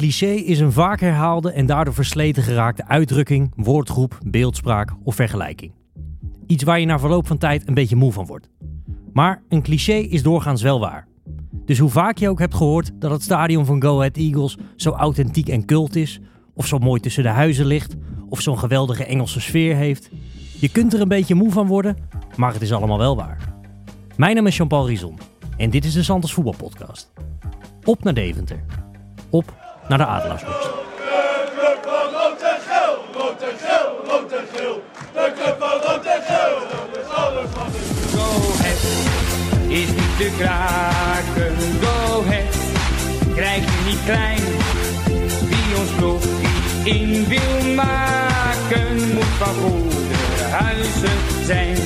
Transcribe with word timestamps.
cliché 0.00 0.26
is 0.26 0.60
een 0.60 0.72
vaak 0.72 1.00
herhaalde 1.00 1.52
en 1.52 1.66
daardoor 1.66 1.94
versleten 1.94 2.42
geraakte 2.42 2.86
uitdrukking, 2.86 3.52
woordgroep, 3.56 4.18
beeldspraak 4.26 4.92
of 5.04 5.14
vergelijking. 5.14 5.72
Iets 6.46 6.64
waar 6.64 6.80
je 6.80 6.86
na 6.86 6.98
verloop 6.98 7.26
van 7.26 7.38
tijd 7.38 7.68
een 7.68 7.74
beetje 7.74 7.96
moe 7.96 8.12
van 8.12 8.26
wordt. 8.26 8.48
Maar 9.12 9.42
een 9.48 9.62
cliché 9.62 9.92
is 9.92 10.22
doorgaans 10.22 10.62
wel 10.62 10.80
waar. 10.80 11.06
Dus 11.64 11.78
hoe 11.78 11.90
vaak 11.90 12.18
je 12.18 12.28
ook 12.28 12.38
hebt 12.38 12.54
gehoord 12.54 12.90
dat 12.94 13.10
het 13.10 13.22
stadion 13.22 13.66
van 13.66 13.82
Go 13.82 13.96
Ahead 13.96 14.16
Eagles 14.16 14.56
zo 14.76 14.90
authentiek 14.90 15.48
en 15.48 15.64
cult 15.64 15.96
is, 15.96 16.20
of 16.54 16.66
zo 16.66 16.78
mooi 16.78 17.00
tussen 17.00 17.22
de 17.22 17.28
huizen 17.28 17.66
ligt, 17.66 17.96
of 18.28 18.40
zo'n 18.40 18.58
geweldige 18.58 19.04
Engelse 19.04 19.40
sfeer 19.40 19.76
heeft, 19.76 20.10
je 20.60 20.68
kunt 20.68 20.94
er 20.94 21.00
een 21.00 21.08
beetje 21.08 21.34
moe 21.34 21.50
van 21.50 21.66
worden, 21.66 21.96
maar 22.36 22.52
het 22.52 22.62
is 22.62 22.72
allemaal 22.72 22.98
wel 22.98 23.16
waar. 23.16 23.54
Mijn 24.16 24.34
naam 24.34 24.46
is 24.46 24.56
Jean-Paul 24.56 24.86
Rizon 24.86 25.18
en 25.56 25.70
dit 25.70 25.84
is 25.84 25.92
de 25.92 26.02
Santos 26.02 26.32
Voetbalpodcast. 26.32 27.12
Op 27.84 28.04
naar 28.04 28.14
Deventer. 28.14 28.64
Op 29.30 29.59
naar 29.90 29.98
de 29.98 30.06
Adelaarshorst. 30.06 30.62
De 30.62 30.70
club 31.54 31.78
van 31.82 32.20
rood 34.10 34.32
en 34.32 34.46
geel. 34.52 34.82
De 35.12 35.32
club 35.34 35.56
van 35.58 35.80
geel, 36.26 36.58
dat 36.70 37.02
is 37.02 37.14
alles 37.14 37.50
wat 37.54 37.66
ik 37.66 37.86
wil. 38.10 38.20
Go 38.20 38.52
Ahead 38.58 38.82
is 39.68 39.88
niet 39.88 40.16
te 40.18 40.30
kraken. 40.38 41.56
Go 41.82 42.20
Ahead 42.20 42.56
krijg 43.34 43.62
je 43.64 43.82
niet 43.86 44.04
klein. 44.04 44.42
Wie 45.48 45.76
ons 45.80 45.90
nog 46.00 46.22
in 46.84 47.28
wil 47.28 47.74
maken, 47.74 49.14
moet 49.14 49.34
van 49.38 49.54
goede 49.54 50.44
huizen 50.50 51.44
zijn. 51.44 51.76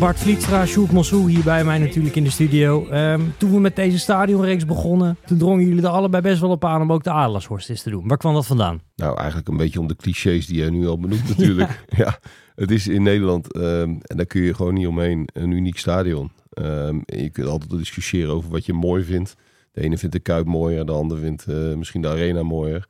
Bart 0.00 0.18
Vlietstra, 0.18 0.66
Sjoerd 0.66 0.92
Mossou 0.92 1.30
hier 1.30 1.44
bij 1.44 1.64
mij 1.64 1.78
natuurlijk 1.78 2.16
in 2.16 2.24
de 2.24 2.30
studio. 2.30 2.88
Ehm, 2.88 3.20
toen 3.36 3.50
we 3.50 3.60
met 3.60 3.76
deze 3.76 3.98
stadionreeks 3.98 4.64
begonnen, 4.64 5.16
toen 5.26 5.38
drongen 5.38 5.66
jullie 5.66 5.82
er 5.82 5.88
allebei 5.88 6.22
best 6.22 6.40
wel 6.40 6.50
op 6.50 6.64
aan 6.64 6.80
om 6.80 6.92
ook 6.92 7.04
de 7.04 7.10
Adelaarshorst 7.10 7.70
eens 7.70 7.82
te 7.82 7.90
doen. 7.90 8.08
Waar 8.08 8.16
kwam 8.16 8.34
dat 8.34 8.46
vandaan? 8.46 8.80
Nou, 8.96 9.16
eigenlijk 9.16 9.48
een 9.48 9.56
beetje 9.56 9.80
om 9.80 9.86
de 9.86 9.96
clichés 9.96 10.46
die 10.46 10.56
jij 10.56 10.70
nu 10.70 10.88
al 10.88 10.98
benoemt 10.98 11.28
natuurlijk. 11.28 11.84
ja. 11.96 12.18
het 12.54 12.70
is 12.70 12.88
in 12.88 13.02
Nederland, 13.02 13.52
ehm, 13.52 13.94
en 14.02 14.16
daar 14.16 14.26
kun 14.26 14.40
je 14.40 14.54
gewoon 14.54 14.74
niet 14.74 14.86
omheen, 14.86 15.28
een 15.32 15.50
uniek 15.50 15.78
stadion. 15.78 16.30
En 16.50 17.04
je 17.06 17.30
kunt 17.30 17.48
altijd 17.48 17.70
discussiëren 17.70 18.34
over 18.34 18.50
wat 18.50 18.66
je 18.66 18.72
mooi 18.72 19.04
vindt. 19.04 19.34
De 19.72 19.80
ene 19.80 19.98
vindt 19.98 20.14
de 20.14 20.20
Kuip 20.20 20.46
mooier, 20.46 20.86
de 20.86 20.92
ander 20.92 21.18
vindt 21.18 21.46
eh, 21.46 21.74
misschien 21.74 22.02
de 22.02 22.08
Arena 22.08 22.42
mooier. 22.42 22.86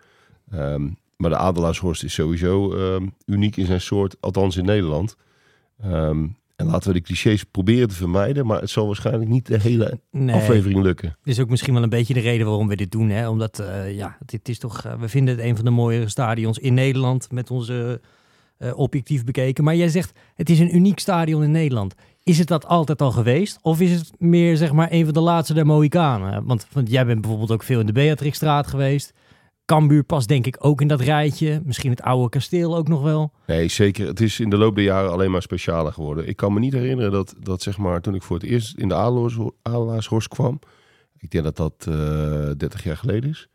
Maar 1.17 1.31
de 1.31 1.37
Adelaarshorst 1.37 2.05
is 2.05 2.15
sowieso 2.15 2.75
uniek 3.27 3.57
in 3.57 3.67
zijn 3.67 3.81
soort, 3.81 4.17
althans 4.21 4.57
in 4.57 4.65
Nederland. 4.65 5.17
Ehm, 5.83 6.27
en 6.61 6.67
laten 6.67 6.89
we 6.93 6.99
de 6.99 7.05
clichés 7.05 7.45
proberen 7.45 7.89
te 7.89 7.95
vermijden, 7.95 8.47
maar 8.47 8.61
het 8.61 8.71
zal 8.71 8.87
waarschijnlijk 8.87 9.31
niet 9.31 9.47
de 9.47 9.61
hele 9.61 10.01
Nee. 10.11 10.35
aflevering 10.35 10.83
lukken. 10.83 11.17
Dit 11.23 11.35
is 11.35 11.41
ook 11.41 11.51
misschien 11.51 11.75
wel 11.75 11.83
een 11.83 11.89
beetje 11.89 12.15
de 12.15 12.21
reden 12.21 12.47
waarom 12.47 12.69
we 12.69 12.77
dit 12.77 12.91
doen. 12.91 13.09
Hè? 13.09 13.29
Omdat, 13.29 13.59
eh, 13.59 13.97
ja, 13.97 14.17
dit 14.27 14.49
is 14.49 14.59
toch, 14.59 14.85
eh, 14.85 14.95
we 15.01 15.09
vinden 15.09 15.37
het 15.37 15.45
een 15.45 15.57
van 15.57 15.65
de 15.65 15.71
mooiere 15.71 16.09
stadions 16.09 16.59
in 16.59 16.75
Nederland 16.75 17.31
met 17.33 17.51
onze 17.51 18.01
eh, 18.59 18.79
objectief 18.79 19.25
bekeken. 19.25 19.65
Maar 19.65 19.77
jij 19.77 19.89
zegt, 19.89 20.13
het 20.35 20.51
is 20.51 20.59
een 20.59 20.77
uniek 20.77 20.99
stadion 20.99 21.43
in 21.43 21.51
Nederland. 21.51 21.95
Is 22.23 22.39
het 22.39 22.49
dat 22.49 22.67
altijd 22.67 23.03
al 23.03 23.11
geweest? 23.13 23.59
Of 23.63 23.81
is 23.81 23.91
het 23.93 24.11
meer, 24.19 24.57
zeg 24.57 24.73
maar, 24.73 24.89
een 24.91 25.05
van 25.05 25.15
de 25.15 25.21
laatste 25.21 25.55
der 25.55 25.67
Mohikanen? 25.67 26.45
Want, 26.45 26.67
want 26.73 26.91
jij 26.91 27.07
bent 27.07 27.21
bijvoorbeeld 27.21 27.51
ook 27.51 27.63
veel 27.63 27.81
in 27.81 27.87
de 27.87 27.93
Beatrixstraat 27.93 28.67
geweest. 28.67 29.13
Cambuur 29.71 30.05
past 30.05 30.29
denk 30.29 30.47
ik 30.47 30.57
ook 30.61 30.81
in 30.81 30.89
dat 30.89 31.01
rijtje. 31.01 31.61
Misschien 31.65 31.91
het 31.91 32.03
oude 32.03 32.29
kasteel 32.29 32.77
ook 32.77 32.89
nog 32.89 33.03
wel. 33.03 33.33
Nee, 33.47 33.69
zeker. 33.69 34.07
Het 34.07 34.21
is 34.21 34.41
in 34.41 34.51
de 34.51 34.57
loop 34.57 34.75
der 34.75 34.85
jaren 34.85 35.11
alleen 35.13 35.31
maar 35.31 35.43
specialer 35.43 35.93
geworden. 35.93 36.29
Ik 36.29 36.37
kan 36.37 36.53
me 36.53 36.61
niet 36.61 36.73
herinneren 36.73 37.13
dat, 37.13 37.35
dat 37.41 37.63
zeg 37.63 37.79
maar, 37.79 38.01
toen 38.01 38.15
ik 38.15 38.23
voor 38.23 38.37
het 38.37 38.47
eerst 38.47 38.77
in 38.77 38.89
de 38.89 38.95
Adelaars- 38.95 39.39
Adelaarshorst 39.63 40.29
kwam, 40.29 40.59
ik 41.19 41.31
denk 41.31 41.45
dat 41.45 41.57
dat 41.57 41.87
eh 41.89 42.51
30 42.57 42.85
jaar 42.85 42.97
geleden 42.97 43.31
is, 43.31 43.49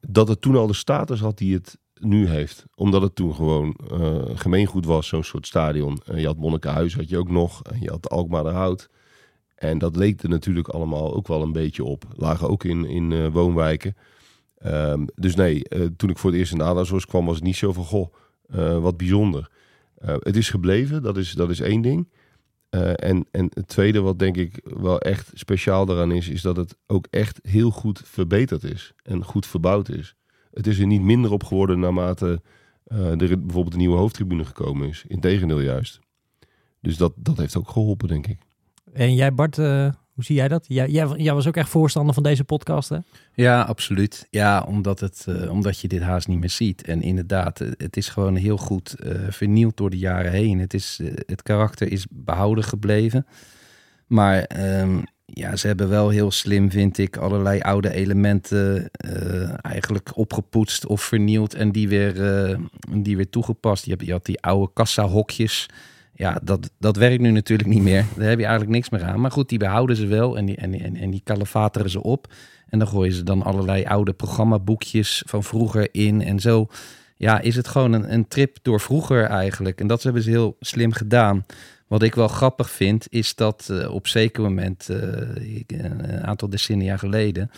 dat 0.00 0.28
het 0.28 0.40
toen 0.40 0.56
al 0.56 0.66
de 0.66 0.74
status 0.74 1.20
had 1.20 1.38
die 1.38 1.54
het 1.54 1.78
nu 2.00 2.28
heeft. 2.28 2.64
Omdat 2.74 3.02
het 3.02 3.14
toen 3.14 3.34
gewoon 3.34 3.76
eh, 3.90 4.18
gemeengoed 4.34 4.86
was, 4.86 5.06
zo'n 5.06 5.24
soort 5.24 5.46
stadion. 5.46 6.00
En 6.04 6.20
je 6.20 6.26
had 6.26 6.36
Monnikenhuis, 6.36 6.94
had 6.94 7.08
je 7.08 7.18
ook 7.18 7.30
nog. 7.30 7.62
En 7.62 7.80
je 7.80 7.90
had 7.90 8.10
Alkmaarderhout. 8.10 8.88
En 9.54 9.78
dat 9.78 9.96
leek 9.96 10.22
er 10.22 10.28
natuurlijk 10.28 10.68
allemaal 10.68 11.14
ook 11.14 11.28
wel 11.28 11.42
een 11.42 11.52
beetje 11.52 11.84
op. 11.84 12.04
Lagen 12.16 12.48
ook 12.48 12.64
in, 12.64 12.84
in 12.84 13.12
eh, 13.12 13.26
woonwijken. 13.28 13.96
Ehm, 14.58 15.04
dus 15.14 15.34
nee, 15.34 15.68
eh, 15.68 15.86
toen 15.96 16.10
ik 16.10 16.18
voor 16.18 16.30
het 16.30 16.38
eerst 16.38 16.52
in 16.52 16.58
de 16.58 17.04
kwam, 17.06 17.26
was 17.26 17.34
het 17.34 17.44
niet 17.44 17.56
zo 17.56 17.72
van, 17.72 17.84
goh, 17.84 18.14
eh, 18.46 18.78
wat 18.78 18.96
bijzonder. 18.96 19.50
Eh, 19.94 20.14
het 20.18 20.36
is 20.36 20.50
gebleven, 20.50 21.02
dat 21.02 21.16
is, 21.16 21.32
dat 21.32 21.50
is 21.50 21.60
één 21.60 21.82
ding. 21.82 22.08
En, 22.94 23.26
en 23.30 23.50
het 23.52 23.68
tweede 23.68 24.00
wat 24.00 24.18
denk 24.18 24.36
ik 24.36 24.60
wel 24.64 25.00
echt 25.00 25.30
speciaal 25.34 25.86
daaraan 25.86 26.12
is, 26.12 26.28
is 26.28 26.42
dat 26.42 26.56
het 26.56 26.76
ook 26.86 27.06
echt 27.10 27.40
heel 27.42 27.70
goed 27.70 28.02
verbeterd 28.04 28.64
is. 28.64 28.92
En 29.02 29.24
goed 29.24 29.46
verbouwd 29.46 29.88
is. 29.88 30.14
Het 30.50 30.66
is 30.66 30.78
er 30.78 30.86
niet 30.86 31.02
minder 31.02 31.32
op 31.32 31.44
geworden 31.44 31.78
naarmate 31.78 32.42
er 32.84 33.16
bijvoorbeeld 33.16 33.72
een 33.72 33.78
nieuwe 33.78 33.96
hoofdtribune 33.96 34.44
gekomen 34.44 34.88
is. 34.88 35.04
Integendeel 35.08 35.60
juist. 35.60 36.00
Dus 36.80 36.96
dat, 36.96 37.12
dat 37.16 37.36
heeft 37.36 37.56
ook 37.56 37.68
geholpen, 37.68 38.08
denk 38.08 38.26
ik. 38.26 38.38
En 38.92 39.14
jij 39.14 39.34
Bart, 39.34 39.58
hoe 40.14 40.24
zie 40.24 40.36
jij 40.36 40.48
dat? 40.48 40.64
Jij, 40.68 40.88
jij, 41.16 41.34
was 41.34 41.46
ook 41.46 41.56
echt 41.56 41.68
voorstander 41.68 42.14
van 42.14 42.22
deze 42.22 42.44
podcast, 42.44 42.88
hè? 42.88 42.98
Ja, 43.34 43.62
absoluut. 43.62 44.26
Ja, 44.30 44.62
omdat, 44.62 45.00
het, 45.00 45.24
eh, 45.28 45.50
omdat 45.50 45.80
je 45.80 45.88
dit 45.88 46.02
haast 46.02 46.28
niet 46.28 46.40
meer 46.40 46.50
ziet. 46.50 46.82
En 46.82 47.02
inderdaad, 47.02 47.60
eh, 47.60 47.68
het 47.76 47.96
is 47.96 48.08
gewoon 48.08 48.36
heel 48.36 48.56
goed 48.56 48.94
eh, 48.94 49.12
vernield 49.28 49.76
door 49.76 49.90
de 49.90 49.98
jaren 49.98 50.32
heen. 50.32 50.58
Het, 50.58 50.74
is, 50.74 51.00
het 51.26 51.42
karakter 51.42 51.92
is 51.92 52.06
behouden 52.10 52.64
gebleven. 52.64 53.26
Maar 54.06 54.42
ehm, 54.42 54.98
ja, 55.24 55.56
ze 55.56 55.66
hebben 55.66 55.88
wel 55.88 56.08
heel 56.08 56.30
slim, 56.30 56.70
vind 56.70 56.98
ik, 56.98 57.16
allerlei 57.16 57.60
oude 57.60 57.92
elementen 57.92 58.90
eigenlijk 59.60 60.16
opgepoetst 60.16 60.86
of 60.86 61.02
vernield 61.02 61.54
en 61.54 61.72
die 61.72 61.88
weer, 61.88 62.14
die 62.96 63.16
weer 63.16 63.30
toegepast. 63.30 63.86
Je 63.86 64.12
had 64.12 64.24
die 64.24 64.40
oude 64.40 64.70
kassa-hokjes. 64.72 65.68
Ja, 66.14 66.40
dat, 66.42 66.70
dat 66.78 66.96
werkt 66.96 67.20
nu 67.20 67.30
natuurlijk 67.30 67.68
niet 67.68 67.82
meer. 67.82 68.04
Daar 68.16 68.28
heb 68.28 68.38
je 68.38 68.44
eigenlijk 68.44 68.74
niks 68.74 68.90
meer 68.90 69.02
aan. 69.02 69.20
Maar 69.20 69.30
goed, 69.30 69.48
die 69.48 69.58
behouden 69.58 69.96
ze 69.96 70.06
wel 70.06 70.36
en 70.36 70.44
die, 70.44 70.56
en, 70.56 70.80
en, 70.80 70.96
en 70.96 71.10
die 71.10 71.20
kalefateren 71.24 71.90
ze 71.90 72.02
op. 72.02 72.32
En 72.68 72.78
dan 72.78 72.88
gooien 72.88 73.12
ze 73.12 73.22
dan 73.22 73.42
allerlei 73.42 73.84
oude 73.84 74.12
programmaboekjes 74.12 75.22
van 75.26 75.42
vroeger 75.44 75.88
in. 75.92 76.22
En 76.22 76.40
zo 76.40 76.66
ja, 77.16 77.40
is 77.40 77.56
het 77.56 77.68
gewoon 77.68 77.92
een, 77.92 78.12
een 78.12 78.28
trip 78.28 78.56
door 78.62 78.80
vroeger 78.80 79.24
eigenlijk. 79.24 79.80
En 79.80 79.86
dat 79.86 80.02
hebben 80.02 80.22
ze 80.22 80.30
heel 80.30 80.56
slim 80.60 80.92
gedaan. 80.92 81.44
Wat 81.86 82.02
ik 82.02 82.14
wel 82.14 82.28
grappig 82.28 82.70
vind, 82.70 83.06
is 83.10 83.34
dat 83.34 83.68
eh, 83.70 83.94
op 83.94 84.06
zeker 84.06 84.42
moment, 84.42 84.88
eh, 84.88 84.98
een 85.66 86.22
aantal 86.22 86.48
decennia 86.48 86.96
geleden, 86.96 87.50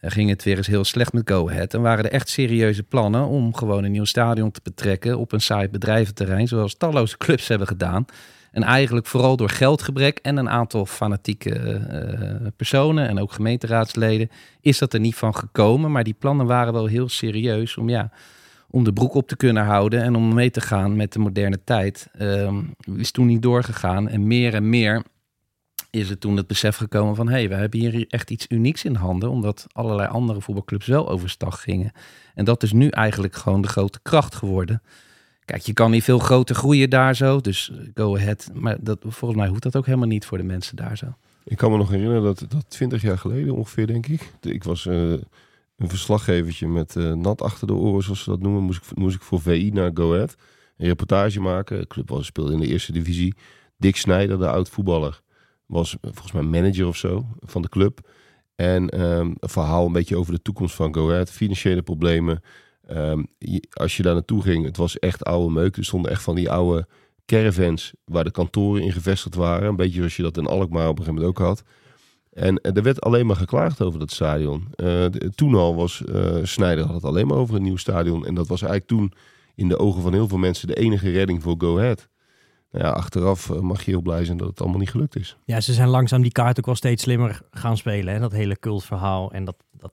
ging 0.00 0.28
het 0.28 0.42
weer 0.42 0.56
eens 0.56 0.66
heel 0.66 0.84
slecht 0.84 1.12
met 1.12 1.30
Go 1.30 1.48
Ahead. 1.48 1.74
En 1.74 1.80
waren 1.80 2.04
er 2.04 2.10
echt 2.10 2.28
serieuze 2.28 2.82
plannen 2.82 3.26
om 3.26 3.54
gewoon 3.54 3.84
een 3.84 3.92
nieuw 3.92 4.04
stadion 4.04 4.50
te 4.50 4.60
betrekken 4.62 5.18
op 5.18 5.32
een 5.32 5.40
saai 5.40 5.68
bedrijventerrein, 5.68 6.48
zoals 6.48 6.76
talloze 6.76 7.16
clubs 7.16 7.48
hebben 7.48 7.66
gedaan. 7.66 8.06
En 8.50 8.62
eigenlijk 8.62 9.06
vooral 9.06 9.36
door 9.36 9.50
geldgebrek 9.50 10.18
en 10.18 10.36
een 10.36 10.48
aantal 10.48 10.86
fanatieke 10.86 11.54
eh, 11.54 12.46
personen 12.56 13.08
en 13.08 13.18
ook 13.18 13.32
gemeenteraadsleden 13.32 14.30
is 14.60 14.78
dat 14.78 14.94
er 14.94 15.00
niet 15.00 15.14
van 15.14 15.34
gekomen. 15.34 15.92
Maar 15.92 16.04
die 16.04 16.16
plannen 16.18 16.46
waren 16.46 16.72
wel 16.72 16.86
heel 16.86 17.08
serieus 17.08 17.76
om, 17.76 17.88
ja, 17.88 18.10
om 18.70 18.84
de 18.84 18.92
broek 18.92 19.14
op 19.14 19.28
te 19.28 19.36
kunnen 19.36 19.64
houden 19.64 20.02
en 20.02 20.16
om 20.16 20.34
mee 20.34 20.50
te 20.50 20.60
gaan 20.60 20.96
met 20.96 21.12
de 21.12 21.18
moderne 21.18 21.60
tijd. 21.64 22.08
Ehm, 22.12 22.62
is 22.96 23.10
toen 23.10 23.26
niet 23.26 23.42
doorgegaan. 23.42 24.08
En 24.08 24.26
meer 24.26 24.54
en 24.54 24.68
meer 24.68 25.02
is 25.90 26.10
er 26.10 26.18
toen 26.18 26.36
het 26.36 26.46
besef 26.46 26.76
gekomen 26.76 27.16
van... 27.16 27.26
hé, 27.26 27.32
hey, 27.32 27.48
we 27.48 27.54
hebben 27.54 27.80
hier 27.80 28.04
echt 28.08 28.30
iets 28.30 28.46
unieks 28.48 28.84
in 28.84 28.94
handen... 28.94 29.30
omdat 29.30 29.66
allerlei 29.72 30.08
andere 30.08 30.40
voetbalclubs 30.40 30.86
wel 30.86 31.08
overstag 31.08 31.62
gingen. 31.62 31.92
En 32.34 32.44
dat 32.44 32.62
is 32.62 32.72
nu 32.72 32.88
eigenlijk 32.88 33.36
gewoon 33.36 33.62
de 33.62 33.68
grote 33.68 34.00
kracht 34.02 34.34
geworden. 34.34 34.82
Kijk, 35.44 35.62
je 35.62 35.72
kan 35.72 35.90
niet 35.90 36.04
veel 36.04 36.18
groter 36.18 36.54
groeien 36.54 36.90
daar 36.90 37.16
zo, 37.16 37.40
dus 37.40 37.72
go 37.94 38.16
ahead. 38.16 38.50
Maar 38.54 38.76
dat, 38.80 38.98
volgens 39.00 39.40
mij 39.40 39.48
hoeft 39.48 39.62
dat 39.62 39.76
ook 39.76 39.86
helemaal 39.86 40.08
niet 40.08 40.24
voor 40.24 40.38
de 40.38 40.44
mensen 40.44 40.76
daar 40.76 40.96
zo. 40.96 41.06
Ik 41.44 41.56
kan 41.56 41.70
me 41.70 41.76
nog 41.76 41.90
herinneren 41.90 42.22
dat, 42.22 42.44
dat 42.48 42.70
20 42.70 43.02
jaar 43.02 43.18
geleden 43.18 43.54
ongeveer, 43.54 43.86
denk 43.86 44.06
ik. 44.06 44.32
Ik 44.40 44.64
was 44.64 44.86
eh, 44.86 45.10
een 45.76 45.88
verslaggevertje 45.88 46.68
met 46.68 46.96
eh, 46.96 47.12
nat 47.12 47.42
achter 47.42 47.66
de 47.66 47.74
oren, 47.74 48.02
zoals 48.02 48.22
ze 48.22 48.30
dat 48.30 48.40
noemen. 48.40 48.62
Moest 48.62 48.82
ik, 48.82 48.96
moest 48.96 49.16
ik 49.16 49.22
voor 49.22 49.40
VI 49.40 49.70
naar 49.70 49.90
Go 49.94 50.14
Ahead 50.14 50.36
een 50.80 50.86
reportage 50.86 51.40
maken. 51.40 51.86
Club 51.86 52.08
was, 52.08 52.26
speelde 52.26 52.52
in 52.52 52.60
de 52.60 52.66
eerste 52.66 52.92
divisie. 52.92 53.34
Dick 53.76 53.96
Snijder, 53.96 54.38
de 54.38 54.48
oud-voetballer, 54.48 55.20
was 55.70 55.96
volgens 56.00 56.32
mij 56.32 56.42
manager 56.42 56.86
of 56.86 56.96
zo 56.96 57.26
van 57.40 57.62
de 57.62 57.68
club. 57.68 58.00
En 58.54 58.88
ehm, 58.88 59.30
een 59.38 59.48
verhaal 59.48 59.86
een 59.86 59.92
beetje 59.92 60.16
over 60.16 60.32
de 60.32 60.42
toekomst 60.42 60.74
van 60.74 60.94
Go 60.94 61.10
Ahead. 61.10 61.30
Financiële 61.30 61.82
problemen. 61.82 62.42
Ehm, 62.86 63.22
als 63.72 63.96
je 63.96 64.02
daar 64.02 64.14
naartoe 64.14 64.42
ging, 64.42 64.64
het 64.64 64.76
was 64.76 64.98
echt 64.98 65.24
oude 65.24 65.52
meuk. 65.52 65.76
Er 65.76 65.84
stonden 65.84 66.10
echt 66.10 66.22
van 66.22 66.34
die 66.34 66.50
oude 66.50 66.86
caravans 67.26 67.92
waar 68.04 68.24
de 68.24 68.30
kantoren 68.30 68.82
in 68.82 68.92
gevestigd 68.92 69.34
waren. 69.34 69.68
Een 69.68 69.76
beetje 69.76 69.96
zoals 69.96 70.16
je 70.16 70.22
dat 70.22 70.36
in 70.36 70.46
Alkmaar 70.46 70.88
op 70.88 70.98
een 70.98 71.04
gegeven 71.04 71.22
moment 71.22 71.38
ook 71.38 71.46
had. 71.46 71.62
En 72.32 72.60
eh, 72.60 72.76
er 72.76 72.82
werd 72.82 73.00
alleen 73.00 73.26
maar 73.26 73.36
geklaagd 73.36 73.82
over 73.82 73.98
dat 73.98 74.10
stadion. 74.10 74.68
Eh, 74.74 75.04
toen 75.34 75.54
al 75.54 75.74
was 75.74 76.04
eh 76.04 76.38
Snijder 76.42 76.84
had 76.84 76.94
het 76.94 77.04
alleen 77.04 77.26
maar 77.26 77.36
over 77.36 77.54
een 77.54 77.62
nieuw 77.62 77.76
stadion. 77.76 78.26
En 78.26 78.34
dat 78.34 78.48
was 78.48 78.62
eigenlijk 78.62 78.90
toen 78.90 79.12
in 79.54 79.68
de 79.68 79.78
ogen 79.78 80.02
van 80.02 80.12
heel 80.12 80.28
veel 80.28 80.38
mensen 80.38 80.66
de 80.66 80.76
enige 80.76 81.10
redding 81.10 81.42
voor 81.42 81.54
Go 81.58 81.78
Ahead. 81.78 82.08
Ja, 82.70 82.90
achteraf 82.90 83.50
eh, 83.50 83.60
mag 83.60 83.84
je 83.84 83.90
heel 83.90 84.00
blij 84.00 84.24
zijn 84.24 84.36
dat 84.36 84.48
het 84.48 84.60
allemaal 84.60 84.78
niet 84.78 84.90
gelukt 84.90 85.16
is. 85.16 85.36
Ja, 85.44 85.60
ze 85.60 85.72
zijn 85.72 85.88
langzaam 85.88 86.22
die 86.22 86.32
kaart 86.32 86.58
ook 86.58 86.66
wel 86.66 86.74
steeds 86.74 87.02
slimmer 87.02 87.40
gaan 87.50 87.76
spelen. 87.76 88.14
Hè? 88.14 88.20
Dat 88.20 88.32
hele 88.32 88.58
cultverhaal 88.58 89.32
en 89.32 89.44
dat, 89.44 89.56
dat 89.72 89.92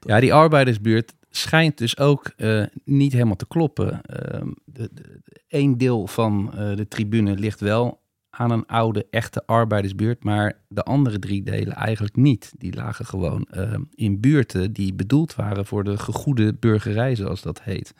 Ja, 0.00 0.20
die 0.20 0.34
arbeidersbuurt 0.34 1.14
schijnt 1.30 1.78
dus 1.78 1.98
ook 1.98 2.32
eh, 2.36 2.64
niet 2.84 3.12
helemaal 3.12 3.36
te 3.36 3.46
kloppen. 3.46 4.02
Ehm 4.02 4.48
de, 4.64 4.88
de, 4.92 5.20
Eén 5.48 5.78
deel 5.78 6.06
van 6.06 6.52
eh, 6.54 6.76
de 6.76 6.88
tribune 6.88 7.34
ligt 7.34 7.60
wel 7.60 8.00
aan 8.30 8.50
een 8.50 8.66
oude, 8.66 9.06
echte 9.10 9.46
arbeidersbuurt, 9.46 10.24
maar 10.24 10.60
de 10.68 10.82
andere 10.82 11.18
drie 11.18 11.42
delen 11.42 11.74
eigenlijk 11.74 12.16
niet. 12.16 12.52
Die 12.58 12.74
lagen 12.74 13.06
gewoon 13.06 13.46
eh, 13.50 13.74
in 13.94 14.20
buurten 14.20 14.72
die 14.72 14.94
bedoeld 14.94 15.34
waren 15.34 15.66
voor 15.66 15.84
de 15.84 15.98
gegoede 15.98 16.54
burgerij, 16.54 17.14
zoals 17.14 17.42
dat 17.42 17.62
heet. 17.62 17.94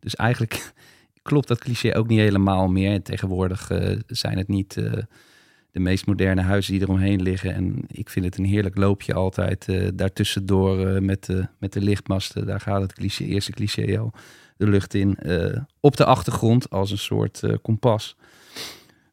Dus 0.00 0.14
eigenlijk 0.14 0.72
klopt 1.26 1.48
dat 1.48 1.58
cliché 1.58 1.94
ook 1.94 2.08
niet 2.08 2.18
helemaal 2.18 2.68
meer. 2.68 2.92
En 2.92 3.02
tegenwoordig 3.02 3.70
eh, 3.70 3.98
zijn 4.06 4.38
het 4.38 4.48
niet 4.48 4.76
eh, 4.76 4.92
de 5.70 5.80
meest 5.80 6.06
moderne 6.06 6.40
huizen 6.40 6.72
die 6.72 6.82
eromheen 6.82 7.22
liggen. 7.22 7.54
En 7.54 7.84
ik 7.86 8.10
vind 8.10 8.24
het 8.24 8.38
een 8.38 8.44
heerlijk 8.44 8.76
loopje 8.76 9.14
altijd 9.14 9.68
eh 9.68 9.88
daartussendoor 9.94 11.02
met, 11.02 11.28
met 11.58 11.72
de 11.72 11.80
lichtmasten. 11.80 12.46
Daar 12.46 12.60
gaat 12.60 12.82
het 12.82 12.92
cliché, 12.92 13.24
eerste 13.24 13.52
cliché 13.52 13.98
al 13.98 14.12
de 14.56 14.66
lucht 14.66 14.94
in. 14.94 15.18
op 15.80 15.96
de 15.96 16.04
achtergrond 16.04 16.70
als 16.70 16.90
een 16.90 16.98
soort 16.98 17.42
kompas. 17.62 18.16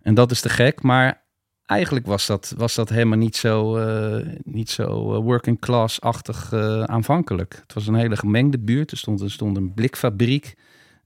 En 0.01 0.13
dat 0.13 0.31
is 0.31 0.42
te 0.42 0.50
gek, 0.50 0.81
maar 0.81 1.24
eigenlijk 1.66 2.06
was 2.06 2.27
dat, 2.27 2.54
was 2.57 2.75
dat 2.75 2.89
helemaal 2.89 3.18
niet 3.18 3.36
zo, 3.36 3.80
niet 4.44 4.69
zo 4.69 5.21
working 5.21 5.59
class-achtig 5.59 6.54
aanvankelijk. 6.86 7.59
Het 7.62 7.74
was 7.74 7.88
een 7.88 7.95
hele 7.95 8.18
gemengde 8.18 8.59
buurt. 8.59 8.92
Er 8.92 8.98
stond, 8.98 9.21
er 9.21 9.31
stond 9.31 9.57
een 9.57 9.74
blikfabriek. 9.74 10.56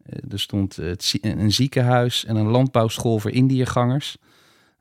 Eh, 0.10 0.32
er 0.32 0.40
stond 0.40 0.76
het, 0.76 1.18
een 1.22 1.52
ziekenhuis 1.52 2.26
en 2.26 2.36
een 2.36 2.48
landbouwschool 2.48 3.20
voor 3.20 3.32
Indiëgangers. 3.32 4.18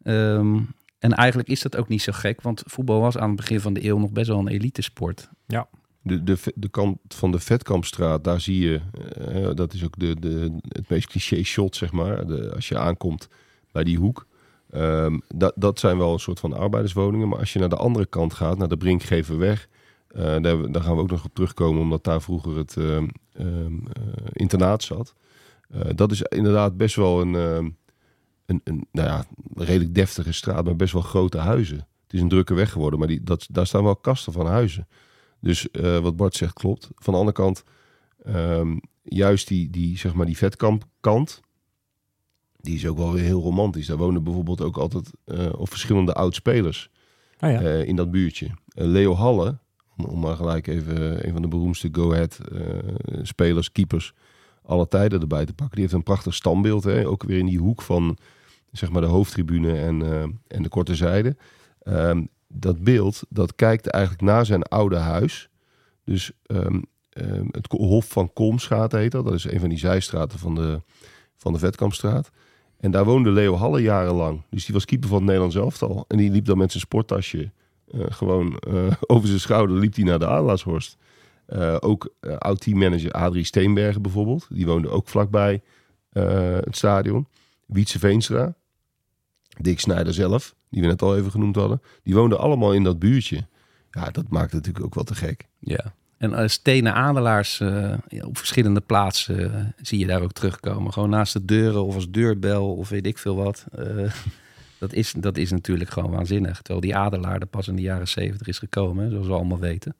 Ehm, 0.02 0.60
en 0.98 1.12
eigenlijk 1.12 1.48
is 1.48 1.60
dat 1.60 1.76
ook 1.76 1.88
niet 1.88 2.02
zo 2.02 2.12
gek, 2.12 2.42
want 2.42 2.62
voetbal 2.66 3.00
was 3.00 3.16
aan 3.16 3.28
het 3.28 3.36
begin 3.36 3.60
van 3.60 3.72
de 3.72 3.84
eeuw 3.84 3.98
nog 3.98 4.12
best 4.12 4.28
wel 4.28 4.38
een 4.38 4.48
elitesport. 4.48 5.28
De, 6.02 6.22
de, 6.22 6.36
de 6.54 6.68
kant 6.68 6.98
van 7.08 7.32
de 7.32 7.38
Vetkampstraat, 7.38 8.24
daar 8.24 8.40
zie 8.40 8.58
je, 8.58 8.80
eh, 9.28 9.50
dat 9.54 9.72
is 9.72 9.84
ook 9.84 9.98
de, 9.98 10.16
de, 10.20 10.52
het 10.68 10.88
meest 10.88 11.08
cliché 11.08 11.42
shot, 11.42 11.76
zeg 11.76 11.92
maar. 11.92 12.26
De, 12.26 12.54
als 12.54 12.68
je 12.68 12.78
aankomt 12.78 13.28
bij 13.72 13.84
die 13.84 13.98
hoek. 13.98 14.26
Ehm, 14.70 15.18
dat, 15.34 15.52
dat 15.56 15.78
zijn 15.78 15.98
wel 15.98 16.12
een 16.12 16.18
soort 16.18 16.40
van 16.40 16.52
arbeiderswoningen. 16.52 17.28
Maar 17.28 17.38
als 17.38 17.52
je 17.52 17.58
naar 17.58 17.68
de 17.68 17.76
andere 17.76 18.06
kant 18.06 18.34
gaat, 18.34 18.58
naar 18.58 18.68
de 18.68 18.76
Brinkgeverweg, 18.76 19.68
daar, 20.22 20.32
hebben 20.42 20.62
we- 20.62 20.70
daar 20.70 20.82
gaan 20.82 20.94
we 20.96 21.02
ook 21.02 21.10
nog 21.10 21.24
op 21.24 21.34
terugkomen, 21.34 21.82
omdat 21.82 22.04
daar 22.04 22.22
vroeger 22.22 22.56
het 22.56 22.76
ehm, 22.76 23.08
ehm, 23.32 23.74
eh, 23.92 24.02
internaat 24.32 24.82
zat. 24.82 25.14
Eh, 25.68 25.80
dat 25.94 26.12
is 26.12 26.22
inderdaad 26.22 26.76
best 26.76 26.96
wel 26.96 27.20
een, 27.20 27.34
ehm, 27.34 27.70
een, 28.46 28.60
een 28.64 28.86
nou 28.92 29.08
ja, 29.08 29.24
redelijk 29.54 29.94
deftige 29.94 30.32
straat, 30.32 30.64
maar 30.64 30.76
best 30.76 30.92
wel 30.92 31.02
grote 31.02 31.38
huizen. 31.38 31.76
Het 31.76 32.14
is 32.14 32.20
een 32.20 32.28
drukke 32.28 32.54
weg 32.54 32.72
geworden, 32.72 32.98
maar 32.98 33.08
die, 33.08 33.22
dat, 33.22 33.46
daar 33.50 33.66
staan 33.66 33.82
wel 33.84 33.96
kasten 33.96 34.32
van 34.32 34.46
huizen. 34.46 34.88
Dus 35.40 35.70
eh, 35.70 35.98
wat 35.98 36.16
Bart 36.16 36.34
zegt 36.34 36.52
klopt. 36.52 36.90
Van 36.94 37.12
de 37.12 37.18
andere 37.18 37.36
kant, 37.36 37.62
ehm, 38.24 38.76
juist 39.02 39.48
die, 39.48 39.70
die, 39.70 39.98
zeg 39.98 40.14
maar 40.14 40.26
die 40.26 40.36
vetkampkant, 40.36 41.40
die 42.60 42.74
is 42.74 42.86
ook 42.86 42.96
wel 42.98 43.12
weer 43.12 43.22
heel 43.24 43.40
romantisch. 43.42 43.86
Daar 43.86 43.96
wonen 43.96 44.24
bijvoorbeeld 44.24 44.60
ook 44.60 44.76
altijd 44.76 45.10
eh, 45.24 45.48
of 45.56 45.68
verschillende 45.70 46.12
oud-spelers 46.14 46.90
Oh 47.40 47.50
ja. 47.50 47.60
eh, 47.60 47.84
in 47.88 47.96
dat 47.96 48.10
buurtje. 48.10 48.46
Eh, 48.46 48.86
Leo 48.86 49.14
Halle, 49.14 49.58
om, 49.96 50.20
maar 50.20 50.36
gelijk 50.36 50.66
even 50.66 51.26
een 51.26 51.32
van 51.32 51.42
de 51.42 51.48
beroemdste 51.48 51.88
go-ahead 51.92 52.38
eh, 52.52 52.60
spelers, 53.22 53.72
keepers, 53.72 54.12
alle 54.62 54.88
tijden 54.88 55.20
erbij 55.20 55.46
te 55.46 55.54
pakken. 55.54 55.74
Die 55.74 55.84
heeft 55.84 55.96
een 55.96 56.02
prachtig 56.02 56.34
standbeeld, 56.34 56.84
hè? 56.84 57.08
ook 57.08 57.22
weer 57.22 57.38
in 57.38 57.46
die 57.46 57.58
hoek 57.58 57.82
van 57.82 58.18
zeg 58.72 58.90
maar 58.90 59.00
de 59.00 59.06
hoofdtribune 59.06 59.72
en, 59.72 60.02
eh, 60.02 60.22
en 60.46 60.62
de 60.62 60.68
korte 60.68 60.94
zijde. 60.94 61.36
Ehm, 61.82 62.24
dat 62.48 62.84
beeld, 62.84 63.22
dat 63.28 63.54
kijkt 63.54 63.86
eigenlijk 63.86 64.24
naar 64.24 64.46
zijn 64.46 64.62
oude 64.62 64.96
huis. 64.96 65.48
Dus 66.04 66.32
ehm, 66.46 66.80
ehm, 67.10 67.46
het 67.50 67.66
Hof 67.70 68.08
van 68.08 68.32
Kolmschaat 68.32 68.92
heet 68.92 69.10
dat. 69.10 69.24
Dat 69.24 69.34
is 69.34 69.44
een 69.44 69.60
van 69.60 69.68
die 69.68 69.78
zijstraten 69.78 70.38
van 70.38 70.54
de, 70.54 70.82
van 71.36 71.52
de 71.52 71.58
Vetkampstraat. 71.58 72.30
En 72.76 72.90
daar 72.90 73.04
woonde 73.04 73.30
Leo 73.30 73.54
Halle 73.54 73.80
jarenlang. 73.82 74.42
Dus 74.50 74.64
die 74.64 74.74
was 74.74 74.84
keeper 74.84 75.08
van 75.08 75.16
het 75.16 75.26
Nederlands 75.26 75.56
elftal. 75.56 76.04
En 76.08 76.16
die 76.16 76.30
liep 76.30 76.44
dan 76.44 76.58
met 76.58 76.70
zijn 76.70 76.82
sporttasje 76.82 77.50
gewoon 77.92 78.58
eh, 78.58 78.92
over 79.06 79.28
zijn 79.28 79.40
schouder 79.40 79.76
liep 79.76 79.94
hij 79.94 80.04
naar 80.04 80.18
de 80.18 80.26
Adelaarshorst. 80.26 80.96
Eh, 81.46 81.76
ook 81.80 82.14
eh, 82.20 82.36
oud-teammanager 82.36 83.10
Adrie 83.10 83.44
Steenbergen 83.44 84.02
bijvoorbeeld. 84.02 84.46
Die 84.50 84.66
woonde 84.66 84.88
ook 84.88 85.08
vlakbij 85.08 85.62
eh, 86.12 86.54
het 86.54 86.76
stadion. 86.76 87.26
Wietse 87.66 87.98
Veenstra. 87.98 88.54
Dick 89.60 89.80
Snijder 89.80 90.14
zelf, 90.14 90.54
die 90.68 90.80
we 90.80 90.86
net 90.86 91.02
al 91.02 91.16
even 91.16 91.30
genoemd 91.30 91.56
hadden. 91.56 91.82
Die 92.02 92.14
woonden 92.14 92.38
allemaal 92.38 92.72
in 92.72 92.82
dat 92.82 92.98
buurtje. 92.98 93.46
Ja, 93.90 94.10
dat 94.10 94.28
maakt 94.28 94.52
het 94.52 94.54
natuurlijk 94.54 94.84
ook 94.84 94.94
wel 94.94 95.04
te 95.04 95.14
gek. 95.14 95.48
Ja. 95.58 95.94
En 96.16 96.32
uh, 96.32 96.46
stenen 96.46 96.94
adelaars 96.94 97.60
eh, 97.60 97.94
ja, 98.08 98.24
op 98.24 98.38
verschillende 98.38 98.80
plaatsen 98.80 99.54
eh, 99.54 99.64
zie 99.82 99.98
je 99.98 100.06
daar 100.06 100.22
ook 100.22 100.32
terugkomen. 100.32 100.92
Gewoon 100.92 101.10
naast 101.10 101.32
de 101.32 101.44
deuren 101.44 101.84
of 101.84 101.94
als 101.94 102.10
deurbel 102.10 102.74
of 102.74 102.88
weet 102.88 103.06
ik 103.06 103.18
veel 103.18 103.36
wat. 103.36 103.66
Eh, 103.72 103.86
dat, 104.78 104.92
is, 104.92 105.14
dat 105.16 105.36
is 105.36 105.50
natuurlijk 105.50 105.90
gewoon 105.90 106.10
waanzinnig. 106.10 106.56
Terwijl 106.56 106.80
die 106.80 106.96
adelaar 106.96 107.40
er 107.40 107.46
pas 107.46 107.68
in 107.68 107.76
de 107.76 107.82
jaren 107.82 108.08
zeventig 108.08 108.46
is 108.46 108.58
gekomen, 108.58 109.10
zoals 109.10 109.26
we 109.26 109.32
allemaal 109.32 109.58
weten. 109.58 109.94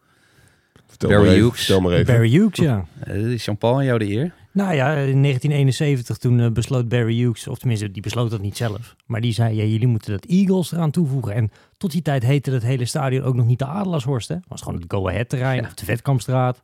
Vertel 0.87 1.08
Barry 1.08 1.25
maar 1.25 1.32
even. 1.34 1.44
Hughes. 1.44 1.64
Vertel 1.64 1.81
maar 1.81 1.93
even. 1.93 2.06
Barry 2.06 2.31
Hughes, 2.31 2.58
ja. 2.58 2.84
Uh, 3.08 3.32
is 3.32 3.44
Jean-Paul 3.44 3.75
aan 3.76 3.84
jou 3.84 3.99
de 3.99 4.11
eer? 4.11 4.32
Nou 4.52 4.75
ja, 4.75 4.90
in 4.90 5.23
1971 5.23 6.17
toen 6.17 6.40
eh, 6.40 6.50
besloot 6.50 6.88
Barry 6.88 7.17
Hughes, 7.17 7.49
of 7.49 7.58
tenminste 7.58 7.90
die 7.90 8.02
besloot 8.02 8.31
dat 8.31 8.40
niet 8.40 8.56
zelf, 8.56 8.96
maar 9.06 9.20
die 9.20 9.32
zei, 9.32 9.56
ja, 9.56 9.64
jullie 9.64 9.87
moeten 9.87 10.11
dat 10.12 10.25
Eagles 10.25 10.73
eraan 10.73 10.90
toevoegen. 10.90 11.34
En 11.34 11.50
tot 11.76 11.90
die 11.90 12.02
tijd 12.02 12.22
heette 12.22 12.50
het 12.50 12.62
hele 12.62 12.84
stadion 12.84 13.22
ook 13.25 13.34
nog 13.34 13.46
niet 13.46 13.58
de 13.58 13.67
Adelaarshorst, 13.67 14.29
hè. 14.29 14.34
Het 14.34 14.44
was 14.49 14.62
gewoon 14.62 14.81
het 14.81 14.93
Go 14.93 15.08
Ahead 15.08 15.29
terrein, 15.29 15.61
Ja. 15.61 15.67
of 15.67 15.75
de 15.75 15.84
Vetkampstraat. 15.84 16.61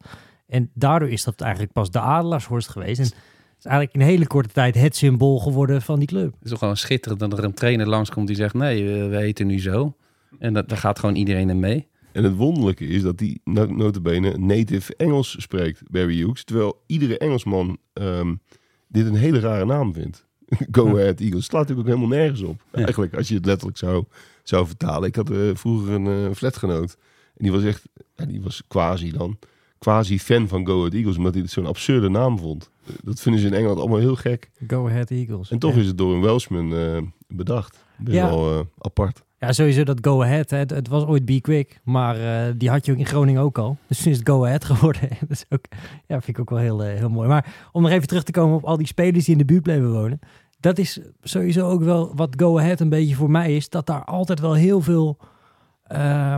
En 0.48 0.70
daardoor 0.74 1.08
is 1.08 1.24
dat 1.24 1.40
eigenlijk 1.40 1.72
pas 1.72 1.90
de 1.90 2.00
Adelaarshorst 2.00 2.68
geweest. 2.68 3.00
En 3.00 3.10
is 3.64 3.70
eigenlijk 3.70 3.94
in 3.94 4.00
een 4.00 4.14
hele 4.14 4.26
korte 4.26 4.48
tijd 4.48 4.74
het 4.74 4.96
symbool 4.96 5.38
geworden 5.38 5.82
van 5.82 5.98
die 5.98 6.08
club. 6.08 6.32
Het 6.32 6.44
is 6.44 6.50
toch 6.50 6.58
gewoon 6.58 6.76
schitterend 6.76 7.20
dat 7.20 7.38
er 7.38 7.44
een 7.44 7.54
trainer 7.54 7.88
langskomt 7.88 8.26
die 8.26 8.36
zegt... 8.36 8.54
nee, 8.54 9.08
we 9.08 9.16
heten 9.16 9.46
nu 9.46 9.60
zo. 9.60 9.96
En 10.38 10.52
dat, 10.52 10.68
daar 10.68 10.78
gaat 10.78 10.98
gewoon 10.98 11.14
iedereen 11.14 11.50
in 11.50 11.60
mee. 11.60 11.88
En 12.12 12.24
het 12.24 12.36
wonderlijke 12.36 12.86
is 12.86 13.02
dat 13.02 13.22
no 13.44 13.66
notabene 13.66 14.38
native 14.38 14.96
Engels 14.96 15.36
spreekt, 15.38 15.82
Barry 15.90 16.16
Hughes. 16.16 16.44
Terwijl 16.44 16.82
iedere 16.86 17.18
Engelsman 17.18 17.78
um, 17.92 18.40
dit 18.88 19.06
een 19.06 19.14
hele 19.14 19.40
rare 19.40 19.64
naam 19.64 19.94
vindt. 19.94 20.26
Go 20.70 20.98
Ahead 20.98 21.20
Eagles. 21.20 21.42
Het 21.42 21.50
slaat 21.50 21.68
natuurlijk 21.68 21.88
ook 21.88 21.94
helemaal 21.94 22.18
nergens 22.18 22.42
op. 22.42 22.62
Ja. 22.72 22.82
Eigenlijk, 22.82 23.14
als 23.14 23.28
je 23.28 23.34
het 23.34 23.46
letterlijk 23.46 23.78
zou, 23.78 24.04
zou 24.42 24.66
vertalen. 24.66 25.08
Ik 25.08 25.16
had 25.16 25.30
uh, 25.30 25.54
vroeger 25.54 25.92
een 25.92 26.06
uh, 26.06 26.34
flatgenoot. 26.34 26.96
En 27.36 27.44
die 27.44 27.52
was 27.52 27.62
echt, 27.62 27.82
ja, 28.16 28.24
die 28.24 28.42
was 28.42 28.62
quasi 28.68 29.10
dan, 29.10 29.38
quasi 29.82 30.18
fan 30.18 30.48
van 30.48 30.66
Go 30.66 30.78
Ahead 30.78 30.92
Eagles. 30.94 31.16
Omdat 31.16 31.32
hij 31.32 31.42
het 31.42 31.50
zo'n 31.50 31.66
absurde 31.66 32.08
naam 32.08 32.38
vond. 32.38 32.70
Dat 33.04 33.20
vinden 33.20 33.40
ze 33.40 33.46
in 33.46 33.54
Engeland 33.54 33.78
allemaal 33.78 33.98
heel 33.98 34.16
gek. 34.16 34.50
Go 34.66 34.86
Ahead 34.88 35.10
Eagles. 35.10 35.50
En 35.50 35.58
toch 35.58 35.74
ja. 35.74 35.80
is 35.80 35.86
het 35.86 35.98
door 35.98 36.14
een 36.14 36.20
Welshman 36.20 36.72
uh, 36.72 36.98
bedacht. 37.28 37.84
Best 37.98 38.16
Ja. 38.16 38.28
wel 38.28 38.52
uh, 38.58 38.60
apart. 38.78 39.22
Ja, 39.38 39.52
sowieso 39.52 39.84
dat 39.84 39.98
Go 40.00 40.22
Ahead. 40.22 40.50
Hè. 40.50 40.56
Het, 40.58 40.70
het 40.70 40.88
was 40.88 41.04
ooit 41.04 41.24
Be 41.24 41.40
Quick, 41.40 41.80
maar 41.84 42.18
uh, 42.18 42.54
die 42.56 42.70
had 42.70 42.86
je 42.86 42.92
ook 42.92 42.98
in 42.98 43.06
Groningen 43.06 43.42
ook 43.42 43.58
al. 43.58 43.76
Dus 43.86 44.02
toen 44.02 44.12
is 44.12 44.18
het 44.18 44.28
Go 44.28 44.44
Ahead 44.44 44.64
geworden. 44.70 45.08
dat 45.20 45.30
is 45.30 45.44
ook, 45.48 45.64
ja, 46.06 46.20
vind 46.20 46.28
ik 46.28 46.38
ook 46.40 46.50
wel 46.50 46.58
heel, 46.58 46.80
heel 46.80 47.08
mooi. 47.08 47.28
Maar 47.28 47.68
om 47.72 47.82
nog 47.82 47.90
even 47.90 48.06
terug 48.08 48.22
te 48.22 48.32
komen 48.32 48.56
op 48.56 48.64
al 48.64 48.76
die 48.76 48.86
spelers 48.86 49.24
die 49.24 49.32
in 49.32 49.38
de 49.38 49.44
buurt 49.44 49.62
bleven 49.62 49.92
wonen. 49.92 50.18
Dat 50.60 50.78
is 50.78 51.00
sowieso 51.22 51.68
ook 51.68 51.82
wel 51.82 52.12
wat 52.14 52.34
Go 52.36 52.58
Ahead 52.58 52.80
een 52.80 52.88
beetje 52.88 53.14
voor 53.14 53.30
mij 53.30 53.56
is. 53.56 53.68
Dat 53.68 53.86
daar 53.86 54.04
altijd 54.04 54.40
wel 54.40 54.54
heel 54.54 54.80
veel 54.80 55.18
uh, 55.92 56.36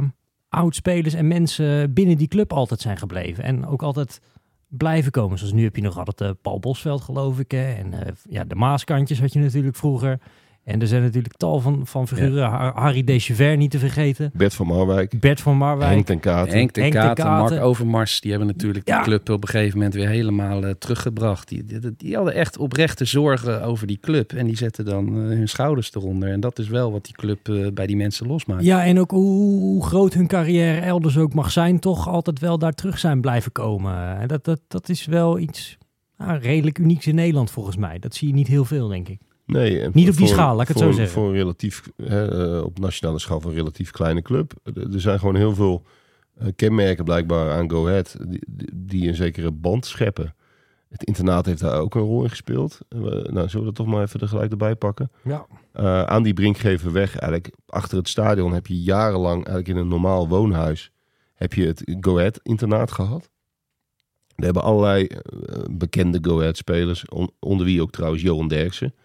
oud-spelers 0.54 1.14
en 1.14 1.28
mensen 1.28 1.92
binnen 1.92 2.16
die 2.16 2.28
club 2.28 2.52
altijd 2.52 2.80
zijn 2.80 2.96
gebleven. 2.96 3.44
En 3.44 3.66
ook 3.66 3.82
altijd 3.82 4.20
blijven 4.68 5.12
komen. 5.12 5.38
Zoals 5.38 5.52
nu 5.52 5.62
heb 5.62 5.76
je 5.76 5.82
nog 5.82 5.98
altijd 5.98 6.20
uh, 6.20 6.30
Paul 6.42 6.58
Bosveld, 6.58 7.02
geloof 7.02 7.38
ik. 7.38 7.50
Hè? 7.50 7.72
En 7.72 7.92
uh, 7.92 7.98
ja, 8.28 8.44
de 8.44 8.54
Maaskantjes 8.54 9.20
had 9.20 9.32
je 9.32 9.38
natuurlijk 9.38 9.76
vroeger. 9.76 10.18
En 10.64 10.80
er 10.80 10.86
zijn 10.86 11.02
natuurlijk 11.02 11.36
tal 11.36 11.60
van, 11.60 11.86
van 11.86 12.08
figuren. 12.08 12.34
Ja. 12.34 12.72
Harry 12.74 13.04
Dechever 13.04 13.56
niet 13.56 13.70
te 13.70 13.78
vergeten. 13.78 14.30
Bert 14.34 14.54
van 14.54 14.66
Marwijk. 14.66 15.20
Bert 15.20 15.40
van 15.40 15.56
Marwijk. 15.56 15.90
Henk 15.90 16.06
ten 16.06 16.20
Katen. 16.20 16.52
Henk 16.52 16.70
ten 16.70 16.90
Katen, 16.90 17.26
Mark 17.26 17.60
Overmars. 17.60 18.20
Die 18.20 18.30
hebben 18.30 18.48
natuurlijk 18.48 18.88
Ja. 18.88 18.98
de 18.98 19.04
club 19.04 19.30
op 19.30 19.42
een 19.42 19.48
gegeven 19.48 19.76
moment 19.76 19.94
weer 19.94 20.08
helemaal 20.08 20.64
uh, 20.64 20.70
teruggebracht. 20.70 21.48
Die, 21.48 21.64
die, 21.64 21.78
die, 21.96 22.14
hadden 22.16 22.34
echt 22.34 22.58
oprechte 22.58 23.04
zorgen 23.04 23.62
over 23.62 23.86
die 23.86 23.98
club. 24.00 24.32
En 24.32 24.46
die 24.46 24.56
zetten 24.56 24.84
dan 24.84 25.16
uh, 25.16 25.28
hun 25.36 25.48
schouders 25.48 25.94
eronder. 25.94 26.28
En 26.28 26.40
dat 26.40 26.58
is 26.58 26.68
wel 26.68 26.92
wat 26.92 27.04
die 27.04 27.14
club 27.14 27.48
uh, 27.48 27.66
bij 27.72 27.86
die 27.86 27.96
mensen 27.96 28.26
losmaakt. 28.26 28.64
Ja, 28.64 28.84
en 28.84 29.00
ook 29.00 29.10
hoe, 29.10 29.60
hoe, 29.60 29.84
groot 29.84 30.14
hun 30.14 30.26
carrière 30.26 30.80
elders 30.80 31.18
ook 31.18 31.34
mag 31.34 31.50
zijn. 31.50 31.78
Toch 31.78 32.08
altijd 32.08 32.40
wel 32.40 32.58
daar 32.58 32.74
terug 32.74 32.98
zijn 32.98 33.20
blijven 33.20 33.52
komen. 33.52 34.28
Dat, 34.28 34.44
dat, 34.44 34.60
dat 34.68 34.88
is 34.88 35.06
wel 35.06 35.38
iets 35.38 35.78
nou, 36.18 36.38
redelijk 36.38 36.78
unieks 36.78 37.06
in 37.06 37.14
Nederland 37.14 37.50
volgens 37.50 37.76
mij. 37.76 37.98
Dat 37.98 38.14
zie 38.14 38.28
je 38.28 38.34
niet 38.34 38.48
heel 38.48 38.64
veel, 38.64 38.88
denk 38.88 39.08
ik. 39.08 39.20
Nee, 39.46 39.88
niet 39.92 40.08
op 40.08 40.16
die 40.16 40.26
voor, 40.26 40.26
schaal, 40.26 40.52
laat 40.54 40.62
ik 40.62 40.68
het 40.68 40.76
voor, 40.76 40.86
zo 40.86 40.92
zeggen. 40.92 41.14
Voor 41.14 41.28
een 41.28 41.34
relatief, 41.34 41.82
hè, 41.96 42.56
uh, 42.56 42.64
op 42.64 42.78
nationale 42.78 43.18
schaal 43.18 43.40
van 43.40 43.50
een 43.50 43.56
relatief 43.56 43.90
kleine 43.90 44.22
club. 44.22 44.52
Er 44.74 45.00
zijn 45.00 45.18
gewoon 45.18 45.36
heel 45.36 45.54
veel 45.54 45.82
uh, 46.42 46.48
kenmerken 46.56 47.04
blijkbaar 47.04 47.52
aan 47.52 47.70
Go 47.70 47.88
Ahead 47.88 48.16
die, 48.28 48.68
die, 48.74 49.08
een 49.08 49.14
zekere 49.14 49.50
band 49.50 49.86
scheppen. 49.86 50.34
Het 50.88 51.04
internaat 51.04 51.46
heeft 51.46 51.60
daar 51.60 51.80
ook 51.80 51.94
een 51.94 52.02
rol 52.02 52.22
in 52.22 52.30
gespeeld. 52.30 52.78
Nou, 52.88 53.32
zullen 53.32 53.58
we 53.58 53.64
dat 53.64 53.74
toch 53.74 53.86
maar 53.86 54.02
even 54.02 54.20
er 54.20 54.28
gelijk 54.28 54.50
erbij 54.50 54.74
pakken? 54.74 55.10
Ja. 55.24 55.46
Uh, 55.80 56.02
aan 56.02 56.22
die 56.22 56.34
Brinkgeverweg, 56.34 57.16
eigenlijk 57.16 57.54
achter 57.66 57.98
het 57.98 58.08
stadion, 58.08 58.52
heb 58.52 58.66
je 58.66 58.82
jarenlang 58.82 59.34
eigenlijk 59.34 59.68
in 59.68 59.76
een 59.76 59.88
normaal 59.88 60.28
woonhuis 60.28 60.92
heb 61.34 61.52
je 61.52 61.66
het 61.66 61.96
Go 62.00 62.18
Ahead 62.18 62.40
internaat 62.42 62.92
gehad. 62.92 63.30
Er 64.34 64.44
hebben 64.44 64.62
allerlei 64.62 65.06
eh, 65.06 65.18
bekende 65.70 66.18
Go 66.22 66.40
Ahead 66.40 66.56
spelers, 66.56 67.08
on- 67.08 67.30
onder 67.38 67.66
wie 67.66 67.82
ook 67.82 67.90
trouwens 67.90 68.22
Johan 68.22 68.48
Derksen, 68.48 68.94
eh, 68.96 69.03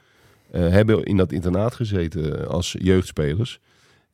hebben 0.52 1.04
in 1.04 1.18
dat 1.18 1.32
internaat 1.32 1.76
gezeten 1.76 2.48
als 2.48 2.76
jeugdspelers. 2.80 3.60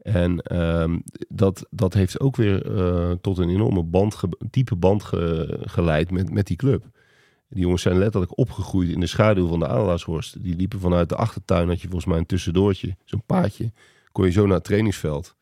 En 0.02 0.40
ehm, 0.42 1.00
dat, 1.28 1.68
dat 1.70 1.94
heeft 1.94 2.20
ook 2.20 2.36
weer 2.36 2.78
eh, 2.78 3.12
tot 3.22 3.38
een 3.38 3.50
enorme 3.50 3.84
band, 3.84 4.18
diepe 4.50 4.76
band 4.76 5.04
ge- 5.04 5.58
geleid 5.62 6.12
met, 6.12 6.32
met 6.32 6.48
die 6.48 6.58
club. 6.58 6.86
Die 7.50 7.62
jongens 7.62 7.82
zijn 7.82 7.98
letterlijk 7.98 8.38
opgegroeid 8.38 8.90
in 8.90 9.00
de 9.00 9.08
schaduw 9.08 9.48
van 9.48 9.60
de 9.60 9.68
Adelaarshorst. 9.68 10.44
Die 10.44 10.56
liepen 10.56 10.80
vanuit 10.80 11.10
de 11.10 11.16
achtertuin, 11.16 11.68
had 11.68 11.82
je 11.82 11.88
volgens 11.88 12.06
mij 12.06 12.18
een 12.18 12.26
tussendoortje, 12.26 12.96
zo'n 13.06 13.24
paadje. 13.26 13.72
Kon 14.12 14.26
je 14.26 14.32
zo 14.32 14.46
naar 14.46 14.56
het 14.56 14.64
trainingsveld. 14.64 15.36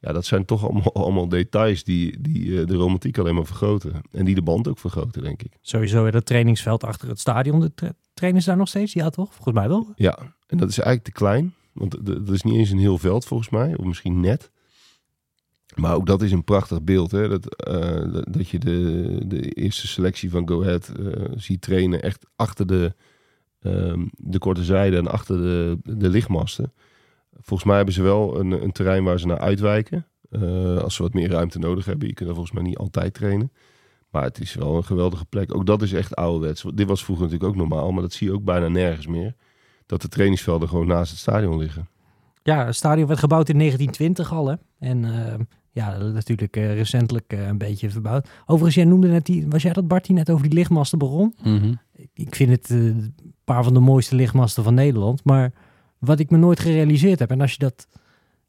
Ja, 0.00 0.12
dat 0.12 0.24
zijn 0.24 0.44
toch 0.44 0.64
allemaal, 0.64 0.94
allemaal 1.04 1.28
details 1.28 1.84
die, 1.84 2.20
die 2.20 2.60
eh, 2.60 2.66
de 2.66 2.74
romantiek 2.74 3.18
alleen 3.18 3.34
maar 3.34 3.46
vergroten. 3.46 3.92
En 4.12 4.24
die 4.24 4.34
de 4.34 4.42
band 4.42 4.68
ook 4.68 4.78
vergroten, 4.78 5.22
denk 5.22 5.42
ik. 5.42 5.52
Sowieso 5.60 6.06
het 6.06 6.26
trainingsveld 6.26 6.84
achter 6.84 7.08
het 7.08 7.20
stadion. 7.20 7.60
De 7.60 7.94
trainen 8.22 8.42
ze 8.42 8.48
daar 8.48 8.58
nog 8.58 8.68
steeds? 8.68 8.92
Ja, 8.92 9.10
toch? 9.10 9.34
Volgens 9.34 9.54
mij 9.54 9.68
wel. 9.68 9.92
Ja, 9.96 10.18
en 10.46 10.58
dat 10.58 10.68
is 10.68 10.78
eigenlijk 10.78 11.04
te 11.04 11.12
klein. 11.24 11.54
Want 11.72 12.06
dat 12.06 12.30
is 12.30 12.42
niet 12.42 12.54
eens 12.54 12.70
een 12.70 12.78
heel 12.78 12.98
veld 12.98 13.24
volgens 13.24 13.48
mij. 13.48 13.76
Of 13.76 13.84
misschien 13.84 14.20
net. 14.20 14.50
Maar 15.74 15.94
ook 15.94 16.06
dat 16.06 16.22
is 16.22 16.32
een 16.32 16.44
prachtig 16.44 16.82
beeld. 16.82 17.10
Hè? 17.10 17.28
Dat, 17.28 17.54
eh, 17.54 18.22
dat 18.30 18.48
je 18.48 18.58
de, 18.58 19.18
de 19.26 19.50
eerste 19.50 19.86
selectie 19.86 20.30
van 20.30 20.48
Go 20.48 20.62
Ahead 20.62 20.88
eh, 20.88 21.22
ziet 21.36 21.60
trainen 21.62 22.02
echt 22.02 22.26
achter 22.36 22.66
de, 22.66 22.94
ehm, 23.60 24.06
de 24.10 24.38
korte 24.38 24.64
zijde 24.64 24.96
en 24.96 25.06
achter 25.08 25.36
de, 25.36 25.78
de 25.82 26.08
lichtmasten. 26.08 26.72
Volgens 27.32 27.64
mij 27.64 27.76
hebben 27.76 27.94
ze 27.94 28.02
wel 28.02 28.40
een, 28.40 28.50
een 28.50 28.72
terrein 28.72 29.04
waar 29.04 29.18
ze 29.20 29.26
naar 29.26 29.38
uitwijken. 29.38 30.06
eh, 30.30 30.78
als 30.78 30.94
ze 30.94 31.02
wat 31.02 31.14
meer 31.14 31.30
ruimte 31.30 31.58
nodig 31.58 31.84
hebben. 31.84 32.08
Je 32.08 32.14
kunt 32.14 32.28
er 32.28 32.34
volgens 32.34 32.54
mij 32.54 32.64
niet 32.64 32.76
altijd 32.78 33.14
trainen. 33.14 33.52
Maar 34.12 34.22
het 34.22 34.40
is 34.40 34.54
wel 34.54 34.76
een 34.76 34.84
geweldige 34.84 35.24
plek. 35.24 35.54
Ook 35.54 35.66
dat 35.66 35.82
is 35.82 35.92
echt 35.92 36.16
ouderwets. 36.16 36.64
Dit 36.74 36.86
was 36.86 37.04
vroeger 37.04 37.24
natuurlijk 37.24 37.50
ook 37.50 37.58
normaal. 37.58 37.92
Maar 37.92 38.02
dat 38.02 38.12
zie 38.12 38.26
je 38.26 38.34
ook 38.34 38.44
bijna 38.44 38.68
nergens 38.68 39.06
meer. 39.06 39.34
Dat 39.86 40.02
de 40.02 40.08
trainingsvelden 40.08 40.68
gewoon 40.68 40.86
naast 40.86 41.10
het 41.10 41.20
stadion 41.20 41.58
liggen. 41.58 41.88
Ja, 42.42 42.66
het 42.66 42.76
stadion 42.76 43.06
werd 43.06 43.18
gebouwd 43.18 43.48
in 43.48 43.58
1920 43.58 44.38
al, 44.38 44.46
hè? 44.48 44.54
En 44.78 45.04
eh, 45.04 45.34
ja, 45.70 45.98
natuurlijk 45.98 46.56
eh, 46.56 46.74
recentelijk 46.74 47.32
eh, 47.32 47.46
een 47.46 47.58
beetje 47.58 47.90
verbouwd. 47.90 48.28
Overigens, 48.42 48.74
jij 48.74 48.84
noemde 48.84 49.08
net 49.08 49.26
die, 49.26 49.46
was 49.48 49.62
jij 49.62 49.72
dat 49.72 49.88
Bart 49.88 50.06
die 50.06 50.16
net 50.16 50.30
over 50.30 50.42
die 50.42 50.58
lichtmasten 50.58 50.98
begon? 50.98 51.34
Mhm. 51.42 51.74
Ik 52.14 52.34
vind 52.34 52.50
het 52.50 52.70
een 52.70 53.14
paar 53.44 53.64
van 53.64 53.74
de 53.74 53.80
mooiste 53.80 54.14
lichtmasten 54.14 54.64
van 54.64 54.74
Nederland. 54.74 55.24
Maar 55.24 55.52
wat 55.98 56.18
ik 56.18 56.30
me 56.30 56.36
nooit 56.36 56.60
gerealiseerd 56.60 57.18
heb, 57.18 57.30
en 57.30 57.40
als 57.40 57.52
je 57.52 57.58
dat 57.58 57.88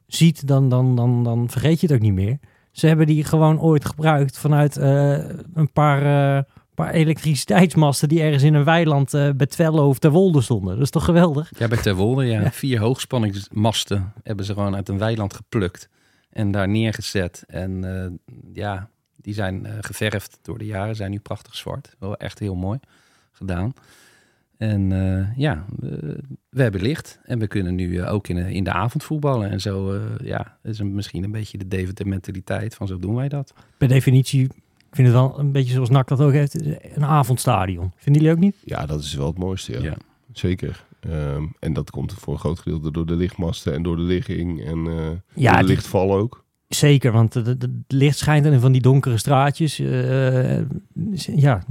ziet, 0.08 0.48
dan, 0.48 0.70
dan, 0.70 0.96
dan, 0.96 1.24
dan 1.24 1.50
vergeet 1.50 1.80
je 1.80 1.88
het 1.88 1.96
ook 1.96 2.02
niet 2.02 2.14
meer. 2.14 2.40
Ze 2.74 2.88
hebben 2.88 3.06
die 3.06 3.24
gewoon 3.24 3.60
ooit 3.60 3.86
gebruikt 3.86 4.38
vanuit 4.38 4.78
eh, 4.78 5.12
een 5.54 5.72
paar, 5.74 6.38
eh, 6.38 6.44
paar 6.76 6.92
elektriciteitsmasten 6.94 8.10
die 8.10 8.22
ergens 8.22 8.44
in 8.44 8.54
een 8.54 8.64
weiland 8.64 9.14
eh 9.14 9.30
bij 9.36 9.48
Twello 9.48 9.88
of 9.88 10.00
Terwolde 10.00 10.42
stonden. 10.42 10.74
Dat 10.74 10.84
is 10.84 10.90
toch 10.90 11.06
geweldig? 11.06 11.52
Ja, 11.58 11.68
bij 11.68 11.82
Terwolde, 11.82 12.26
ja. 12.26 12.52
Vier 12.52 12.80
hoogspanningsmasten 12.80 14.14
hebben 14.24 14.46
ze 14.46 14.54
gewoon 14.54 14.76
uit 14.76 14.90
een 14.90 14.98
weiland 14.98 15.34
geplukt 15.34 15.90
en 16.30 16.52
daar 16.52 16.70
neergezet. 16.70 17.44
En 17.48 17.82
ja, 18.54 18.90
die 19.24 19.34
zijn 19.34 19.66
eh, 19.66 19.74
geverfd 19.82 20.40
door 20.42 20.58
de 20.58 20.66
jaren, 20.66 20.96
zijn 20.96 21.12
nu 21.12 21.20
prachtig 21.20 21.56
zwart. 21.56 21.96
Wel 22.00 22.18
echt 22.18 22.40
heel 22.40 22.56
mooi 22.56 22.80
gedaan. 23.32 23.74
En 24.58 24.92
eh, 24.92 25.38
ja, 25.38 25.66
we 26.50 26.62
hebben 26.62 26.82
licht 26.82 27.20
en 27.24 27.40
we 27.40 27.48
kunnen 27.48 27.76
nu 27.76 27.98
eh, 27.98 28.14
ook 28.14 28.28
in, 28.28 28.36
de- 28.36 28.54
in 28.54 28.64
de 28.64 28.72
avond 28.72 29.04
voetballen. 29.04 29.50
En 29.50 29.60
zo, 29.62 29.94
eh, 29.94 30.02
ja, 30.24 30.58
is 30.64 30.80
een, 30.80 30.94
misschien 30.96 31.24
een 31.24 31.32
beetje 31.32 31.58
de 31.58 31.68
Deventer 31.68 32.08
mentaliteit 32.08 32.76
van 32.76 32.88
zo 32.88 32.98
doen 33.00 33.16
wij 33.16 33.30
dat. 33.30 33.54
Per 33.78 33.88
definitie, 33.88 34.44
ik 34.44 34.52
vind 34.92 35.08
het 35.08 35.18
wel 35.18 35.40
een 35.40 35.52
beetje 35.52 35.74
zoals 35.74 35.90
NAC 35.90 36.08
dat 36.08 36.20
ook 36.22 36.32
heeft, 36.32 36.66
een 36.96 37.04
avondstadion. 37.06 37.92
Vinden 37.96 38.22
jullie 38.22 38.38
ook 38.38 38.44
niet? 38.44 38.56
Ja, 38.66 38.86
dat 38.86 39.00
is 39.04 39.14
wel 39.16 39.28
het 39.28 39.38
mooiste. 39.38 39.72
Ja. 39.72 39.80
Ja. 39.82 39.98
Zeker. 40.32 40.86
Ehm, 41.00 41.44
en 41.60 41.74
dat 41.74 41.90
komt 41.90 42.14
voor 42.14 42.34
een 42.34 42.40
groot 42.40 42.60
gedeelte 42.60 42.92
door 42.92 43.06
de 43.06 43.16
lichtmasten 43.16 43.74
en 43.74 43.84
door 43.84 43.96
de 43.96 44.02
ligging. 44.02 44.66
En 44.66 44.88
eh 44.88 45.10
Ja, 45.34 45.52
door 45.52 45.62
de 45.62 45.68
lichtval 45.68 46.14
ook. 46.14 46.44
Zeker, 46.68 47.12
want 47.12 47.34
het 47.34 47.68
licht 47.88 48.18
schijnt 48.18 48.46
en 48.46 48.60
van 48.62 48.72
die 48.72 48.82
donkere 48.82 49.18
straatjes. 49.18 49.80
eh, 49.80 50.58
ja, 51.36 51.64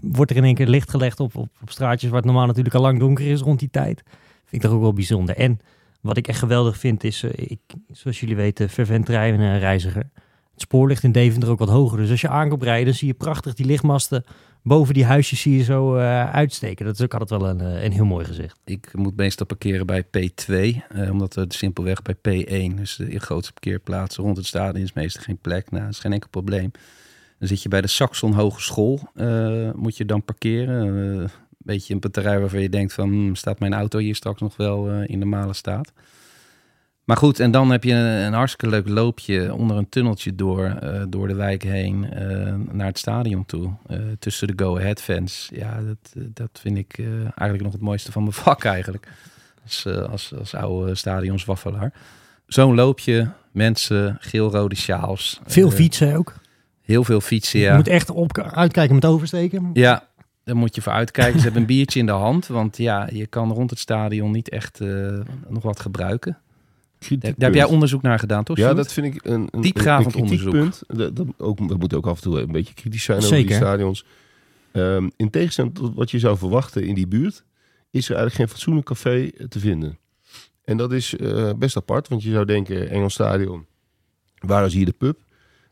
wordt 0.00 0.30
er 0.30 0.36
in 0.36 0.44
één 0.44 0.54
keer 0.54 0.66
licht 0.66 0.90
gelegd 0.90 1.20
op, 1.20 1.36
op, 1.36 1.48
op 1.62 1.70
straatjes 1.70 2.10
waar 2.10 2.18
het 2.18 2.28
normaal 2.30 2.46
natuurlijk 2.46 2.74
al 2.74 2.80
lang 2.80 2.98
donker 2.98 3.26
is 3.26 3.40
rond 3.40 3.58
die 3.58 3.70
tijd. 3.70 4.02
Vind 4.44 4.50
ik 4.50 4.60
toch 4.60 4.72
ook 4.72 4.80
wel 4.80 4.92
bijzonder. 4.92 5.36
En 5.36 5.60
wat 6.00 6.16
ik 6.16 6.28
echt 6.28 6.38
geweldig 6.38 6.78
vind 6.78 7.04
is, 7.04 7.22
eh, 7.22 7.30
ik, 7.50 7.60
zoals 7.92 8.20
jullie 8.20 8.36
weten, 8.36 8.70
fervent 8.70 9.08
rijden 9.08 9.58
reiziger. 9.58 10.10
Het 10.52 10.62
spoor 10.62 10.88
ligt 10.88 11.02
in 11.02 11.12
Deventer 11.12 11.50
ook 11.50 11.58
wat 11.58 11.68
hoger. 11.68 11.98
Dus 11.98 12.10
als 12.10 12.20
je 12.20 12.28
aankomt 12.28 12.62
rijden, 12.62 12.94
zie 12.94 13.06
je 13.06 13.14
prachtig 13.14 13.54
die 13.54 13.66
lichtmasten 13.66 14.24
boven 14.64 14.94
die 14.94 15.04
huisjes 15.04 15.40
zie 15.40 15.56
je 15.56 15.62
zo 15.62 15.96
eh, 15.96 16.30
uitsteken. 16.30 16.84
Dat 16.84 16.94
is 16.94 17.02
ook 17.02 17.14
altijd 17.14 17.40
wel 17.40 17.48
een, 17.48 17.60
eh, 17.60 17.84
een 17.84 17.92
heel 17.92 18.04
mooi 18.04 18.24
gezicht. 18.24 18.58
Ik 18.64 18.88
moet 18.92 19.16
meestal 19.16 19.46
parkeren 19.46 19.86
bij 19.86 20.04
P2, 20.04 20.82
eh, 20.88 21.10
omdat 21.10 21.34
we 21.34 21.44
simpelweg 21.48 22.02
bij 22.02 22.14
P1, 22.14 22.76
dus 22.76 22.96
de 22.96 23.18
grootste 23.18 23.52
parkeerplaats 23.52 24.16
rond 24.16 24.36
het 24.36 24.46
stadion, 24.46 24.84
is 24.84 24.92
meestal 24.92 25.22
geen 25.22 25.38
plek. 25.38 25.70
Nou, 25.70 25.84
dat 25.84 25.92
is 25.92 25.98
geen 25.98 26.12
enkel 26.12 26.28
probleem. 26.28 26.70
Dan 27.44 27.52
zit 27.52 27.62
je 27.62 27.68
bij 27.68 27.80
de 27.80 27.88
Saxon 27.88 28.32
Hogeschool, 28.32 29.00
eh, 29.14 29.70
moet 29.74 29.96
je 29.96 30.04
dan 30.04 30.22
parkeren. 30.22 30.86
Eh, 30.86 31.20
een 31.20 31.28
beetje 31.58 31.94
een 31.94 32.00
batterij 32.00 32.40
waarvan 32.40 32.60
je 32.60 32.68
denkt 32.68 32.92
van, 32.92 33.08
hmm, 33.08 33.34
staat 33.34 33.58
mijn 33.58 33.74
auto 33.74 33.98
hier 33.98 34.14
straks 34.14 34.40
nog 34.40 34.56
wel 34.56 34.90
eh, 34.90 35.08
in 35.08 35.18
normale 35.18 35.52
staat? 35.52 35.92
Maar 37.04 37.16
goed, 37.16 37.40
en 37.40 37.50
dan 37.50 37.70
heb 37.70 37.84
je 37.84 37.92
een, 37.92 38.26
een 38.26 38.32
hartstikke 38.32 38.74
leuk 38.74 38.88
loopje 38.88 39.54
onder 39.54 39.76
een 39.76 39.88
tunneltje 39.88 40.34
door, 40.34 40.78
door 41.08 41.28
de 41.28 41.34
wijk 41.34 41.62
heen 41.62 42.00
naar 42.72 42.86
het 42.86 42.98
stadion 42.98 43.46
toe. 43.46 43.72
tussen 44.18 44.46
de 44.46 44.64
Go 44.64 44.78
Ahead 44.78 45.00
fans. 45.00 45.50
Ja, 45.52 45.82
dat, 45.82 46.24
dat 46.34 46.60
vind 46.60 46.78
ik 46.78 46.98
eigenlijk 47.24 47.62
nog 47.62 47.72
het 47.72 47.80
mooiste 47.80 48.12
van 48.12 48.22
mijn 48.22 48.34
vak 48.46 48.64
eigenlijk. 48.64 49.08
Als, 49.64 49.86
als, 49.86 50.34
als 50.34 50.54
oude 50.54 50.94
stadionswaffelaar. 50.94 51.92
Zo'n 52.46 52.74
loopje, 52.74 53.30
mensen, 53.52 54.16
geel-rode 54.20 54.74
sjaals. 54.74 55.40
Veel 55.46 55.70
fietsen 55.70 56.16
ook. 56.16 56.34
Heel 56.84 57.04
veel 57.04 57.20
fietsen, 57.20 57.58
Je 57.58 57.64
ja. 57.64 57.76
moet 57.76 57.88
echt 57.88 58.10
op, 58.10 58.38
uitkijken 58.38 58.94
met 58.94 59.04
oversteken. 59.04 59.70
Ja, 59.72 60.08
daar 60.44 60.56
moet 60.56 60.74
je 60.74 60.82
voor 60.82 60.92
uitkijken. 60.92 61.38
Ze 61.38 61.44
hebben 61.44 61.60
een 61.60 61.66
biertje 61.66 61.98
in 61.98 62.06
de 62.06 62.12
hand, 62.12 62.46
want 62.46 62.76
ja, 62.76 63.08
je 63.12 63.26
kan 63.26 63.52
rond 63.52 63.70
het 63.70 63.78
stadion 63.78 64.30
niet 64.30 64.48
echt 64.48 64.80
eh, 64.80 65.20
nog 65.48 65.62
wat 65.62 65.80
gebruiken. 65.80 66.38
Daar, 67.08 67.18
daar 67.20 67.32
heb 67.36 67.54
jij 67.54 67.64
onderzoek 67.64 68.02
naar 68.02 68.18
gedaan, 68.18 68.44
toch? 68.44 68.56
Ja, 68.56 68.62
Sjoerd? 68.62 68.76
dat 68.76 68.92
vind 68.92 69.14
ik 69.14 69.24
een, 69.24 69.48
een, 69.50 69.60
Diepgravend 69.60 70.14
een 70.14 70.20
onderzoek. 70.20 70.52
Dat, 70.86 71.16
dat, 71.16 71.26
ook, 71.38 71.58
we 71.58 71.76
moeten 71.76 71.98
ook 71.98 72.06
af 72.06 72.16
en 72.16 72.22
toe 72.22 72.40
een 72.40 72.52
beetje 72.52 72.74
kritisch 72.74 73.04
zijn 73.04 73.18
over 73.18 73.36
die 73.36 73.54
stadions. 73.54 74.04
Ehm, 74.72 75.08
in 75.16 75.30
tegenstelling 75.30 75.74
tot 75.74 75.94
wat 75.94 76.10
je 76.10 76.18
zou 76.18 76.38
verwachten 76.38 76.86
in 76.86 76.94
die 76.94 77.06
buurt, 77.06 77.44
is 77.90 78.08
er 78.08 78.16
eigenlijk 78.16 78.34
geen 78.34 78.48
fatsoenlijk 78.48 78.86
café 78.86 79.30
te 79.48 79.58
vinden. 79.58 79.98
En 80.64 80.76
dat 80.76 80.92
is 80.92 81.16
eh, 81.16 81.50
best 81.56 81.76
apart, 81.76 82.08
want 82.08 82.22
je 82.22 82.30
zou 82.30 82.44
denken, 82.44 82.90
Engels 82.90 83.12
Stadion, 83.12 83.66
waar 84.38 84.64
is 84.64 84.74
hier 84.74 84.84
de 84.84 84.92
pub? 84.92 85.18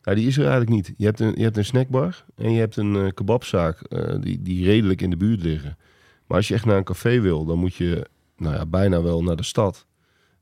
Nou, 0.02 0.16
die 0.16 0.26
is 0.26 0.36
er 0.36 0.46
eigenlijk 0.46 0.70
niet. 0.70 0.94
Je 0.96 1.04
hebt 1.04 1.20
een, 1.20 1.34
je 1.36 1.42
hebt 1.42 1.56
een 1.56 1.64
snackbar 1.64 2.24
en 2.34 2.52
je 2.52 2.58
hebt 2.58 2.76
een 2.76 2.96
eh, 2.96 3.08
kebabzaak 3.14 3.80
eh, 3.80 4.14
die, 4.20 4.42
die 4.42 4.64
redelijk 4.64 5.00
in 5.00 5.10
de 5.10 5.16
buurt 5.16 5.42
liggen. 5.42 5.76
Maar 6.26 6.36
als 6.36 6.48
je 6.48 6.54
echt 6.54 6.64
naar 6.64 6.76
een 6.76 6.84
café 6.84 7.20
wil, 7.20 7.44
dan 7.44 7.58
moet 7.58 7.74
je 7.74 8.06
nou 8.36 8.54
ja, 8.54 8.66
bijna 8.66 9.02
wel 9.02 9.22
naar 9.22 9.36
de 9.36 9.42
stad. 9.42 9.86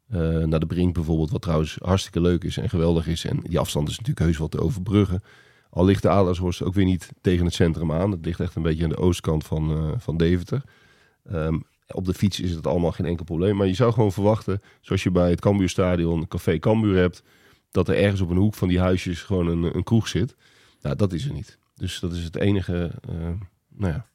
Eh, 0.08 0.20
naar 0.20 0.60
de 0.60 0.66
Brink 0.66 0.94
bijvoorbeeld, 0.94 1.30
wat 1.30 1.42
trouwens 1.42 1.78
hartstikke 1.82 2.20
leuk 2.20 2.44
is 2.44 2.56
en 2.56 2.68
geweldig 2.68 3.06
is. 3.06 3.24
En 3.24 3.40
die 3.42 3.58
afstand 3.58 3.88
is 3.88 3.98
natuurlijk 3.98 4.26
heus 4.26 4.36
wat 4.36 4.50
te 4.50 4.60
overbruggen. 4.60 5.22
Al 5.70 5.84
ligt 5.84 6.02
de 6.02 6.08
Adelshorst 6.08 6.62
ook 6.62 6.74
weer 6.74 6.84
niet 6.84 7.08
tegen 7.20 7.44
het 7.44 7.54
centrum 7.54 7.92
aan. 7.92 8.10
Het 8.10 8.24
ligt 8.24 8.40
echt 8.40 8.54
een 8.54 8.62
beetje 8.62 8.84
aan 8.84 8.90
de 8.90 8.96
oostkant 8.96 9.46
van, 9.46 9.94
van 9.98 10.16
Deventer. 10.16 10.62
Ehm, 11.24 11.58
op 11.86 12.04
de 12.04 12.14
fiets 12.14 12.40
is 12.40 12.50
het 12.50 12.66
allemaal 12.66 12.92
geen 12.92 13.06
enkel 13.06 13.24
probleem. 13.24 13.56
Maar 13.56 13.66
je 13.66 13.74
zou 13.74 13.92
gewoon 13.92 14.12
verwachten, 14.12 14.60
zoals 14.80 15.02
je 15.02 15.10
bij 15.10 15.30
het 15.30 15.40
Cambuurstadion 15.40 16.28
Café 16.28 16.58
Cambuur 16.58 16.96
hebt... 16.96 17.22
dat 17.70 17.88
er 17.88 17.96
ergens 17.96 18.20
op 18.20 18.30
een 18.30 18.36
hoek 18.36 18.54
van 18.54 18.68
die 18.68 18.80
huisjes 18.80 19.22
gewoon 19.22 19.46
een, 19.46 19.76
een 19.76 19.84
kroeg 19.84 20.08
zit. 20.08 20.36
Nou, 20.82 20.96
dat 20.96 21.12
is 21.12 21.24
er 21.26 21.32
niet. 21.32 21.58
Dus 21.76 22.00
dat 22.00 22.12
is 22.12 22.24
het 22.24 22.36
enige, 22.36 22.90
eh, 23.08 23.14
nou 23.68 23.92
ja, 23.92 24.06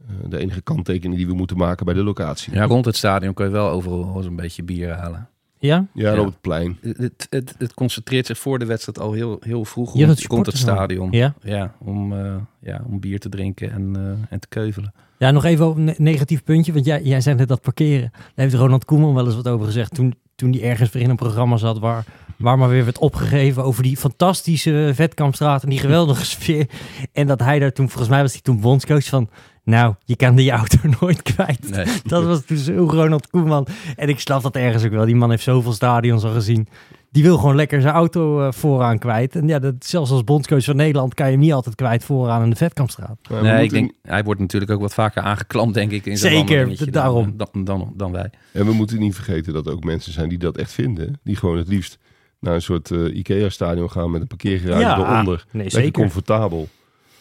eh, 0.00 0.30
de 0.30 0.38
enige 0.38 0.60
kanttekening 0.60 1.16
die 1.16 1.26
we 1.26 1.34
moeten 1.34 1.56
maken 1.56 1.84
bij 1.84 1.94
de 1.94 2.02
locatie. 2.02 2.54
Ja, 2.54 2.64
rond 2.64 2.84
het 2.84 2.96
stadion 2.96 3.34
kun 3.34 3.44
je 3.44 3.50
wel 3.50 3.70
overal 3.70 4.22
zo'n 4.22 4.36
beetje 4.36 4.62
bier 4.62 4.92
halen. 4.92 5.28
Ja? 5.58 5.86
Ja, 5.92 6.18
op 6.20 6.26
het 6.26 6.40
plein. 6.40 6.78
Het, 6.80 7.26
het, 7.30 7.54
het 7.58 7.74
concentreert 7.74 8.26
zich 8.26 8.38
voor 8.38 8.58
de 8.58 8.64
wedstrijd 8.64 8.98
al 9.00 9.12
heel, 9.12 9.36
heel 9.40 9.64
vroeg 9.64 9.94
Ja, 9.94 10.06
dat 10.06 10.18
rond, 10.18 10.30
rond 10.32 10.46
het 10.46 10.56
stadion. 10.56 11.10
Ja. 11.10 11.34
Ja, 11.42 11.74
om, 11.78 12.12
eh, 12.12 12.36
ja, 12.60 12.82
om 12.86 13.00
bier 13.00 13.18
te 13.18 13.28
drinken 13.28 13.72
en, 13.72 13.96
eh, 13.96 14.32
en 14.32 14.40
te 14.40 14.48
keuvelen. 14.48 14.92
Ja, 15.18 15.30
nog 15.30 15.44
even 15.44 15.64
over 15.64 15.78
een 15.78 15.84
ne- 15.84 15.94
negatief 15.98 16.44
puntje. 16.44 16.72
Want 16.72 16.84
jij, 16.84 17.02
jij 17.02 17.20
zei 17.20 17.36
net 17.36 17.48
dat 17.48 17.60
parkeren. 17.60 18.10
Daar 18.12 18.32
heeft 18.34 18.54
Ronald 18.54 18.84
Koeman 18.84 19.14
wel 19.14 19.26
eens 19.26 19.34
wat 19.34 19.48
over 19.48 19.66
gezegd. 19.66 19.94
Toen, 19.94 20.14
toen 20.34 20.50
die 20.50 20.62
ergens 20.62 20.90
weer 20.90 21.02
in 21.02 21.10
een 21.10 21.16
programma 21.16 21.56
zat 21.56 21.78
waar, 21.78 22.04
waar 22.36 22.58
maar 22.58 22.68
weer 22.68 22.84
werd 22.84 22.98
opgegeven 22.98 23.64
over 23.64 23.82
die 23.82 23.96
fantastische 23.96 24.90
Vetkampstraat 24.94 25.62
en 25.62 25.68
die 25.70 25.78
geweldige 25.78 26.24
sfeer. 26.34 26.66
En 27.12 27.26
dat 27.26 27.40
hij 27.40 27.58
daar 27.58 27.72
toen, 27.72 27.88
volgens 27.88 28.08
mij 28.08 28.22
was 28.22 28.32
hij 28.32 28.40
toen 28.40 28.60
bondscoach 28.60 29.04
van... 29.04 29.28
Nou, 29.64 29.94
je 30.04 30.16
kan 30.16 30.34
die 30.34 30.50
auto 30.50 30.78
nooit 31.00 31.22
kwijt. 31.22 31.70
Nee. 31.70 31.86
Dat 32.04 32.24
was 32.24 32.44
toen 32.44 32.56
zo 32.56 32.72
Ronald 32.90 33.30
Koeman. 33.30 33.66
En 33.96 34.08
ik 34.08 34.20
snap 34.20 34.42
dat 34.42 34.56
ergens 34.56 34.84
ook 34.84 34.90
wel. 34.90 35.04
Die 35.04 35.16
man 35.16 35.30
heeft 35.30 35.42
zoveel 35.42 35.72
stadions 35.72 36.24
al 36.24 36.32
gezien. 36.32 36.68
die 37.10 37.22
wil 37.22 37.38
gewoon 37.38 37.56
lekker 37.56 37.80
zijn 37.80 37.94
auto 37.94 38.40
eh, 38.40 38.52
vooraan 38.52 38.98
kwijt. 38.98 39.36
En 39.36 39.48
ja, 39.48 39.58
dat, 39.58 39.74
zelfs 39.78 40.10
als 40.10 40.24
bondscoach 40.24 40.64
van 40.64 40.76
Nederland 40.76 41.14
kan 41.14 41.26
je 41.26 41.32
hem 41.32 41.40
niet 41.40 41.52
altijd 41.52 41.74
kwijt 41.74 42.04
vooraan 42.04 42.42
in 42.42 42.50
de 42.50 42.56
Vetkampstraat. 42.56 43.18
Nee, 43.42 43.64
ik 43.64 43.70
denk, 43.70 43.92
hij 44.02 44.24
wordt 44.24 44.40
natuurlijk 44.40 44.70
ook 44.72 44.80
wat 44.80 44.94
vaker 44.94 45.22
aangeklampt, 45.22 45.74
denk 45.74 45.90
ik. 45.92 46.06
In 46.06 46.16
Zeker, 46.18 46.36
wandelingetje 46.38 46.84
dan- 46.84 46.92
daarom. 47.02 47.34
Dan, 47.36 47.64
dan, 47.64 47.92
dan, 47.96 48.12
wij. 48.12 48.30
En 48.52 48.66
we 48.66 48.72
moeten 48.72 48.98
niet 48.98 49.14
vergeten 49.14 49.52
dat 49.52 49.66
er 49.66 49.72
ook 49.72 49.84
mensen 49.84 50.12
zijn 50.12 50.28
die 50.28 50.38
dat 50.38 50.56
echt 50.56 50.72
vinden. 50.72 51.20
Die 51.24 51.36
gewoon 51.36 51.56
het 51.58 51.68
liefst 51.68 51.98
naar 52.40 52.54
een 52.54 52.62
soort 52.62 52.90
eh, 52.90 53.16
IKEA-stadion 53.16 53.90
gaan 53.90 54.10
met 54.10 54.20
een 54.20 54.26
parkeergarage 54.26 54.80
Ja, 54.80 54.96
eronder. 54.98 55.44
nee, 55.52 55.62
Lekker 55.62 55.80
zeker. 55.80 55.92
comfortabel. 56.02 56.68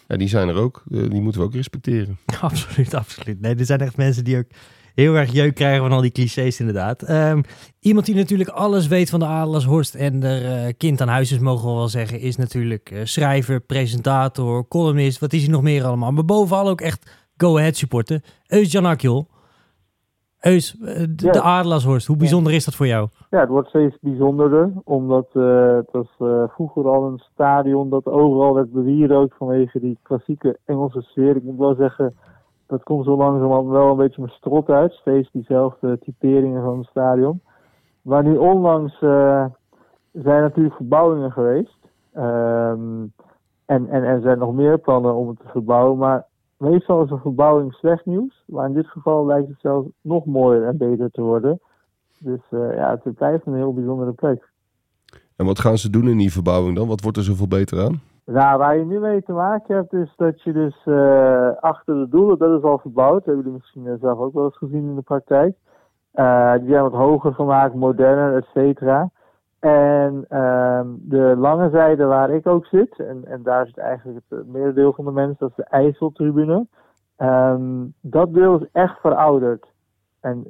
Ja, 0.08 0.18
die 0.18 0.28
zijn 0.28 0.48
er 0.48 0.56
ook. 0.56 0.84
Eh, 0.92 1.10
die 1.10 1.22
moeten 1.22 1.42
we 1.42 1.48
ook 1.48 1.54
respecteren. 1.54 2.18
Absoluut, 2.42 2.94
absoluut. 2.94 3.42
Nee, 3.42 3.56
er 3.56 3.66
zijn 3.66 3.80
echt 3.80 3.98
mensen 3.98 4.24
die 4.24 4.38
ook 4.38 4.46
heel 4.96 5.16
erg 5.16 5.32
jeuk 5.32 5.56
krijgen 5.56 5.82
van 5.82 5.92
al 5.92 6.02
die 6.02 6.12
clichés 6.12 6.60
inderdaad. 6.60 7.02
Ehm, 7.04 7.42
iemand 7.80 8.06
die 8.06 8.16
natuurlijk 8.16 8.50
alles 8.50 8.88
weet 8.88 9.10
van 9.10 9.20
de 9.20 9.26
Adelaarshorst 9.26 9.96
en 9.96 10.24
er 10.24 10.66
eh, 10.66 10.74
kind 10.78 11.02
aan 11.02 11.08
huis 11.08 11.32
is, 11.32 11.40
mogen 11.40 11.70
we 11.70 11.76
wel 11.76 11.88
zeggen, 11.90 12.20
is 12.20 12.36
natuurlijk 12.36 12.94
schrijver, 13.04 13.60
presentator, 13.62 14.68
columnist. 14.68 15.20
Wat 15.20 15.34
is 15.34 15.42
hij 15.42 15.52
nog 15.52 15.62
meer 15.62 15.84
allemaal? 15.84 16.12
Maar 16.12 16.26
bovenal 16.26 16.70
ook 16.70 16.82
echt 16.82 17.10
go-ahead 17.38 17.78
supporter. 17.78 18.24
Eus 18.48 18.72
Jan 18.72 18.86
Akjol. 18.86 19.28
Eus, 20.46 20.78
eh, 20.80 20.96
de, 21.10 21.26
Ja. 21.26 21.32
de 21.32 21.42
Adelaarshorst, 21.42 22.08
hoe 22.08 22.18
bijzonder 22.18 22.54
is 22.54 22.66
dat 22.66 22.76
voor 22.76 22.88
jou? 22.88 23.08
Ja, 23.30 23.40
het 23.40 23.50
wordt 23.50 23.70
steeds 23.70 23.98
bijzonderder, 24.02 24.72
omdat 24.84 25.28
eh, 25.34 25.76
het 25.76 25.92
was 25.92 26.08
eh, 26.20 26.44
vroeger 26.48 26.88
al 26.88 27.04
een 27.08 27.22
stadion 27.34 27.90
dat 27.90 28.06
overal 28.06 28.54
werd 28.54 28.72
bewierookt 28.72 29.36
vanwege 29.38 29.80
die 29.80 29.98
klassieke 30.02 30.58
Engelse 30.66 31.02
sfeer. 31.02 31.36
Ik 31.36 31.44
moet 31.44 31.58
wel 31.58 31.76
zeggen, 31.76 32.16
dat 32.68 32.84
komt 32.84 33.06
zo 33.06 33.18
langzamerhand 33.18 33.70
wel 33.70 33.90
een 33.90 33.98
beetje 33.98 34.22
mijn 34.22 34.34
strot 34.34 34.70
uit, 34.70 34.94
steeds 34.94 35.30
diezelfde 35.32 36.00
typeringen 36.00 36.64
van 36.64 36.78
het 36.78 36.88
stadion. 36.88 37.42
Maar 38.02 38.24
nu 38.24 38.38
onlangs 38.38 39.02
eh, 39.02 39.46
zijn 40.12 40.42
natuurlijk 40.42 40.76
verbouwingen 40.76 41.32
geweest. 41.32 41.78
Ehm, 42.14 43.04
en, 43.66 43.90
en 43.90 44.04
er 44.04 44.22
zijn 44.22 44.38
nog 44.38 44.54
meer 44.54 44.78
plannen 44.78 45.16
om 45.16 45.28
het 45.28 45.40
te 45.40 45.48
verbouwen, 45.48 45.98
maar 45.98 46.26
meestal 46.58 47.04
is 47.04 47.10
een 47.10 47.20
verbouwing 47.20 47.74
slecht 47.74 48.06
nieuws. 48.06 48.44
Maar 48.46 48.68
in 48.68 48.74
dit 48.74 48.88
geval 48.88 49.26
lijkt 49.26 49.48
het 49.48 49.60
zelfs 49.60 49.88
nog 50.02 50.26
mooier 50.26 50.68
en 50.68 50.78
beter 50.78 51.12
te 51.12 51.22
worden. 51.22 51.60
Dus 52.20 52.42
eh, 52.50 52.76
ja, 52.76 53.00
het 53.04 53.16
blijft 53.16 53.46
een 53.46 53.56
heel 53.56 53.74
bijzondere 53.74 54.12
plek. 54.12 54.50
En 55.36 55.46
wat 55.46 55.60
gaan 55.60 55.78
ze 55.78 55.90
doen 55.90 56.08
in 56.08 56.18
die 56.18 56.32
verbouwing 56.32 56.76
dan? 56.76 56.88
Wat 56.88 57.02
wordt 57.02 57.18
er 57.18 57.24
zoveel 57.24 57.48
beter 57.48 57.84
aan? 57.84 58.02
Nou, 58.26 58.58
waar 58.58 58.78
je 58.78 58.86
nu 58.86 59.00
mee 59.00 59.24
te 59.24 59.32
maken 59.32 59.76
hebt, 59.76 59.94
is 59.94 60.14
dat 60.16 60.42
je 60.42 60.54
dus 60.54 60.82
eh, 60.86 61.50
achter 61.60 61.96
de 61.96 62.08
doelen, 62.10 62.38
dat 62.38 62.58
is 62.58 62.64
al 62.64 62.78
verbouwd. 62.78 63.14
Dat 63.14 63.26
hebben 63.26 63.44
jullie 63.44 63.60
misschien 63.60 63.88
eh, 63.88 63.94
zelf 64.02 64.20
ook 64.20 64.34
wel 64.34 64.44
eens 64.44 64.58
gezien 64.58 64.90
in 64.90 64.96
de 64.96 65.02
praktijk. 65.02 65.56
Die 66.60 66.70
zijn 66.70 66.82
wat 66.82 66.94
hoger 66.94 67.34
gemaakt, 67.34 67.74
moderner, 67.74 68.36
et 68.36 68.46
cetera. 68.54 69.12
En 69.66 70.26
ehm, 70.30 70.88
de 71.00 71.36
lange 71.38 71.70
zijde 71.70 72.06
waar 72.06 72.30
ik 72.30 72.48
ook 72.48 72.66
zit, 72.66 73.00
en, 73.00 73.26
en 73.26 73.44
daar 73.44 73.66
zit 73.66 73.78
eigenlijk 73.78 74.26
het 74.28 74.40
eh, 74.40 74.46
merendeel 74.46 74.94
van 74.94 75.06
de 75.06 75.12
mensen, 75.12 75.36
dat 75.40 75.50
is 75.50 75.56
de 75.56 75.64
IJsseltribune. 75.64 76.68
Ehm, 77.18 77.86
dat 78.02 78.34
deel 78.34 78.56
is 78.56 78.68
echt 78.72 79.00
verouderd. 79.00 79.66
En, 80.22 80.46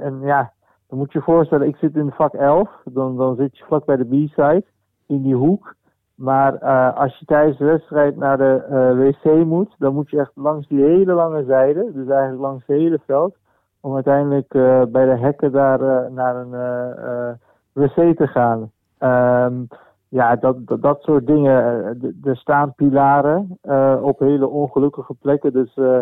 en 0.00 0.20
ja, 0.20 0.52
dan 0.88 0.98
moet 0.98 1.12
je 1.12 1.18
je 1.18 1.24
voorstellen, 1.24 1.66
ik 1.66 1.76
zit 1.76 1.96
in 1.96 2.10
vak 2.10 2.32
11, 2.32 2.70
dan, 2.84 3.16
dan 3.16 3.36
zit 3.36 3.58
je 3.58 3.64
vlak 3.64 3.84
bij 3.84 3.96
de 3.96 4.04
B-side, 4.04 4.64
in 5.06 5.22
die 5.22 5.34
hoek. 5.34 5.74
Maar 6.14 6.54
eh, 6.54 6.96
als 6.96 7.18
je 7.18 7.24
tijdens 7.24 7.58
de 7.58 7.64
wedstrijd 7.64 8.16
naar 8.16 8.38
de 8.38 8.64
eh, 8.68 8.98
wc 8.98 9.44
moet, 9.44 9.74
dan 9.78 9.94
moet 9.94 10.10
je 10.10 10.18
echt 10.18 10.32
langs 10.34 10.68
die 10.68 10.84
hele 10.84 11.12
lange 11.12 11.44
zijde, 11.44 11.92
dus 11.92 12.08
eigenlijk 12.08 12.40
langs 12.40 12.66
het 12.66 12.76
hele 12.76 13.00
veld, 13.06 13.36
om 13.80 13.94
uiteindelijk 13.94 14.54
eh, 14.54 14.82
bij 14.84 15.04
de 15.04 15.16
hekken 15.18 15.52
daar 15.52 15.80
eh, 15.80 16.10
naar 16.10 16.36
een 16.36 16.54
eh, 16.54 16.90
eh, 16.90 17.34
wc 17.78 18.16
te 18.16 18.26
gaan. 18.26 18.70
Ehm, 18.98 19.62
ja, 20.08 20.36
dat, 20.36 20.56
dat, 20.80 21.02
soort 21.02 21.26
dingen. 21.26 21.84
Eh, 21.84 22.30
Er 22.30 22.36
staan 22.36 22.74
pilaren 22.74 23.58
eh, 23.60 23.98
op 24.02 24.18
hele 24.18 24.46
ongelukkige 24.46 25.14
plekken. 25.14 25.52
Dus 25.52 25.76
eh, 25.76 26.00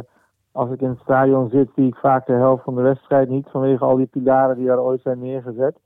als 0.53 0.71
ik 0.71 0.81
in 0.81 0.89
het 0.89 0.99
stadion 0.99 1.49
zit, 1.49 1.71
zie 1.75 1.87
ik 1.87 1.95
vaak 1.95 2.27
de 2.27 2.33
helft 2.33 2.65
van 2.65 2.75
de 2.75 2.83
wedstrijd 2.83 3.29
niet 3.29 3.49
vanwege 3.51 3.85
al 3.85 3.97
die 3.97 4.07
pilaren 4.07 4.57
die 4.57 4.67
daar 4.67 4.83
ooit 4.83 5.01
zijn 5.03 5.19
neergezet. 5.19 5.79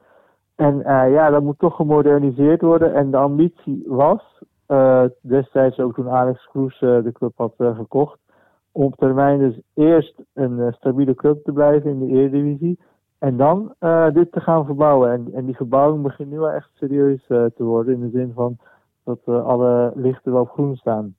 En 0.57 0.79
ja, 1.11 1.31
dat 1.31 1.43
moet 1.43 1.59
toch 1.59 1.77
gemoderniseerd 1.77 2.61
worden. 2.61 2.95
En 2.95 3.11
de 3.11 3.17
ambitie 3.17 3.85
was, 3.87 4.43
destijds 5.21 5.79
ook 5.79 5.95
toen 5.95 6.09
Alex 6.11 6.49
Kroes 6.49 6.79
de 6.79 7.11
club 7.13 7.33
had 7.37 7.55
gekocht, 7.57 8.19
om 8.73 8.83
op 8.83 8.97
termijn 8.97 9.39
dus 9.39 9.61
eerst 9.75 10.23
een 10.35 10.73
stabiele 10.73 11.15
club 11.15 11.45
te 11.45 11.53
blijven 11.53 11.91
in 11.91 11.99
de 11.99 12.07
Eredivisie. 12.07 12.79
En 13.21 13.37
dan 13.37 13.75
eh, 13.79 14.07
dit 14.13 14.33
te 14.33 14.41
gaan 14.41 14.65
verbouwen. 14.65 15.13
En, 15.13 15.29
en 15.35 15.45
die 15.45 15.57
verbouwing 15.57 16.03
begint 16.03 16.31
nu 16.31 16.39
wel 16.39 16.51
echt 16.51 16.71
serieus 16.75 17.25
eh, 17.29 17.45
te 17.57 17.63
worden. 17.63 17.95
In 17.95 18.01
de 18.01 18.19
zin 18.19 18.33
van 18.35 18.57
dat 19.05 19.19
eh, 19.25 19.45
alle 19.45 19.93
lichten 19.95 20.33
wel 20.33 20.41
op 20.41 20.51
groen 20.51 20.77
staan. 20.77 21.15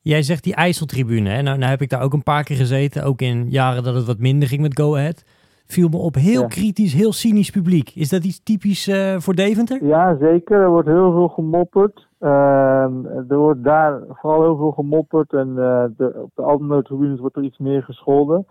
Jij 0.00 0.22
zegt 0.22 0.44
die 0.44 0.54
IJsseltribune. 0.54 1.28
Hè? 1.28 1.42
Nou, 1.42 1.58
nou 1.58 1.70
heb 1.70 1.80
ik 1.80 1.90
daar 1.90 2.02
ook 2.02 2.12
een 2.12 2.22
paar 2.22 2.44
keer 2.44 2.56
gezeten. 2.56 3.04
Ook 3.04 3.20
in 3.20 3.50
jaren 3.50 3.82
dat 3.82 3.94
het 3.94 4.06
wat 4.06 4.18
minder 4.18 4.48
ging 4.48 4.60
met 4.60 4.78
Go 4.80 4.96
Ahead. 4.96 5.24
Viel 5.66 5.88
me 5.88 5.96
op 5.96 6.14
heel 6.14 6.40
Ja. 6.40 6.46
kritisch, 6.46 6.92
heel 6.92 7.12
cynisch 7.12 7.50
publiek. 7.50 7.90
Is 7.94 8.08
dat 8.08 8.24
iets 8.24 8.42
typisch 8.42 8.90
voor 9.18 9.34
Deventer? 9.34 9.84
Ja, 9.84 10.16
zeker. 10.20 10.60
Er 10.60 10.68
wordt 10.70 10.88
heel 10.88 11.12
veel 11.12 11.28
gemopperd. 11.28 12.06
Ehm, 12.18 13.04
er 13.28 13.36
wordt 13.36 13.64
daar 13.64 14.00
vooral 14.08 14.42
heel 14.42 14.56
veel 14.56 14.70
gemopperd. 14.70 15.32
En 15.32 15.54
de, 15.96 16.12
op 16.22 16.30
de 16.34 16.42
andere 16.42 16.82
tribunes 16.82 17.20
wordt 17.20 17.36
er 17.36 17.42
iets 17.42 17.58
meer 17.58 17.82
gescholden. 17.82 18.46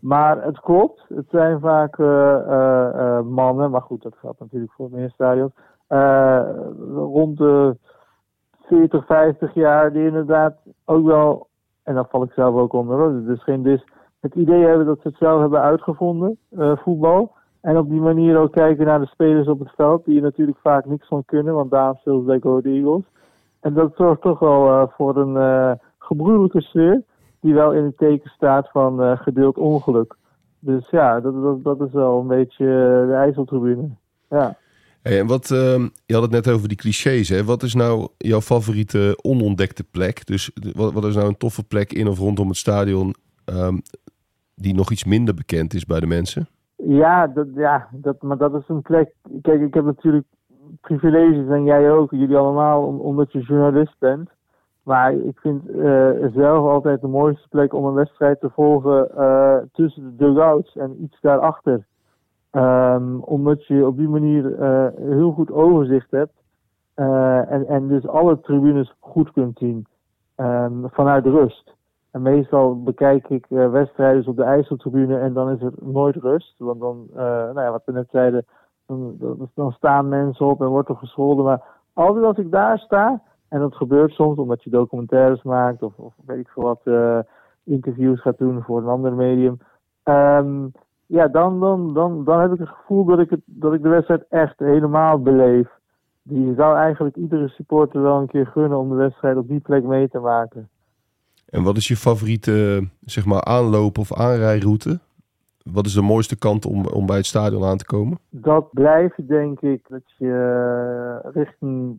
Maar 0.00 0.42
het 0.44 0.60
klopt. 0.60 1.04
Het 1.08 1.26
zijn 1.30 1.60
vaak 1.60 1.98
eh, 1.98 2.34
eh, 2.34 2.88
eh, 3.18 3.24
mannen. 3.24 3.70
Maar 3.70 3.82
goed, 3.82 4.02
dat 4.02 4.16
geldt 4.16 4.40
natuurlijk 4.40 4.72
voor 4.72 4.88
meer 4.90 5.10
stadions. 5.10 5.52
eh, 5.86 6.42
rond 6.94 7.38
de 7.38 7.76
40, 8.62 9.06
50 9.06 9.54
jaar. 9.54 9.92
Die 9.92 10.06
inderdaad 10.06 10.54
ook 10.84 11.06
wel. 11.06 11.46
En 11.82 11.94
daar 11.94 12.06
val 12.08 12.22
ik 12.22 12.32
zelf 12.32 12.54
ook 12.54 12.72
onder. 12.72 13.24
Dus 13.24 13.42
geen 13.42 13.62
dis. 13.62 13.84
Het 14.20 14.34
idee 14.34 14.64
hebben 14.64 14.86
dat 14.86 15.00
ze 15.00 15.08
het 15.08 15.16
zelf 15.16 15.40
hebben 15.40 15.60
uitgevonden. 15.60 16.38
voetbal. 16.56 17.32
En 17.60 17.78
op 17.78 17.88
die 17.88 18.00
manier 18.00 18.38
ook 18.38 18.52
kijken 18.52 18.86
naar 18.86 19.00
de 19.00 19.06
spelers 19.06 19.48
op 19.48 19.58
het 19.58 19.70
veld, 19.76 20.04
die 20.04 20.16
er 20.16 20.22
natuurlijk 20.22 20.58
vaak 20.58 20.84
niks 20.84 21.06
van 21.08 21.24
kunnen, 21.24 21.54
want 21.54 21.70
daarom 21.70 21.96
spelen 21.96 22.20
ze 22.20 22.26
bij 22.26 22.40
Ahead 22.42 22.64
Eagles. 22.64 23.04
En 23.60 23.74
dat 23.74 23.92
zorgt 23.96 24.20
toch 24.22 24.38
wel 24.38 24.88
voor 24.96 25.16
een 25.16 25.36
eh 25.36 25.72
gebroedelijke 25.98 26.60
sfeer, 26.60 27.02
die 27.44 27.54
wel 27.54 27.72
in 27.72 27.84
het 27.84 27.96
teken 27.96 28.30
staat 28.30 28.70
van 28.70 29.02
eh, 29.02 29.18
gedeeld 29.18 29.56
ongeluk. 29.58 30.14
Dus 30.58 30.88
ja, 30.90 31.20
dat, 31.20 31.42
dat, 31.42 31.64
dat 31.64 31.80
is 31.88 31.92
wel 31.92 32.20
een 32.20 32.26
beetje 32.26 32.64
eh, 32.64 33.06
de 33.08 33.14
IJsseltribune. 33.16 33.88
Ja. 34.30 34.56
Hey, 35.02 35.20
en 35.20 35.26
wat, 35.26 35.50
ehm, 35.50 35.88
je 36.06 36.14
had 36.14 36.22
het 36.22 36.30
net 36.30 36.48
over 36.50 36.68
die 36.68 36.76
clichés. 36.76 37.28
Hè? 37.28 37.44
Wat 37.44 37.62
is 37.62 37.74
nou 37.74 38.08
jouw 38.18 38.40
favoriete 38.40 39.18
onontdekte 39.22 39.84
plek? 39.84 40.26
Dus 40.26 40.50
wat, 40.72 40.92
wat 40.92 41.04
is 41.04 41.14
nou 41.14 41.28
een 41.28 41.36
toffe 41.36 41.64
plek 41.64 41.92
in 41.92 42.08
of 42.08 42.18
rondom 42.18 42.48
het 42.48 42.56
stadion 42.56 43.14
ehm, 43.44 43.76
die 44.54 44.74
nog 44.74 44.90
iets 44.90 45.04
minder 45.04 45.34
bekend 45.34 45.74
is 45.74 45.84
bij 45.84 46.00
de 46.00 46.06
mensen? 46.06 46.48
Ja, 46.76 47.26
dat, 47.26 47.46
ja 47.54 47.88
dat, 47.92 48.22
maar 48.22 48.36
dat 48.36 48.54
is 48.54 48.68
een 48.68 48.82
plek. 48.82 49.14
Kijk, 49.42 49.60
ik 49.60 49.74
heb 49.74 49.84
natuurlijk 49.84 50.26
privileges 50.80 51.48
en 51.48 51.64
jij 51.64 51.90
ook, 51.92 52.10
jullie 52.10 52.36
allemaal, 52.36 52.82
om- 52.82 53.00
omdat 53.00 53.32
je 53.32 53.40
journalist 53.40 53.96
bent. 53.98 54.30
Maar 54.84 55.12
ik 55.12 55.38
vind 55.38 55.68
eh, 55.68 56.10
zelf 56.32 56.68
altijd 56.68 57.00
de 57.00 57.06
mooiste 57.06 57.48
plek 57.48 57.74
om 57.74 57.84
een 57.84 57.94
wedstrijd 57.94 58.40
te 58.40 58.50
volgen 58.50 59.16
eh, 59.16 59.56
tussen 59.72 60.02
de 60.02 60.16
dugouts 60.16 60.76
en 60.76 61.02
iets 61.02 61.20
daarachter. 61.20 61.86
Ehm, 62.50 63.18
omdat 63.18 63.66
je 63.66 63.86
op 63.86 63.96
die 63.96 64.08
manier 64.08 64.60
eh, 64.60 64.86
heel 64.96 65.32
goed 65.32 65.52
overzicht 65.52 66.10
hebt. 66.10 66.42
en, 66.94 67.66
en 67.68 67.88
dus 67.88 68.06
alle 68.06 68.40
tribunes 68.40 68.94
goed 69.00 69.32
kunt 69.32 69.58
zien 69.58 69.86
ehm, 70.34 70.86
vanuit 70.86 71.26
rust. 71.26 71.74
En 72.10 72.22
meestal 72.22 72.82
bekijk 72.82 73.28
ik 73.28 73.46
wedstrijden 73.48 74.26
op 74.26 74.36
de 74.36 74.44
IJsseltribune 74.44 75.18
en 75.18 75.32
dan 75.32 75.50
is 75.50 75.62
er 75.62 75.72
nooit 75.80 76.16
rust. 76.16 76.54
Want 76.58 76.80
dan, 76.80 77.06
nou 77.14 77.60
ja, 77.60 77.70
wat 77.70 77.82
we 77.84 77.92
net 77.92 78.08
zeiden, 78.10 78.44
dan, 78.86 79.16
dan 79.54 79.72
staan 79.72 80.08
mensen 80.08 80.46
op 80.46 80.60
en 80.60 80.66
wordt 80.66 80.88
er 80.88 80.96
gescholden. 80.96 81.44
Maar 81.44 81.62
altijd 81.92 82.24
als 82.24 82.36
ik 82.36 82.50
daar 82.50 82.78
sta, 82.78 83.22
en 83.54 83.60
dat 83.60 83.74
gebeurt 83.74 84.12
soms 84.12 84.38
omdat 84.38 84.62
je 84.62 84.70
documentaires 84.70 85.42
maakt 85.42 85.82
of, 85.82 85.92
of 85.96 86.14
weet 86.26 86.38
ik 86.38 86.48
veel 86.48 86.62
wat, 86.62 86.80
eh, 86.84 87.18
interviews 87.64 88.20
gaat 88.20 88.38
doen 88.38 88.62
voor 88.62 88.78
een 88.78 88.88
ander 88.88 89.12
medium. 89.12 89.58
Ehm, 90.02 90.66
ja, 91.06 91.28
dan, 91.28 91.60
dan, 91.60 91.94
dan, 91.94 92.24
dan 92.24 92.40
heb 92.40 92.52
ik 92.52 92.58
het 92.58 92.68
gevoel 92.68 93.04
dat 93.04 93.18
ik, 93.18 93.30
het, 93.30 93.40
dat 93.44 93.74
ik 93.74 93.82
de 93.82 93.88
wedstrijd 93.88 94.24
echt 94.28 94.58
helemaal 94.58 95.22
beleef. 95.22 95.68
Die 96.22 96.54
zou 96.54 96.76
eigenlijk 96.76 97.16
iedere 97.16 97.48
supporter 97.48 98.02
wel 98.02 98.20
een 98.20 98.26
keer 98.26 98.46
gunnen 98.46 98.78
om 98.78 98.88
de 98.88 98.94
wedstrijd 98.94 99.36
op 99.36 99.48
die 99.48 99.60
plek 99.60 99.82
mee 99.82 100.08
te 100.08 100.18
maken. 100.18 100.68
En 101.48 101.62
wat 101.62 101.76
is 101.76 101.88
je 101.88 101.96
favoriete 101.96 102.88
zeg 103.00 103.24
maar, 103.24 103.44
aanloop- 103.44 103.98
of 103.98 104.12
aanrijroute? 104.12 105.00
Wat 105.72 105.86
is 105.86 105.94
de 105.94 106.02
mooiste 106.02 106.38
kant 106.38 106.66
om, 106.66 106.86
om 106.86 107.06
bij 107.06 107.16
het 107.16 107.26
stadion 107.26 107.64
aan 107.64 107.76
te 107.76 107.84
komen? 107.84 108.18
Dat 108.30 108.72
blijft 108.72 109.28
denk 109.28 109.60
ik 109.60 109.88
dat 109.88 110.02
je 110.16 110.32
eh, 111.24 111.32
richting, 111.32 111.98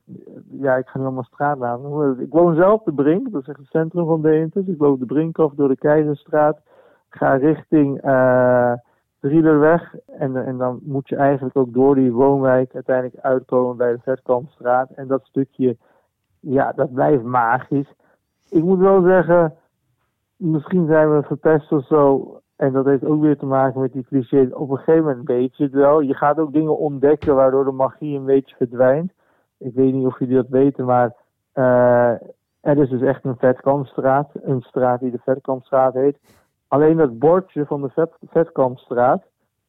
ja 0.52 0.76
ik 0.76 0.88
ga 0.88 0.98
nu 0.98 1.04
allemaal 1.04 1.24
straatnamen. 1.24 2.20
Ik 2.20 2.32
woon 2.32 2.56
zelf 2.56 2.84
de 2.84 2.94
Brink, 2.94 3.32
dat 3.32 3.42
is 3.42 3.48
echt 3.48 3.58
het 3.58 3.68
centrum 3.68 4.06
van 4.06 4.22
Deventer. 4.22 4.70
Ik 4.70 4.80
loop 4.80 5.00
de 5.00 5.06
Brink 5.06 5.40
af 5.40 5.54
door 5.54 5.68
de 5.68 5.78
Keizerstraat. 5.78 6.60
Ga 7.10 7.36
richting 7.36 8.02
eh, 8.02 8.74
de 9.20 9.28
Rielerweg. 9.28 9.96
En, 10.18 10.46
en 10.46 10.58
dan 10.58 10.80
moet 10.84 11.10
je 11.10 11.16
eigenlijk 11.16 11.58
ook 11.58 11.74
door 11.74 11.96
die 11.96 12.12
woonwijk 12.12 12.74
uiteindelijk 12.74 13.26
uitkomen 13.26 13.78
bij 13.78 13.92
de 13.92 14.00
Vetkampstraat. 14.02 14.90
En 14.90 15.08
dat 15.08 15.26
stukje, 15.26 15.78
ja, 16.40 16.72
dat 16.72 16.94
blijft 16.94 17.24
magisch. 17.24 17.94
Ik 18.50 18.64
moet 18.64 18.80
wel 18.80 19.02
zeggen, 19.02 19.54
misschien 20.36 20.86
zijn 20.88 21.16
we 21.16 21.24
verpest 21.24 21.72
of 21.72 21.86
zo. 21.86 22.40
En 22.56 22.72
dat 22.74 22.86
heeft 22.86 23.06
ook 23.06 23.22
weer 23.22 23.38
te 23.38 23.46
maken 23.46 23.82
met 23.82 23.94
die 23.94 24.06
clichés. 24.06 24.54
Op 24.54 24.70
een 24.70 24.78
gegeven 24.78 25.04
moment 25.04 25.28
weet 25.28 25.58
je 25.58 25.64
het 25.64 25.74
wel. 25.74 26.00
Je 26.00 26.14
gaat 26.14 26.40
ook 26.40 26.54
dingen 26.54 26.78
ontdekken 26.78 27.36
waardoor 27.36 27.66
de 27.66 27.72
magie 27.72 28.18
een 28.18 28.26
beetje 28.26 28.56
verdwijnt. 28.56 29.12
Ik 29.58 29.74
weet 29.74 29.94
niet 29.94 30.06
of 30.06 30.20
jullie 30.20 30.36
dat 30.36 30.48
weten, 30.50 30.86
maar 30.86 31.16
eh, 31.52 32.12
er 32.62 32.78
is 32.78 32.90
dus 32.90 33.02
echt 33.02 33.24
een 33.24 33.38
Vetkampstraat. 33.38 34.30
Een 34.44 34.62
straat 34.62 35.00
die 35.00 35.12
de 35.12 35.20
Vetkampstraat 35.24 35.94
heet. 35.94 36.18
Alleen 36.68 36.98
dat 36.98 37.20
bordje 37.20 37.66
van 37.66 37.82
de 37.82 37.90
Vet, 37.90 38.12
Vetkampstraat 38.30 39.24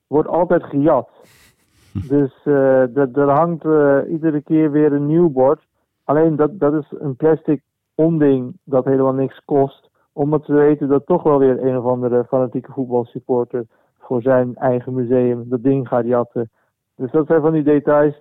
wordt 0.06 0.28
altijd 0.28 0.62
gejat. 0.64 1.08
Dus 2.08 2.40
eh 2.44 2.82
dat- 2.88 3.16
er 3.16 3.30
hangt 3.30 3.64
eh, 3.64 3.98
iedere 4.08 4.40
keer 4.42 4.70
weer 4.70 4.92
een 4.92 5.06
nieuw 5.06 5.30
bord. 5.30 5.66
Alleen 6.04 6.36
dat, 6.36 6.58
dat 6.58 6.72
is 6.74 6.92
een 6.98 7.16
plastic 7.16 7.62
onding 7.94 8.56
dat 8.64 8.84
helemaal 8.84 9.12
niks 9.14 9.42
kost. 9.44 9.85
Omdat 10.16 10.46
we 10.46 10.54
weten 10.54 10.88
dat 10.88 11.06
toch 11.06 11.22
wel 11.22 11.38
weer 11.38 11.64
een 11.64 11.78
of 11.78 11.84
andere 11.84 12.24
fanatieke 12.24 12.72
voetbalsupporter 12.72 13.66
voor 13.98 14.22
zijn 14.22 14.54
eigen 14.54 14.94
museum 14.94 15.48
dat 15.48 15.62
ding 15.62 15.88
gaat 15.88 16.04
jatten. 16.04 16.50
Dus 16.94 17.10
dat 17.10 17.26
zijn 17.26 17.40
van 17.40 17.52
die 17.52 17.62
details 17.62 18.20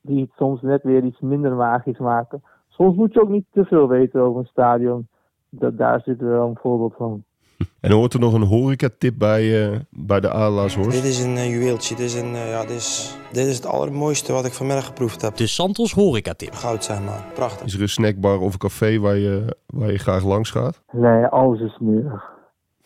die 0.00 0.20
het 0.20 0.30
soms 0.36 0.62
net 0.62 0.82
weer 0.82 1.04
iets 1.04 1.20
minder 1.20 1.52
magisch 1.52 1.98
maken. 1.98 2.42
Soms 2.68 2.96
moet 2.96 3.12
je 3.12 3.22
ook 3.22 3.28
niet 3.28 3.46
te 3.50 3.64
veel 3.64 3.88
weten 3.88 4.20
over 4.20 4.40
een 4.40 4.46
stadion. 4.46 5.08
Dat, 5.48 5.78
daar 5.78 6.00
zit 6.00 6.20
er 6.20 6.28
wel 6.28 6.48
een 6.48 6.58
voorbeeld 6.58 6.94
van. 6.94 7.24
En 7.80 7.92
hoort 7.92 8.14
er 8.14 8.20
nog 8.20 8.32
een 8.32 8.42
horecatip 8.42 9.18
bij, 9.18 9.64
eh, 9.64 9.78
bij 9.90 10.20
de 10.20 10.30
Adelaarshorst? 10.30 10.90
Dit 10.90 11.04
is 11.04 11.18
een 11.18 11.36
eh, 11.36 11.50
juweeltje. 11.50 11.94
Dit 11.94 12.04
is, 12.04 12.14
een, 12.14 12.34
eh, 12.34 12.50
ja, 12.50 12.60
dit, 12.60 12.76
is, 12.76 13.16
dit 13.32 13.46
is 13.46 13.56
het 13.56 13.66
allermooiste 13.66 14.32
wat 14.32 14.44
ik 14.44 14.52
vanmiddag 14.52 14.84
geproefd 14.84 15.22
heb. 15.22 15.36
De 15.36 15.46
Santos 15.46 15.92
horecatip. 15.92 16.54
Goud, 16.54 16.84
zeg 16.84 17.00
maar. 17.04 17.24
Prachtig. 17.34 17.66
Is 17.66 17.74
er 17.74 17.82
een 17.82 17.88
snackbar 17.88 18.38
of 18.38 18.52
een 18.52 18.58
café 18.58 18.98
waar 18.98 19.16
je, 19.16 19.56
waar 19.66 19.92
je 19.92 19.98
graag 19.98 20.24
langs 20.24 20.50
gaat? 20.50 20.82
Nee, 20.92 21.24
alles 21.24 21.60
is 21.60 21.72
smerig. 21.72 22.35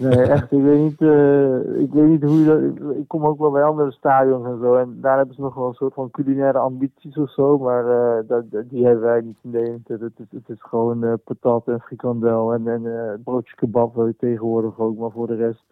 Nee, 0.00 0.22
echt. 0.22 0.52
Ik 0.52 0.62
weet 0.62 0.80
niet, 0.80 1.00
eh, 1.00 1.80
ik 1.80 1.92
weet 1.92 2.08
niet 2.08 2.22
hoe 2.22 2.38
je 2.38 2.44
dat... 2.44 2.96
Ik, 2.96 3.08
kom 3.08 3.26
ook 3.26 3.38
wel 3.38 3.50
bij 3.50 3.62
andere 3.62 3.90
stadions 3.90 4.46
en 4.46 4.58
zo. 4.60 4.74
En 4.74 4.98
daar 5.00 5.16
hebben 5.16 5.34
ze 5.34 5.40
nog 5.40 5.54
wel 5.54 5.66
een 5.66 5.74
soort 5.74 5.94
van 5.94 6.10
culinaire 6.10 6.58
ambities 6.58 7.16
of 7.16 7.30
zo. 7.30 7.58
Maar 7.58 7.86
eh, 7.86 8.28
dat, 8.28 8.44
die 8.50 8.86
hebben 8.86 9.04
wij 9.04 9.20
niet 9.20 9.36
in. 9.42 9.82
Het 9.86 10.00
is, 10.00 10.26
het 10.30 10.48
is 10.48 10.62
gewoon 10.62 11.04
eh, 11.04 11.12
patat 11.24 11.68
en 11.68 11.80
frikandel 11.80 12.52
en, 12.52 12.68
en 12.68 12.82
broodje 13.24 13.54
kebab 13.54 14.12
tegenwoordig 14.18 14.78
ook. 14.78 14.98
Maar 14.98 15.10
voor 15.10 15.26
de 15.26 15.36
rest, 15.36 15.66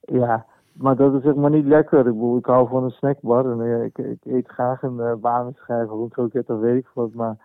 ja... 0.00 0.46
Maar 0.72 0.96
dat 0.96 1.14
is 1.14 1.22
zeg 1.22 1.34
maar 1.34 1.50
niet 1.50 1.66
lekker. 1.66 1.98
Ik 1.98 2.04
bedoel, 2.04 2.36
ik 2.36 2.46
hou 2.46 2.68
van 2.68 2.84
een 2.84 2.90
snackbar. 2.90 3.50
En 3.50 3.84
ik, 3.84 3.98
ik 3.98 4.24
eet 4.24 4.48
graag 4.48 4.82
een 4.82 4.96
uh, 4.96 5.14
banenschijf 5.14 5.88
kroket 6.08 6.50
of 6.50 6.60
weet 6.60 6.78
ik 6.78 6.90
wat. 6.94 7.12
Maar 7.12 7.36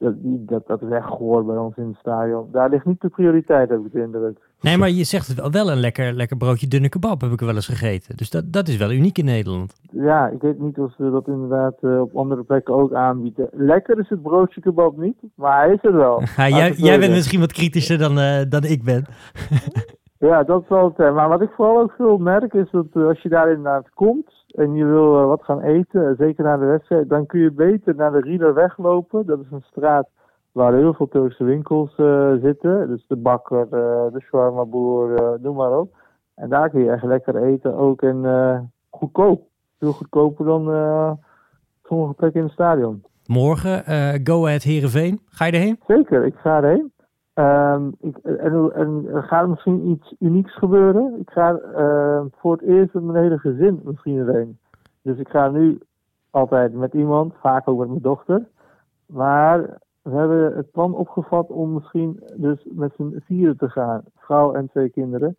dat, 0.00 0.66
dat, 0.66 0.82
echt 0.90 1.06
goor 1.06 1.44
bij 1.44 1.56
ons 1.56 1.76
in 1.76 1.86
het 1.86 1.96
stadion. 1.96 2.48
Daar 2.52 2.70
ligt 2.70 2.84
niet 2.84 3.00
de 3.00 3.08
prioriteit, 3.08 3.68
heb 3.68 3.84
ik 3.86 3.92
de 3.92 4.02
indruk. 4.02 4.38
Nee, 4.60 4.76
maar 4.76 4.90
je 4.90 5.04
zegt 5.04 5.26
het 5.26 5.40
wel, 5.40 5.50
wel 5.50 5.70
een 5.70 5.80
lekker, 5.80 6.12
lekker 6.12 6.36
broodje 6.36 6.68
dunne 6.68 6.88
kebab 6.88 7.20
heb 7.20 7.32
ik 7.32 7.40
wel 7.40 7.54
eens 7.54 7.66
gegeten. 7.66 8.16
Dus 8.16 8.30
dat, 8.30 8.52
dat 8.52 8.68
is 8.68 8.76
wel 8.76 8.92
uniek 8.92 9.18
in 9.18 9.24
Nederland. 9.24 9.74
Ja, 9.92 10.28
ik 10.28 10.40
weet 10.40 10.58
niet 10.58 10.78
of 10.78 10.92
ze 10.96 11.10
dat 11.10 11.26
inderdaad 11.26 11.74
eh, 11.80 12.00
op 12.00 12.16
andere 12.16 12.42
plekken 12.42 12.74
ook 12.74 12.92
aanbieden. 12.92 13.48
Lekker 13.52 13.98
is 13.98 14.08
het 14.08 14.22
broodje 14.22 14.60
kebab 14.60 14.96
niet, 14.96 15.16
maar 15.34 15.64
hij 15.64 15.74
is 15.74 15.84
er 15.84 15.96
wel. 15.96 16.22
Ja, 16.36 16.48
jij, 16.48 16.72
jij 16.72 16.98
bent 16.98 17.12
misschien 17.12 17.40
wat 17.40 17.52
kritischer 17.52 17.98
dan, 17.98 18.18
eh, 18.18 18.40
dan 18.48 18.64
ik 18.64 18.84
ben. 18.84 19.04
Ja, 20.20 20.42
dat 20.42 20.64
zal 20.68 20.84
het 20.84 20.96
zijn. 20.96 21.14
Maar 21.14 21.28
wat 21.28 21.40
ik 21.40 21.50
vooral 21.50 21.80
ook 21.80 21.92
veel 21.92 22.18
merk 22.18 22.54
is 22.54 22.70
dat 22.70 22.86
eh, 22.92 23.06
als 23.06 23.22
je 23.22 23.28
daar 23.28 23.48
inderdaad 23.48 23.90
komt 23.94 24.40
en 24.54 24.74
je 24.74 24.84
wil 24.84 25.18
eh, 25.18 25.26
wat 25.26 25.44
gaan 25.44 25.60
eten, 25.60 26.08
eh, 26.08 26.16
zeker 26.18 26.44
na 26.44 26.56
de 26.56 26.64
wedstrijd, 26.64 27.08
dan 27.08 27.26
kun 27.26 27.40
je 27.40 27.52
beter 27.52 27.94
naar 27.94 28.12
de 28.12 28.20
Rielerweg 28.20 28.78
lopen. 28.78 29.26
Dat 29.26 29.40
is 29.40 29.50
een 29.50 29.64
straat 29.70 30.08
waar 30.52 30.74
heel 30.74 30.94
veel 30.94 31.08
Turkse 31.08 31.44
winkels 31.44 31.94
zitten. 32.42 32.88
Dus 32.88 33.04
de 33.06 33.16
bakker, 33.16 33.70
de 34.12 34.20
shawarma-boer, 34.20 35.14
eh, 35.14 35.42
noem 35.42 35.56
maar 35.56 35.78
op. 35.78 35.94
En 36.34 36.48
daar 36.48 36.70
kun 36.70 36.80
je 36.80 36.90
echt 36.90 37.04
lekker 37.04 37.36
eten 37.36 37.74
ook 37.74 38.02
en 38.02 38.72
goedkoop. 38.90 39.42
Veel 39.78 39.92
goedkoper 39.92 40.44
dan 40.44 40.62
sommige 41.84 42.14
plekken 42.14 42.40
in 42.40 42.46
het 42.46 42.54
stadion. 42.54 43.02
Morgen, 43.26 43.84
Go 44.24 44.46
Ahead 44.46 44.62
Heerenveen. 44.62 45.20
Ga 45.26 45.44
je 45.44 45.52
erheen? 45.52 45.80
Zeker, 45.86 46.24
ik 46.24 46.34
ga 46.34 46.56
erheen. 46.56 46.92
Ehm, 47.40 47.88
ik, 48.00 48.16
en, 48.16 48.72
en 48.74 49.06
er 49.14 49.22
gaat 49.22 49.48
misschien 49.48 49.86
iets 49.88 50.14
unieks 50.18 50.56
gebeuren. 50.56 51.18
Ik 51.20 51.30
ga 51.30 51.58
ehm, 51.58 52.26
voor 52.36 52.52
het 52.52 52.62
eerst 52.62 52.94
met 52.94 53.02
mijn 53.02 53.22
hele 53.22 53.38
gezin 53.38 53.80
misschien 53.84 54.16
erheen. 54.18 54.58
Dus 55.02 55.18
ik 55.18 55.28
ga 55.28 55.48
nu 55.48 55.78
altijd 56.30 56.72
met 56.74 56.94
iemand, 56.94 57.34
vaak 57.40 57.68
ook 57.68 57.78
met 57.78 57.88
mijn 57.88 58.02
dochter. 58.02 58.48
Maar 59.06 59.78
we 60.02 60.10
hebben 60.16 60.56
het 60.56 60.70
plan 60.70 60.94
opgevat 60.94 61.48
om 61.50 61.72
misschien 61.72 62.22
dus 62.36 62.58
met 62.64 62.92
z'n 62.96 63.22
vieren 63.24 63.56
te 63.56 63.68
gaan. 63.68 64.02
Vrouw 64.16 64.52
en 64.54 64.68
twee 64.68 64.88
kinderen. 64.88 65.36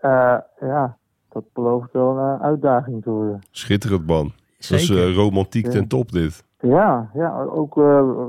Eh, 0.00 0.36
ja, 0.60 0.96
dat 1.28 1.44
belooft 1.52 1.92
wel 1.92 2.18
een 2.18 2.40
uitdaging 2.40 3.02
te 3.02 3.10
worden. 3.10 3.40
Schitterend, 3.50 4.06
man. 4.06 4.24
Dat 4.24 4.70
is 4.78 4.86
Zeker. 4.86 5.08
eh, 5.08 5.14
romantiek 5.16 5.64
Ja. 5.64 5.70
ten 5.70 5.88
top, 5.88 6.12
dit. 6.12 6.44
Ja, 6.62 7.10
ja 7.14 7.42
ook 7.42 7.78
eh, 7.78 8.24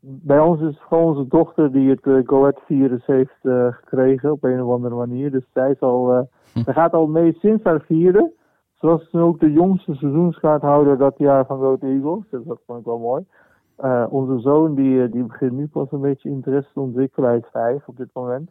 bij 0.00 0.38
ons 0.40 0.60
is 0.60 0.80
gewoon 0.80 1.04
onze 1.04 1.28
dochter 1.28 1.72
die 1.72 1.90
het 1.90 2.06
uh, 2.06 2.20
Go 2.24 2.40
Ahead 2.40 2.60
virus 2.64 3.06
heeft 3.06 3.38
eh, 3.42 3.66
gekregen 3.70 4.32
op 4.32 4.44
een 4.44 4.62
of 4.62 4.72
andere 4.72 4.94
manier. 4.94 5.30
Dus 5.30 5.46
zij 5.52 5.70
is 5.70 5.80
al, 5.80 6.12
eh, 6.12 6.22
zij 6.64 6.74
gaat 6.74 6.92
al 6.92 7.06
mee 7.06 7.32
sinds 7.32 7.64
haar 7.64 7.80
vierde. 7.80 8.32
Ze 8.74 8.86
was 8.86 9.12
ook 9.12 9.40
de 9.40 9.52
jongste 9.52 9.94
seizoenskaarthouder 9.94 10.98
dat 10.98 11.18
jaar 11.18 11.46
van 11.46 11.60
Ahead 11.62 11.82
Eagles. 11.82 12.28
Dus 12.30 12.44
dat 12.44 12.60
vond 12.66 12.78
ik 12.78 12.84
wel 12.84 12.98
mooi. 12.98 13.24
Eh, 13.76 14.06
onze 14.10 14.38
zoon 14.38 14.74
die, 14.74 15.02
eh, 15.02 15.12
die 15.12 15.24
begint 15.24 15.52
nu 15.52 15.66
pas 15.66 15.92
een 15.92 16.00
beetje 16.00 16.28
interesse 16.28 16.72
te 16.72 16.80
ontwikkelen. 16.80 17.28
Hij 17.28 17.38
is 17.38 17.48
vijf 17.52 17.88
op 17.88 17.96
dit 17.96 18.08
moment. 18.12 18.50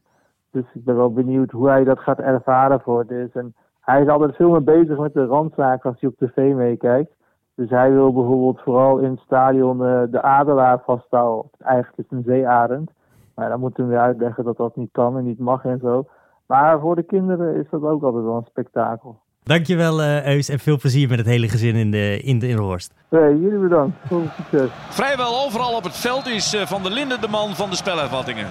Dus 0.52 0.66
ik 0.74 0.84
ben 0.84 0.96
wel 0.96 1.14
benieuwd 1.14 1.52
hoe 1.52 1.68
hij 1.68 1.84
dat 1.84 2.00
gaat 2.00 2.20
ervaren 2.20 2.82
voor 2.82 3.00
het 3.00 3.12
is. 3.12 3.32
En 3.32 3.56
hij 3.80 4.02
is 4.02 4.08
altijd 4.08 4.36
veel 4.36 4.50
meer 4.50 4.64
bezig 4.64 4.98
met 4.98 5.14
de 5.14 5.26
randzaken 5.26 5.90
als 5.90 6.00
hij 6.00 6.10
op 6.10 6.18
tv 6.18 6.54
meekijkt. 6.54 7.16
Dus 7.56 7.70
hij 7.70 7.92
wil 7.92 8.14
bijvoorbeeld 8.14 8.62
vooral 8.62 8.98
in 8.98 9.10
het 9.10 9.20
stadion 9.20 9.86
eh, 9.86 10.02
de 10.12 10.22
adelaar 10.22 10.82
vasthouden. 10.86 11.52
Eigenlijk 11.60 11.98
is 11.98 12.06
het 12.10 12.20
een 12.20 12.34
zeearend. 12.34 12.92
Maar 13.36 13.50
dan 13.50 13.60
moeten 13.60 13.84
we 13.84 13.90
weer 13.90 14.00
uitleggen 14.00 14.44
dat 14.44 14.58
dat 14.58 14.76
niet 14.76 14.90
kan 14.92 15.18
en 15.18 15.24
niet 15.24 15.40
mag 15.40 15.66
en 15.66 15.80
zo. 15.82 16.06
Maar 16.46 16.80
voor 16.80 16.96
de 16.96 17.04
kinderen 17.04 17.56
is 17.56 17.66
dat 17.70 17.82
ook 17.82 18.04
altijd 18.04 18.24
wel 18.24 18.38
een 18.38 18.46
spektakel. 18.50 19.20
Dankjewel 19.44 20.02
eh 20.02 20.26
Eus 20.36 20.50
en 20.50 20.60
veel 20.60 20.78
plezier 20.78 21.10
met 21.10 21.18
het 21.18 21.28
hele 21.28 21.50
gezin 21.50 21.76
in 21.76 21.92
de, 21.92 22.20
in 22.22 22.40
de, 22.40 22.48
in 22.48 22.56
de 22.56 22.62
Horst. 22.62 22.94
Hey, 23.10 23.36
jullie 23.36 23.60
bedankt. 23.60 23.98
Veel 24.08 24.24
succes. 24.36 24.70
Vrijwel 24.90 25.44
overal 25.46 25.76
op 25.76 25.84
het 25.84 25.98
veld 25.98 26.28
is 26.28 26.54
eh, 26.54 26.66
Van 26.66 26.84
der 26.84 26.92
Linden 26.92 27.22
de 27.22 27.28
man 27.28 27.56
van 27.56 27.70
de 27.70 27.76
spelervattingen. 27.76 28.48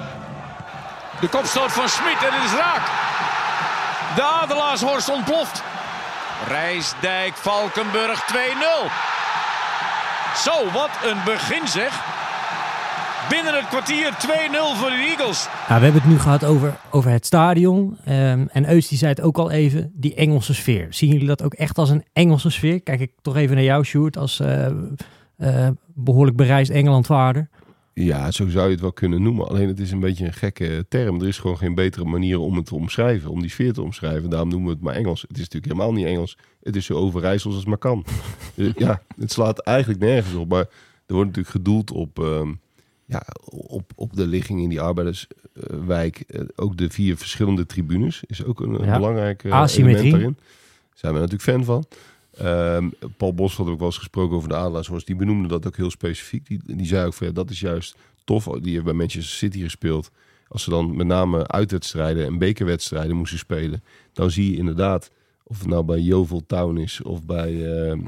De 1.20 1.28
kopstoot 1.28 1.72
van 1.72 1.88
Smit 1.88 2.28
en 2.28 2.34
het 2.36 2.44
is 2.44 2.56
raak. 2.58 2.84
De 4.16 4.22
Adelaarshorst 4.42 5.12
ontploft. 5.12 5.73
Rijsdijk, 6.48 7.34
Valkenburg 7.34 8.22
2-0. 8.32 8.34
Zo, 10.36 10.70
wat 10.72 10.90
een 11.04 11.18
begin 11.24 11.68
zeg. 11.68 12.02
Binnen 13.28 13.54
het 13.54 13.68
kwartier 13.68 14.12
2-0 14.12 14.16
voor 14.78 14.90
de 14.90 15.14
Eagles. 15.16 15.48
Nou, 15.68 15.78
we 15.80 15.84
hebben 15.84 16.02
het 16.02 16.10
nu 16.10 16.18
gehad 16.18 16.44
over, 16.44 16.76
over 16.90 17.10
het 17.10 17.26
stadion. 17.26 17.96
Ehm, 18.04 18.46
en 18.52 18.70
Eus 18.70 18.88
die 18.88 18.98
zei 18.98 19.10
het 19.10 19.20
ook 19.20 19.38
al 19.38 19.50
even, 19.50 19.92
die 19.94 20.14
Engelse 20.14 20.54
sfeer. 20.54 20.86
Zien 20.90 21.10
jullie 21.10 21.26
dat 21.26 21.42
ook 21.42 21.54
echt 21.54 21.78
als 21.78 21.90
een 21.90 22.04
Engelse 22.12 22.50
sfeer? 22.50 22.80
Kijk 22.80 23.00
ik 23.00 23.12
toch 23.22 23.36
even 23.36 23.54
naar 23.54 23.64
jou, 23.64 23.84
Sjoerd, 23.84 24.16
als 24.16 24.40
eh, 24.40 24.66
eh, 25.36 25.68
behoorlijk 25.94 26.36
bereisd 26.36 26.70
Engelandvaarder. 26.70 27.48
Ja, 27.94 28.30
zo 28.30 28.48
zou 28.48 28.64
je 28.66 28.70
het 28.72 28.80
wel 28.80 28.92
kunnen 28.92 29.22
noemen. 29.22 29.48
Alleen 29.48 29.68
het 29.68 29.80
is 29.80 29.90
een 29.90 30.00
beetje 30.00 30.26
een 30.26 30.32
gekke 30.32 30.86
term. 30.88 31.20
Er 31.20 31.28
is 31.28 31.38
gewoon 31.38 31.58
geen 31.58 31.74
betere 31.74 32.04
manier 32.04 32.38
om 32.38 32.56
het 32.56 32.66
te 32.66 32.74
omschrijven. 32.74 33.30
Om 33.30 33.40
die 33.40 33.50
sfeer 33.50 33.72
te 33.72 33.82
omschrijven. 33.82 34.30
Daarom 34.30 34.48
noemen 34.48 34.68
we 34.68 34.74
het 34.74 34.82
maar 34.84 34.94
Engels. 34.94 35.20
Het 35.22 35.30
is 35.38 35.38
natuurlijk 35.38 35.72
helemaal 35.72 35.92
niet 35.92 36.06
Engels. 36.06 36.36
Het 36.62 36.76
is 36.76 36.86
zo 36.86 36.94
overijssels 36.94 37.52
als 37.54 37.62
het 37.62 37.68
maar 37.70 37.78
kan. 37.78 38.04
Dus 38.54 38.72
ja, 38.86 39.02
het 39.18 39.32
slaat 39.32 39.58
eigenlijk 39.60 40.00
nergens 40.00 40.34
op. 40.34 40.48
Maar 40.48 40.66
er 41.06 41.14
wordt 41.14 41.28
natuurlijk 41.28 41.54
gedoeld 41.56 41.90
op, 41.90 42.18
ehm, 42.18 42.52
ja, 43.04 43.22
op, 43.44 43.92
op 43.94 44.16
de 44.16 44.26
ligging 44.26 44.60
in 44.62 44.68
die 44.68 44.80
arbeiderswijk. 44.80 46.20
Eh, 46.20 46.40
ook 46.56 46.76
de 46.76 46.90
vier 46.90 47.16
verschillende 47.16 47.66
tribunes 47.66 48.22
is 48.26 48.44
ook 48.44 48.60
een, 48.60 48.84
Ja. 48.84 48.96
belangrijk 48.96 49.44
eh, 49.44 49.64
element 49.76 50.10
daarin. 50.10 50.36
Daar 50.38 50.94
zijn 50.94 51.12
we 51.14 51.18
natuurlijk 51.18 51.50
fan 51.50 51.64
van. 51.64 51.84
Ehm, 52.38 52.88
Paul 53.16 53.34
Bos 53.34 53.56
had 53.56 53.66
ook 53.66 53.78
wel 53.78 53.86
eens 53.86 53.98
gesproken 53.98 54.36
over 54.36 54.48
de 54.48 54.54
Adelaarshorst. 54.54 55.06
Die 55.06 55.16
benoemde 55.16 55.48
dat 55.48 55.66
ook 55.66 55.76
heel 55.76 55.90
specifiek. 55.90 56.46
Die, 56.46 56.60
die 56.64 56.86
zei 56.86 57.06
ook 57.06 57.14
van 57.14 57.26
ja, 57.26 57.32
dat 57.32 57.50
is 57.50 57.60
juist 57.60 57.96
tof. 58.24 58.44
Die 58.44 58.72
heeft 58.72 58.84
bij 58.84 58.92
Manchester 58.92 59.36
City 59.36 59.60
gespeeld. 59.62 60.10
Als 60.48 60.62
ze 60.62 60.70
dan 60.70 60.96
met 60.96 61.06
name 61.06 61.46
uitwedstrijden 61.48 62.26
en 62.26 62.38
bekerwedstrijden 62.38 63.16
moesten 63.16 63.38
spelen. 63.38 63.82
Dan 64.12 64.30
zie 64.30 64.50
je 64.50 64.56
inderdaad, 64.56 65.10
of 65.44 65.58
het 65.58 65.68
nou 65.68 65.84
bij 65.84 65.98
Yeovil 66.00 66.46
Town 66.46 66.76
is 66.76 67.02
of 67.02 67.24
bij, 67.24 67.52
eh, 67.88 67.98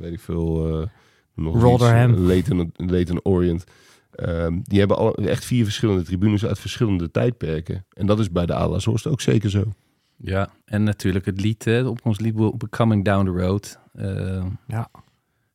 weet 0.00 0.12
ik 0.12 0.20
veel, 0.20 0.80
eh, 0.80 0.86
nog 1.34 1.60
Rotherham. 1.60 2.12
eh, 2.30 2.66
Leyton 2.76 3.20
Orient. 3.22 3.64
Ehm, 4.10 4.58
die 4.62 4.78
hebben 4.78 4.96
al 4.96 5.14
echt 5.14 5.44
vier 5.44 5.64
verschillende 5.64 6.02
tribunes 6.02 6.44
uit 6.44 6.58
verschillende 6.58 7.10
tijdperken. 7.10 7.84
En 7.92 8.06
dat 8.06 8.18
is 8.18 8.30
bij 8.30 8.46
de 8.46 8.54
Adelaarshorst 8.54 9.06
ook 9.06 9.20
zeker 9.20 9.50
zo. 9.50 9.64
Ja, 10.24 10.48
en 10.64 10.82
natuurlijk 10.82 11.26
het 11.26 11.40
lied, 11.40 11.64
hè, 11.64 11.86
op 11.86 12.00
ons 12.02 12.20
lied 12.20 12.34
Coming 12.70 13.04
Down 13.04 13.24
the 13.24 13.42
Road. 13.42 13.78
Eh, 13.92 14.44
Ja. 14.66 14.88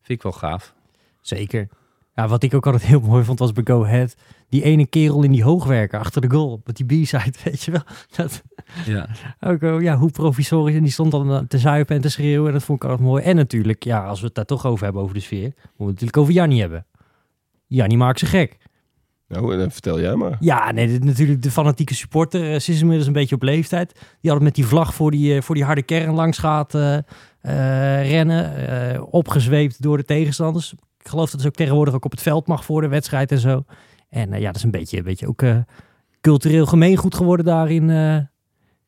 Vind 0.01 0.19
ik 0.19 0.21
wel 0.21 0.31
gaaf. 0.31 0.73
Zeker. 1.21 1.67
Ja, 2.15 2.27
wat 2.27 2.43
ik 2.43 2.53
ook 2.53 2.65
altijd 2.65 2.83
heel 2.83 2.99
mooi 2.99 3.23
vond 3.23 3.39
was 3.39 3.51
bij 3.51 3.63
Go 3.65 3.83
Ahead. 3.83 4.15
Die 4.49 4.63
ene 4.63 4.85
kerel 4.85 5.23
in 5.23 5.31
die 5.31 5.43
hoogwerker 5.43 5.99
achter 5.99 6.21
de 6.21 6.29
goal. 6.29 6.61
Met 6.65 6.75
die 6.77 6.85
B-side, 6.85 7.33
weet 7.43 7.63
je 7.63 7.71
wel. 7.71 7.81
Dat, 8.15 8.43
Ja, 8.85 9.07
ook, 9.39 9.61
eh, 9.61 9.81
ja, 9.81 9.97
hoe 9.97 10.11
provisorisch. 10.11 10.75
En 10.75 10.83
die 10.83 10.91
stond 10.91 11.11
dan 11.11 11.31
eh, 11.31 11.39
te 11.39 11.57
zuipen 11.57 11.95
en 11.95 12.01
te 12.01 12.09
schreeuwen. 12.09 12.47
En 12.47 12.53
dat 12.53 12.63
vond 12.63 12.83
ik 12.83 12.89
altijd 12.89 13.07
mooi. 13.07 13.23
En 13.23 13.35
natuurlijk, 13.35 13.83
ja, 13.83 14.05
als 14.05 14.19
we 14.19 14.25
het 14.25 14.35
daar 14.35 14.45
toch 14.45 14.65
over 14.65 14.83
hebben, 14.83 15.01
over 15.01 15.13
de 15.15 15.21
sfeer. 15.21 15.41
Moeten 15.41 15.61
we 15.63 15.83
het 15.83 15.85
natuurlijk 15.85 16.17
over 16.17 16.33
Jannie 16.33 16.61
hebben. 16.61 16.85
Jannie 17.67 17.97
maakt 17.97 18.19
ze 18.19 18.25
gek. 18.25 18.57
Nou, 19.29 19.53
en 19.53 19.59
dan 19.59 19.71
vertel 19.71 19.99
jij 19.99 20.15
maar. 20.15 20.37
Ja, 20.39 20.71
nee, 20.71 20.87
dit, 20.87 21.03
natuurlijk 21.03 21.41
de 21.41 21.51
fanatieke 21.51 21.93
supporter. 21.93 22.41
eh, 22.53 22.59
Ze 22.59 22.71
is 22.71 22.79
inmiddels 22.79 23.07
een 23.07 23.13
beetje 23.13 23.35
op 23.35 23.41
leeftijd. 23.41 23.91
Die 23.93 24.31
altijd 24.31 24.41
met 24.41 24.55
die 24.55 24.65
vlag 24.65 24.93
voor 24.93 25.11
die, 25.11 25.35
eh, 25.35 25.41
voor 25.41 25.55
die 25.55 25.63
harde 25.63 25.83
kern 25.83 26.13
langs 26.13 26.37
gaat 26.37 26.75
eh, 26.75 26.97
eh, 26.97 28.09
rennen. 28.09 28.67
eh, 28.95 29.01
opgezweept 29.09 29.81
door 29.81 29.97
de 29.97 30.05
tegenstanders. 30.05 30.73
Ik 30.99 31.07
geloof 31.07 31.31
dat 31.31 31.41
ze 31.41 31.47
ook 31.47 31.53
tegenwoordig 31.55 31.93
ook 31.93 32.05
op 32.05 32.11
het 32.11 32.21
veld 32.21 32.47
mag 32.47 32.65
voor 32.65 32.81
de 32.81 32.87
wedstrijd 32.87 33.31
en 33.31 33.39
zo. 33.39 33.63
En 34.09 34.33
eh, 34.33 34.39
ja, 34.39 34.45
dat 34.45 34.55
is 34.55 34.63
een 34.63 34.71
beetje, 34.71 34.97
een 34.97 35.03
beetje 35.03 35.27
ook 35.27 35.41
eh, 35.41 35.57
cultureel 36.21 36.65
gemeengoed 36.65 37.15
geworden 37.15 37.45
daar 37.45 37.71
in, 37.71 37.89
eh, 37.89 38.15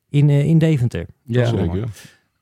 in, 0.08 0.28
eh, 0.30 0.44
in 0.44 0.58
Deventer. 0.58 1.06
ja. 1.22 1.44
Zeker. 1.44 1.88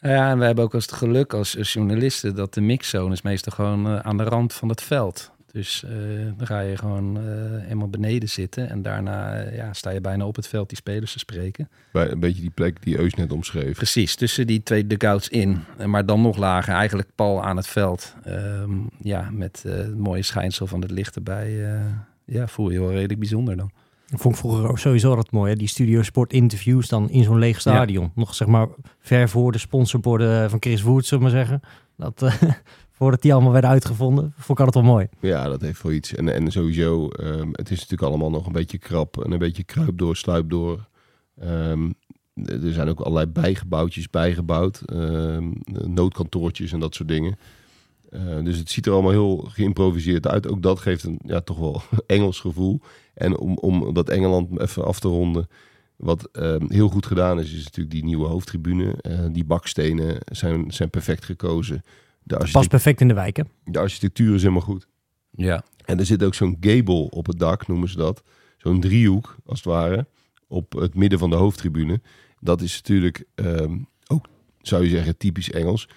Ja, 0.03 0.31
en 0.31 0.39
we 0.39 0.45
hebben 0.45 0.65
ook 0.65 0.75
als 0.75 0.85
het 0.85 0.93
geluk 0.95 1.33
als, 1.35 1.57
journalisten 1.61 2.35
dat 2.35 2.55
de 2.55 2.61
mixzone 2.61 3.13
is 3.13 3.23
meestal 3.23 3.53
gewoon 3.53 3.87
eh, 3.87 3.99
aan 3.99 4.17
de 4.17 4.23
rand 4.25 4.53
van 4.53 4.69
het 4.69 4.83
veld. 4.83 5.31
Dus 5.53 5.85
eh, 5.85 5.91
dan 6.37 6.47
ga 6.47 6.61
je 6.61 6.77
gewoon 6.77 7.19
eh 7.19 7.71
eenmaal 7.71 7.89
beneden 7.89 8.29
zitten 8.29 8.69
en 8.71 8.83
daarna 8.83 9.35
eh, 9.35 9.57
ja, 9.57 9.73
sta 9.73 9.91
je 9.91 10.01
bijna 10.01 10.27
op 10.27 10.37
het 10.37 10.47
veld 10.49 10.69
die 10.69 10.79
spelers 10.79 11.13
te 11.13 11.19
spreken. 11.19 11.69
Bij 11.93 12.11
een 12.11 12.21
beetje 12.21 12.41
die 12.41 12.51
plek 12.51 12.83
die 12.83 12.99
Eus 12.99 13.15
net 13.15 13.33
omschreef. 13.33 13.77
Precies, 13.77 14.15
tussen 14.15 14.47
die 14.47 14.63
twee 14.63 14.87
dugouts 14.87 15.29
in. 15.29 15.65
Eh, 15.79 15.87
Maar 15.87 16.07
dan 16.07 16.23
nog 16.23 16.37
lager, 16.37 16.75
eigenlijk 16.75 17.09
pal 17.15 17.45
aan 17.45 17.57
het 17.57 17.67
veld. 17.67 18.15
Ehm, 18.25 18.71
ja, 19.01 19.29
met 19.33 19.63
eh, 19.67 19.73
het 19.73 19.99
mooie 19.99 20.23
schijnsel 20.23 20.67
van 20.67 20.81
het 20.83 20.91
licht 20.91 21.15
erbij. 21.17 21.75
eh, 21.75 21.81
ja, 22.25 22.47
voel 22.49 22.71
je 22.71 22.81
wel 22.81 22.93
redelijk 22.93 23.19
bijzonder 23.19 23.57
dan. 23.57 23.71
Dat 24.07 24.21
vond 24.21 24.35
ik 24.35 24.41
vroeger 24.41 24.79
sowieso 24.79 25.09
altijd 25.09 25.31
mooi. 25.31 25.51
Hè? 25.51 25.57
Die 25.57 25.69
Studio 25.69 26.03
Sport 26.03 26.33
interviews 26.33 26.89
dan 26.89 27.11
in 27.11 27.25
zo'n 27.25 27.39
leeg 27.39 27.61
stadion. 27.61 28.13
Nog 28.15 28.35
zeg 28.35 28.49
maar 28.49 28.69
ver 29.01 29.29
voor 29.29 29.53
de 29.53 29.59
sponsorborden 29.59 30.51
van 30.51 30.61
Chris 30.61 30.83
Wood, 30.83 31.07
zullen 31.07 31.25
we 31.25 31.31
maar 31.31 31.39
zeggen. 31.47 31.61
Dat, 31.97 32.23
eh, 32.23 32.43
voordat 33.01 33.23
die 33.23 33.33
allemaal 33.33 33.53
werden 33.53 33.71
uitgevonden. 33.71 34.33
Vond 34.37 34.59
ik 34.59 34.65
altijd 34.65 34.85
wel 34.85 34.95
mooi. 34.95 35.09
Ja, 35.21 35.49
dat 35.49 35.61
heeft 35.61 35.83
wel 35.83 35.93
iets. 35.93 36.15
En, 36.15 36.35
en 36.35 36.51
sowieso, 36.53 37.09
ehm, 37.09 37.49
het 37.53 37.71
is 37.71 37.77
natuurlijk 37.77 38.03
allemaal 38.03 38.31
nog 38.31 38.47
een 38.47 38.53
beetje 38.53 38.79
krap 38.79 39.25
en 39.25 39.31
een 39.33 39.39
beetje 39.39 39.65
kruip 39.65 39.99
door, 39.99 40.17
sluip 40.17 40.51
door. 40.51 40.89
Ehm, 41.39 41.91
er 42.35 42.73
zijn 42.73 42.89
ook 42.89 43.01
allerlei 43.01 43.27
bijgebouwtjes 43.27 44.11
bijgebouwd, 44.11 44.81
ehm, 44.81 45.51
noodkantoortjes 45.87 46.73
en 46.73 46.81
dat 46.81 46.95
soort 46.95 47.09
dingen. 47.09 47.39
Eh, 48.11 48.45
dus 48.45 48.59
het 48.59 48.71
ziet 48.71 48.87
er 48.87 48.93
allemaal 48.93 49.11
heel 49.11 49.37
geïmproviseerd 49.37 50.27
uit. 50.27 50.49
Ook 50.49 50.63
dat 50.63 50.79
geeft 50.79 51.05
een 51.05 51.21
ja, 51.25 51.41
toch 51.41 51.59
wel 51.59 51.83
Engels 52.07 52.41
gevoel. 52.41 52.81
En 53.15 53.39
om, 53.39 53.57
om 53.57 53.95
dat 53.95 54.09
Engeland 54.09 54.61
even 54.61 54.85
af 54.85 55.01
te 55.01 55.09
ronden, 55.09 55.49
wat 55.97 56.29
heel 56.69 56.89
goed 56.89 57.07
gedaan 57.07 57.41
is, 57.41 57.55
is 57.55 57.65
natuurlijk 57.65 57.95
die 57.95 58.05
nieuwe 58.05 58.27
hoofdtribune. 58.27 58.95
Eh, 59.01 59.19
die 59.33 59.45
bakstenen 59.45 60.17
zijn, 60.25 60.73
zijn 60.73 60.91
perfect 60.91 61.25
gekozen. 61.25 61.83
De, 62.39 62.49
Past 62.53 62.69
perfect 62.69 63.01
in 63.01 63.09
de 63.09 63.15
wijken. 63.15 63.49
de 63.65 63.79
architectuur 63.79 64.35
is 64.35 64.41
helemaal 64.43 64.63
goed. 64.63 64.87
Ja, 65.31 65.63
En 65.85 65.99
er 65.99 66.07
zit 66.07 66.23
ook 66.23 66.35
zo'n 66.35 66.57
gable 66.61 67.11
op 67.11 67.27
het 67.27 67.39
dak, 67.39 67.69
noemen 67.69 67.89
ze 67.89 67.97
dat. 67.97 68.23
Zo'n 68.57 68.81
driehoek, 68.81 69.37
als 69.47 69.59
het 69.59 69.69
ware, 69.69 70.07
op 70.49 70.73
het 70.73 70.95
midden 70.95 71.19
van 71.19 71.31
de 71.31 71.37
hoofdtribune. 71.37 72.01
Dat 72.41 72.61
is 72.61 72.77
natuurlijk 72.77 73.25
ehm, 73.35 73.77
ook, 74.07 74.27
zou 74.63 74.85
je 74.85 74.91
zeggen, 74.91 75.17
typisch 75.17 75.51
Engels. 75.51 75.89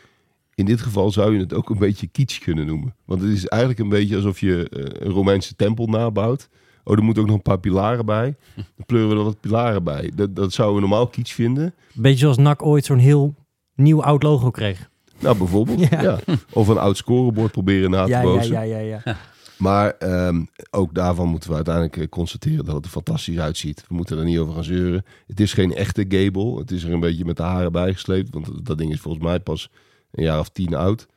In 0.55 0.65
dit 0.65 0.81
geval 0.81 1.11
zou 1.11 1.33
je 1.33 1.39
het 1.39 1.53
ook 1.53 1.69
een 1.69 1.77
beetje 1.77 2.07
kitsch 2.07 2.39
kunnen 2.39 2.65
noemen. 2.65 2.95
Want 3.05 3.21
het 3.21 3.31
is 3.31 3.45
eigenlijk 3.47 3.81
een 3.81 3.89
beetje 3.89 4.15
alsof 4.15 4.39
je 4.39 4.69
eh, 4.69 5.05
een 5.07 5.11
Romeinse 5.11 5.55
tempel 5.55 5.87
nabouwt. 5.87 6.49
Oh, 6.83 6.97
er 6.97 7.03
moeten 7.03 7.21
ook 7.23 7.27
nog 7.29 7.37
een 7.37 7.43
paar 7.43 7.59
pilaren 7.59 8.05
bij. 8.05 8.35
Dan 8.55 8.85
pleuren 8.85 9.09
we 9.09 9.15
er 9.15 9.23
wat 9.23 9.39
pilaren 9.39 9.83
bij. 9.83 10.11
Dat, 10.15 10.35
dat 10.35 10.53
zouden 10.53 10.75
we 10.81 10.87
normaal 10.87 11.07
kitsch 11.07 11.33
vinden. 11.33 11.73
Beetje 11.93 12.17
zoals 12.17 12.37
NAC 12.37 12.63
ooit 12.63 12.85
zo'n 12.85 12.97
heel 12.97 13.35
nieuw 13.75 14.03
oud 14.03 14.23
logo 14.23 14.51
kreeg. 14.51 14.91
Nou, 15.19 15.37
bijvoorbeeld. 15.37 15.79
Ja. 15.89 16.01
ja. 16.01 16.19
Of 16.53 16.67
een 16.67 16.77
oud 16.77 16.97
scorebord 16.97 17.51
proberen 17.51 17.89
na 17.89 18.03
te 18.03 18.09
Ja, 18.09 18.21
ja, 18.21 18.61
ja, 18.61 18.77
ja, 18.77 19.01
ja. 19.05 19.17
Maar 19.57 19.97
ehm, 19.97 20.43
ook 20.71 20.93
daarvan 20.93 21.27
moeten 21.27 21.49
we 21.49 21.55
uiteindelijk 21.55 21.97
eh, 21.97 22.07
constateren 22.09 22.65
dat 22.65 22.75
het 22.75 22.85
er 22.85 22.91
fantastisch 22.91 23.39
uitziet. 23.39 23.85
We 23.87 23.95
moeten 23.95 24.17
er 24.17 24.23
niet 24.23 24.37
over 24.37 24.53
gaan 24.53 24.63
zeuren. 24.63 25.05
Het 25.27 25.39
is 25.39 25.53
geen 25.53 25.75
echte 25.75 26.05
gable. 26.07 26.57
Het 26.59 26.71
is 26.71 26.83
er 26.83 26.93
een 26.93 26.99
beetje 26.99 27.25
met 27.25 27.37
de 27.37 27.43
haren 27.43 27.71
bijgesleept. 27.71 28.33
Want 28.33 28.65
dat 28.65 28.77
ding 28.77 28.91
is 28.91 28.99
volgens 28.99 29.23
mij 29.23 29.39
pas 29.39 29.69
een 30.11 30.23
jaar 30.23 30.39
of 30.39 30.49
tien 30.49 30.75
oud. 30.75 31.07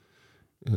Eh, 0.62 0.74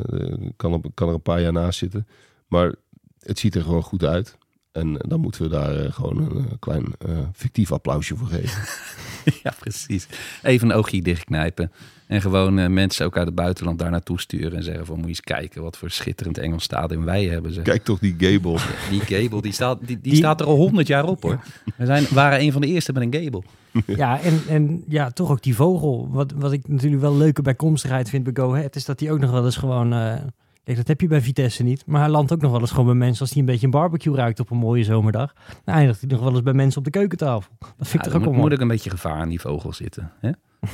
kan, 0.56 0.72
er, 0.72 0.80
kan 0.94 1.08
er 1.08 1.14
een 1.14 1.22
paar 1.22 1.40
jaar 1.40 1.52
naast 1.52 1.78
zitten. 1.78 2.06
Maar 2.48 2.74
het 3.18 3.38
ziet 3.38 3.54
er 3.54 3.62
gewoon 3.62 3.82
goed 3.82 4.04
uit. 4.04 4.38
En 4.72 5.00
eh, 5.00 5.10
dan 5.10 5.20
moeten 5.20 5.42
we 5.42 5.48
daar 5.48 5.92
gewoon 5.92 6.18
een 6.18 6.58
klein 6.58 6.84
fictief 7.32 7.72
applausje 7.72 8.16
voor 8.16 8.28
geven. 8.28 8.62
ja, 9.42 9.52
precies. 9.58 10.06
Even 10.42 10.70
een 10.70 10.76
oogje 10.76 11.02
dichtknijpen. 11.02 11.72
En 12.06 12.20
gewoon 12.20 12.58
eh, 12.58 12.66
mensen 12.68 13.06
ook 13.06 13.16
uit 13.16 13.26
het 13.26 13.34
buitenland 13.34 13.78
daar 13.78 13.90
naartoe 13.90 14.20
sturen. 14.20 14.56
En 14.56 14.62
zeggen 14.62 14.86
van, 14.86 14.94
moet 14.94 15.02
je 15.04 15.08
eens 15.08 15.20
kijken 15.20 15.62
wat 15.62 15.76
voor 15.78 15.90
schitterend 15.90 16.38
Engels 16.38 16.62
stadion 16.64 17.04
wij 17.04 17.24
hebben. 17.24 17.52
Zeg. 17.52 17.64
Kijk 17.64 17.84
toch 17.84 17.98
die 17.98 18.14
gable. 18.18 18.58
Die 18.90 19.00
gable, 19.00 19.42
die 19.42 19.52
staat, 19.52 19.78
die, 19.78 19.86
die 19.86 19.98
Die- 20.12 20.16
staat 20.16 20.40
er 20.40 20.46
al 20.46 20.56
honderd 20.56 20.86
jaar 20.86 21.04
op 21.04 21.22
hoor. 21.22 21.40
We 21.76 21.86
zijn, 21.86 22.06
waren 22.10 22.40
een 22.40 22.52
van 22.52 22.60
de 22.60 22.66
eerste 22.66 22.92
met 22.92 23.02
een 23.02 23.14
gable. 23.22 23.42
Ja, 23.96 24.20
en, 24.20 24.40
en 24.48 24.84
ja, 24.88 25.10
toch 25.10 25.30
ook 25.30 25.42
die 25.42 25.54
vogel. 25.54 26.08
Wat, 26.10 26.32
wat 26.36 26.52
ik 26.52 26.68
natuurlijk 26.68 27.02
wel 27.02 27.16
leuke 27.16 27.42
bijkomstigheid 27.42 28.08
vind 28.08 28.24
bij 28.24 28.32
Go 28.44 28.54
Ahead... 28.54 28.76
is 28.76 28.84
dat 28.84 29.00
hij 29.00 29.10
ook 29.10 29.18
nog 29.20 29.30
wel 29.30 29.44
eens 29.44 29.56
gewoon... 29.56 29.92
eh, 29.92 30.14
kijk, 30.64 30.76
dat 30.76 30.88
heb 30.88 31.00
je 31.00 31.06
bij 31.06 31.20
Vitesse 31.20 31.62
niet. 31.62 31.86
Maar 31.86 32.00
hij 32.00 32.10
landt 32.10 32.32
ook 32.32 32.40
nog 32.40 32.50
wel 32.50 32.60
eens 32.60 32.70
gewoon 32.70 32.86
bij 32.86 32.94
mensen... 32.94 33.20
als 33.20 33.30
hij 33.30 33.38
een 33.40 33.46
beetje 33.46 33.64
een 33.64 33.70
barbecue 33.72 34.14
ruikt 34.16 34.40
op 34.40 34.50
een 34.50 34.56
mooie 34.56 34.84
zomerdag. 34.84 35.32
Dan 35.64 35.74
eindigt 35.74 36.00
hij 36.00 36.10
nog 36.10 36.20
wel 36.20 36.30
eens 36.32 36.42
bij 36.42 36.52
mensen 36.52 36.78
op 36.78 36.84
de 36.84 36.90
keukentafel. 36.90 37.52
Dat 37.58 37.68
vind 37.78 37.92
ik 37.92 37.92
Ja, 37.92 37.98
toch 38.02 38.12
er 38.12 38.16
ook 38.16 38.20
wel 38.20 38.20
moet, 38.20 38.32
mooi. 38.32 38.42
moet 38.42 38.52
ook 38.52 38.60
een 38.60 38.68
beetje 38.68 38.90
gevaar 38.90 39.16
aan 39.20 39.28
die 39.28 39.40
vogel 39.40 39.72
zitten. 39.72 40.12
Hè? 40.20 40.30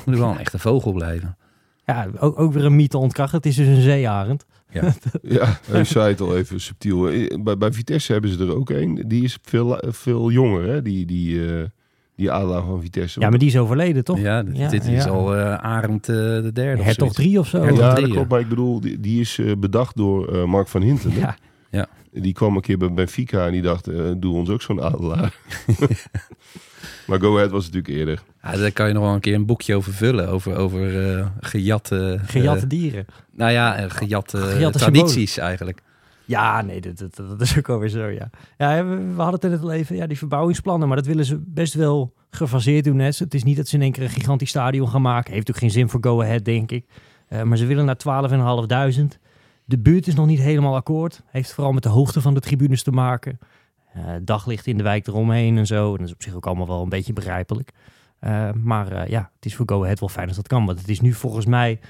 Moet 0.06 0.18
wel 0.18 0.30
een 0.30 0.38
echte 0.38 0.58
vogel 0.58 0.92
blijven. 0.92 1.36
Ja, 1.84 2.08
ook, 2.18 2.38
ook 2.38 2.52
weer 2.52 2.64
een 2.64 2.76
mythe 2.76 2.98
ontkrachten. 2.98 3.36
Het 3.36 3.46
is 3.46 3.56
dus 3.56 3.66
een 3.66 3.80
zeearend. 3.82 4.46
Ja, 5.22 5.58
u 5.80 5.84
zei 5.84 6.08
het 6.08 6.20
al 6.20 6.36
even 6.36 6.60
subtiel. 6.60 7.08
Eh, 7.08 7.42
Bij, 7.42 7.56
bij 7.56 7.72
Vitesse 7.72 8.12
hebben 8.12 8.30
ze 8.30 8.38
er 8.44 8.56
ook 8.56 8.70
een. 8.70 9.04
Die 9.06 9.22
is 9.24 9.38
veel, 9.42 9.78
veel 9.86 10.30
jonger, 10.30 10.66
hè? 10.68 10.82
Die, 10.82 11.06
die, 11.06 11.46
eh, 11.58 11.64
die 12.16 12.30
adelaar 12.30 12.62
van 12.62 12.80
Vitesse. 12.80 13.20
Ja, 13.20 13.30
maar 13.30 13.38
die 13.38 13.48
is 13.48 13.56
overleden, 13.56 14.04
toch? 14.04 14.18
Ja, 14.18 14.42
dit, 14.42 14.70
dit 14.70 14.84
is 14.86 15.04
ja. 15.04 15.10
al 15.10 15.36
eh 15.36 15.54
Arend 15.54 16.08
eh, 16.08 16.14
de 16.16 16.50
derde. 16.52 16.78
of 16.80 16.84
Hertog 16.84 17.12
zoiets. 17.12 17.16
3 17.16 17.38
of 17.38 17.48
zo. 17.48 17.60
Hertog 17.60 17.78
Ja, 17.78 17.90
drie, 17.90 18.00
dat 18.00 18.08
ja. 18.08 18.14
klopt. 18.14 18.30
Maar 18.30 18.40
ik 18.40 18.48
bedoel, 18.48 18.80
die, 18.80 19.00
die 19.00 19.20
is 19.20 19.38
eh, 19.38 19.52
bedacht 19.58 19.96
door 19.96 20.28
eh, 20.28 20.44
Mark 20.44 20.68
van 20.68 20.82
Hinten. 20.82 21.10
hè? 21.12 21.20
Ja. 21.20 21.36
Die 22.12 22.32
kwam 22.32 22.56
een 22.56 22.62
keer 22.62 22.78
bij 22.78 22.92
Benfica 22.92 23.46
en 23.46 23.52
die 23.52 23.62
dacht, 23.62 23.84
doe 24.20 24.34
ons 24.34 24.48
ook 24.48 24.62
zo'n 24.62 24.82
adelaar. 24.82 25.34
maar 27.06 27.20
Go 27.20 27.34
Ahead 27.36 27.50
was 27.50 27.64
natuurlijk 27.64 27.94
eerder. 27.94 28.22
Ja, 28.42 28.56
daar 28.56 28.72
kan 28.72 28.88
je 28.88 28.92
nog 28.92 29.02
wel 29.02 29.14
een 29.14 29.20
keer 29.20 29.34
een 29.34 29.46
boekje 29.46 29.74
over 29.74 29.92
vullen. 29.92 30.28
Over, 30.28 30.56
over 30.56 31.16
eh, 31.16 31.26
gejatte... 31.40 32.18
Gejatte 32.26 32.66
dieren. 32.66 33.06
nou 33.32 33.52
ja, 33.52 33.88
gejatte, 33.88 34.38
Gejatte 34.38 34.78
tradities 34.78 35.38
eigenlijk. 35.38 35.82
Ja, 36.26 36.62
nee, 36.62 36.80
dat, 36.80 37.40
is 37.40 37.58
ook 37.58 37.68
alweer 37.68 37.88
zo, 37.88 38.06
ja. 38.06 38.30
Ja, 38.58 38.84
we, 38.84 39.22
hadden 39.22 39.40
het 39.40 39.50
net 39.50 39.62
al 39.62 39.72
even, 39.72 39.96
ja, 39.96 40.06
die 40.06 40.18
verbouwingsplannen, 40.18 40.88
maar 40.88 40.96
dat 40.96 41.06
willen 41.06 41.24
ze 41.24 41.42
best 41.46 41.74
wel 41.74 42.14
gefaseerd 42.30 42.84
doen. 42.84 42.98
Hè. 42.98 43.04
Het 43.04 43.34
is 43.34 43.44
niet 43.44 43.56
dat 43.56 43.68
ze 43.68 43.76
in 43.76 43.82
één 43.82 43.92
keer 43.92 44.02
een 44.02 44.10
gigantisch 44.10 44.48
stadion 44.48 44.88
gaan 44.88 45.02
maken. 45.02 45.32
Heeft 45.32 45.50
ook 45.50 45.56
geen 45.56 45.70
zin 45.70 45.88
voor 45.88 46.00
Go 46.02 46.22
Ahead, 46.22 46.44
denk 46.44 46.70
ik. 46.70 46.86
Eh, 47.28 47.42
maar 47.42 47.56
ze 47.56 47.66
willen 47.66 47.84
naar 47.84 47.96
12.500. 47.96 49.18
De 49.64 49.78
buurt 49.78 50.06
is 50.06 50.14
nog 50.14 50.26
niet 50.26 50.40
helemaal 50.40 50.74
akkoord. 50.74 51.22
Heeft 51.26 51.52
vooral 51.52 51.72
met 51.72 51.82
de 51.82 51.88
hoogte 51.88 52.20
van 52.20 52.34
de 52.34 52.40
tribunes 52.40 52.82
te 52.82 52.90
maken. 52.90 53.38
Eh, 53.92 54.02
daglicht 54.22 54.66
in 54.66 54.76
de 54.76 54.82
wijk 54.82 55.06
eromheen 55.06 55.58
en 55.58 55.66
zo. 55.66 55.92
En 55.92 55.98
dat 55.98 56.06
is 56.06 56.12
op 56.12 56.22
zich 56.22 56.34
ook 56.34 56.46
allemaal 56.46 56.66
wel 56.66 56.82
een 56.82 56.88
beetje 56.88 57.12
begrijpelijk. 57.12 57.70
Eh, 58.18 58.50
maar 58.52 59.10
ja, 59.10 59.30
het 59.34 59.44
is 59.44 59.56
voor 59.56 59.68
Go 59.68 59.82
Ahead 59.82 60.00
wel 60.00 60.08
fijn 60.08 60.28
als 60.28 60.36
dat 60.36 60.48
kan. 60.48 60.66
Want 60.66 60.78
het 60.78 60.88
is 60.88 61.00
nu 61.00 61.12
volgens 61.12 61.46
mij 61.46 61.80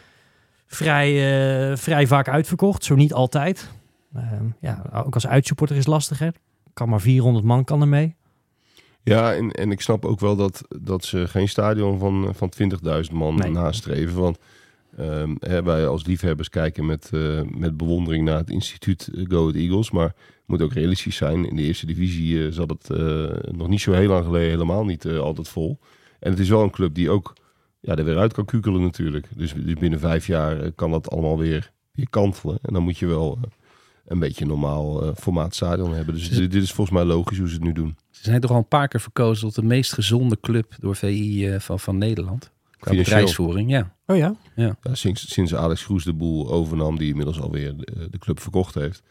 vrij, 0.66 1.76
vrij 1.76 2.06
vaak 2.06 2.28
uitverkocht. 2.28 2.84
Zo 2.84 2.94
niet 2.94 3.12
altijd. 3.12 3.70
Ehm, 4.16 4.44
ja, 4.60 4.82
ook 5.04 5.14
als 5.14 5.26
uitsupporter 5.26 5.76
is 5.76 5.86
lastig, 5.86 6.18
hè. 6.18 6.28
Kan 6.72 6.88
maar 6.88 7.00
400 7.00 7.44
man 7.44 7.64
kan 7.64 7.80
er 7.80 7.88
mee. 7.88 8.14
Ja, 9.02 9.34
en, 9.34 9.50
en 9.50 9.70
ik 9.70 9.80
snap 9.80 10.04
ook 10.04 10.20
wel 10.20 10.36
dat, 10.36 10.62
dat 10.82 11.04
ze 11.04 11.28
geen 11.28 11.48
stadion 11.48 11.98
van, 11.98 12.34
van 12.34 12.52
20.000 13.06 13.12
man 13.12 13.34
Nee. 13.34 13.50
nastreven. 13.50 14.20
Want 14.20 14.38
ehm, 14.96 15.34
hè, 15.40 15.62
wij 15.62 15.86
als 15.86 16.06
liefhebbers 16.06 16.48
kijken 16.48 16.86
met, 16.86 17.10
eh, 17.12 17.40
met 17.42 17.76
bewondering 17.76 18.24
naar 18.24 18.38
het 18.38 18.50
instituut 18.50 19.10
eh, 19.14 19.24
Go 19.28 19.40
Ahead 19.40 19.54
Eagles. 19.54 19.90
Maar 19.90 20.14
moet 20.46 20.62
ook 20.62 20.72
realistisch 20.72 21.16
zijn. 21.16 21.48
In 21.48 21.56
de 21.56 21.62
eerste 21.62 21.86
divisie 21.86 22.46
eh, 22.46 22.52
zat 22.52 22.70
het 22.70 22.88
nog 23.56 23.68
niet 23.68 23.80
zo 23.80 23.92
heel 23.92 24.08
lang 24.08 24.24
geleden 24.24 24.50
helemaal 24.50 24.84
niet 24.84 25.06
altijd 25.06 25.48
vol. 25.48 25.78
En 26.20 26.30
het 26.30 26.40
is 26.40 26.48
wel 26.48 26.62
een 26.62 26.70
club 26.70 26.94
die 26.94 27.10
ook 27.10 27.32
ja, 27.80 27.96
er 27.96 28.04
weer 28.04 28.18
uit 28.18 28.32
kan 28.32 28.44
kukelen 28.44 28.82
natuurlijk. 28.82 29.28
Dus, 29.36 29.54
dus 29.54 29.74
binnen 29.74 30.00
vijf 30.00 30.26
jaar 30.26 30.72
kan 30.72 30.90
dat 30.90 31.10
allemaal 31.10 31.38
weer, 31.38 31.72
weer 31.92 32.10
kantelen. 32.10 32.58
En 32.62 32.72
dan 32.72 32.82
moet 32.82 32.98
je 32.98 33.06
wel 33.06 33.38
een 34.06 34.18
beetje 34.18 34.42
een 34.42 34.50
normaal 34.50 35.02
eh, 35.02 35.14
formaat 35.16 35.54
stadion 35.54 35.94
hebben. 35.94 36.14
Dus 36.14 36.28
dit, 36.28 36.50
dit 36.50 36.62
is 36.62 36.72
volgens 36.72 36.96
mij 36.96 37.06
logisch 37.06 37.38
hoe 37.38 37.48
ze 37.48 37.54
het 37.54 37.62
nu 37.62 37.72
doen. 37.72 37.96
Ze 38.10 38.22
zijn 38.22 38.40
toch 38.40 38.50
al 38.50 38.56
een 38.56 38.68
paar 38.68 38.88
keer 38.88 39.00
verkozen 39.00 39.46
tot 39.46 39.54
de 39.54 39.62
meest 39.62 39.92
gezonde 39.92 40.40
club 40.40 40.74
door 40.78 40.96
VI 40.96 41.48
eh, 41.48 41.60
van, 41.60 41.80
van 41.80 41.98
Nederland. 41.98 42.50
Qua 42.78 42.90
Financieel. 42.90 43.04
bedrijfsvoering, 43.04 43.70
ja. 43.70 43.96
Oh 44.06 44.16
ja? 44.16 44.36
Ja, 44.54 44.76
sinds, 44.92 45.32
sinds 45.32 45.54
Alex 45.54 45.84
Groes 45.84 46.04
de 46.04 46.12
boel 46.12 46.50
overnam, 46.50 46.98
die 46.98 47.08
inmiddels 47.08 47.40
alweer 47.40 47.76
de, 47.76 48.08
de 48.10 48.18
club 48.18 48.40
verkocht 48.40 48.74
heeft, 48.74 49.02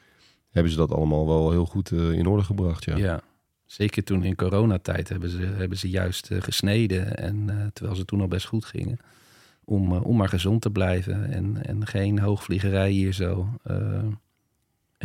hebben 0.49 0.71
ze 0.71 0.77
dat 0.77 0.91
allemaal 0.91 1.27
wel 1.27 1.51
heel 1.51 1.65
goed 1.65 1.91
eh, 1.91 2.12
in 2.12 2.25
orde 2.27 2.43
gebracht. 2.43 2.86
Ja. 2.86 2.97
Ja. 2.97 3.21
Zeker 3.65 4.03
toen 4.03 4.23
in 4.23 4.36
coronatijd 4.36 5.10
hebben 5.10 5.29
ze, 5.29 5.38
hebben 5.38 5.77
ze 5.77 5.89
juist 5.89 6.31
eh, 6.31 6.41
gesneden. 6.41 7.17
En 7.17 7.49
eh, 7.49 7.65
terwijl 7.73 7.97
ze 7.97 8.05
toen 8.05 8.21
al 8.21 8.27
best 8.27 8.45
goed 8.45 8.65
gingen. 8.65 8.99
Om, 9.63 9.91
eh, 9.93 10.05
om 10.05 10.17
maar 10.17 10.29
gezond 10.29 10.62
te 10.62 10.69
blijven. 10.69 11.31
En, 11.31 11.65
en 11.65 11.88
geen 11.88 12.19
hoogvliegerij 12.19 12.89
hier 12.89 13.13
zo. 13.13 13.49
Eh, 13.63 14.03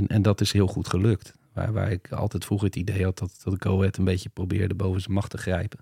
en, 0.01 0.07
en 0.07 0.23
dat 0.23 0.41
is 0.41 0.53
heel 0.53 0.67
goed 0.67 0.89
gelukt. 0.89 1.33
Waar, 1.53 1.73
waar 1.73 1.91
ik 1.93 2.13
altijd 2.13 2.45
vroeger 2.45 2.67
het 2.67 2.77
idee 2.77 3.05
had 3.05 3.19
dat, 3.19 3.41
dat 3.45 3.55
Go 3.59 3.79
Ahead 3.79 3.97
een 3.97 4.05
beetje 4.05 4.29
probeerde 4.29 4.75
boven 4.75 5.01
zijn 5.01 5.15
macht 5.15 5.31
te 5.31 5.39
grijpen. 5.39 5.79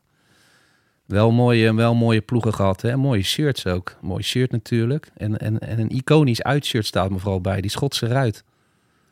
Wel 1.07 1.31
mooie, 1.31 1.75
wel 1.75 1.95
mooie 1.95 2.21
ploegen 2.21 2.55
gehad. 2.55 2.81
Hè? 2.83 2.97
Mooie 2.97 3.23
shirts 3.23 3.67
ook. 3.67 3.97
Mooi 4.01 4.23
shirt 4.23 4.51
natuurlijk. 4.51 5.11
En, 5.17 5.39
en, 5.39 5.59
en 5.59 5.79
een 5.81 5.89
iconisch 5.91 6.43
uitshirt 6.43 6.87
staat 6.87 7.11
me 7.11 7.19
vooral 7.19 7.41
bij. 7.41 7.61
Die 7.61 7.71
Schotse 7.71 8.07
ruit. 8.07 8.45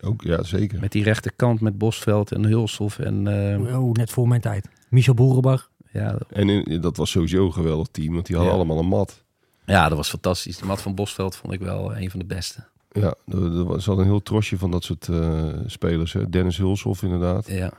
Ook, 0.00 0.22
ja, 0.22 0.42
zeker. 0.42 0.80
Met 0.80 0.92
die 0.92 1.02
rechterkant 1.02 1.60
met 1.60 1.78
Bosveld 1.78 2.32
en 2.32 2.44
Hulshoff. 2.44 2.98
En 2.98 3.26
eh, 3.26 3.78
Oh, 3.80 3.92
net 3.92 4.10
voor 4.10 4.28
mijn 4.28 4.40
tijd. 4.40 4.68
Michel 4.88 5.14
Boerenbach. 5.14 5.70
ja, 5.92 6.18
En 6.28 6.48
in- 6.48 6.80
dat 6.80 6.96
was 6.96 7.10
sowieso 7.10 7.46
een 7.46 7.52
geweldig 7.52 7.88
team, 7.90 8.12
want 8.14 8.26
die 8.26 8.36
hadden 8.36 8.54
Ja. 8.54 8.58
allemaal 8.60 8.78
een 8.82 8.88
mat. 8.88 9.24
Ja, 9.66 9.88
dat 9.88 9.96
was 9.96 10.08
fantastisch. 10.08 10.58
De 10.58 10.64
mat 10.66 10.82
van 10.82 10.94
Bosveld 10.94 11.36
vond 11.36 11.52
ik 11.52 11.60
wel 11.60 11.96
een 11.96 12.10
van 12.10 12.18
de 12.18 12.26
beste. 12.26 12.64
Ja, 13.00 13.14
er, 13.26 13.70
er 13.72 13.80
zat 13.82 13.98
een 13.98 14.04
heel 14.04 14.22
trosje 14.22 14.58
van 14.58 14.70
dat 14.70 14.84
soort 14.84 15.08
eh, 15.08 15.48
spelers. 15.66 16.12
Hè. 16.12 16.28
Dennis 16.28 16.56
Hulshoff 16.56 17.02
inderdaad. 17.02 17.46
Ja, 17.46 17.72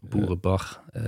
Boerenbach. 0.00 0.82
eh, 0.92 1.02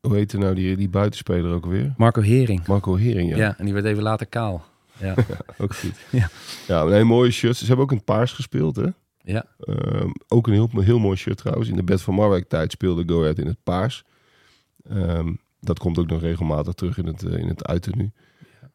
Hoe 0.00 0.14
heette 0.14 0.38
nou 0.38 0.54
die, 0.54 0.76
die 0.76 0.88
buitenspeler 0.88 1.52
ook 1.54 1.66
weer? 1.66 1.94
Marco 1.96 2.20
Hering. 2.20 2.66
Marco 2.66 2.94
Hering, 2.96 3.30
ja. 3.30 3.36
Ja. 3.36 3.58
en 3.58 3.64
die 3.64 3.74
werd 3.74 3.86
even 3.86 4.02
later 4.02 4.26
kaal. 4.26 4.64
Ja, 4.98 5.14
Ook 5.58 5.74
goed. 5.74 5.94
Ja. 6.10 6.28
ja 6.66 6.84
nee, 6.84 7.04
mooie 7.04 7.30
shirts. 7.30 7.58
Ze 7.58 7.66
hebben 7.66 7.84
ook 7.84 7.90
in 7.90 7.96
het 7.96 8.06
paars 8.06 8.32
gespeeld, 8.32 8.76
hè? 8.76 8.86
ja. 9.22 9.44
Ehm, 9.58 10.10
ook 10.28 10.46
een 10.46 10.52
heel, 10.52 10.68
heel 10.74 10.98
mooi 10.98 11.16
shirt 11.16 11.36
trouwens. 11.38 11.68
In 11.68 11.76
de 11.76 11.82
Bed 11.82 12.02
van 12.02 12.14
Marwijk 12.14 12.48
tijd 12.48 12.72
speelde 12.72 13.02
Go 13.06 13.20
Ahead 13.20 13.38
in 13.38 13.46
het 13.46 13.62
paars. 13.62 14.04
Ehm, 14.88 15.32
dat 15.60 15.78
komt 15.78 15.98
ook 15.98 16.06
nog 16.06 16.20
regelmatig 16.20 16.72
terug 16.74 16.98
in 16.98 17.06
het, 17.06 17.22
eh, 17.22 17.38
in 17.38 17.48
het 17.48 17.66
uiternu. 17.66 18.10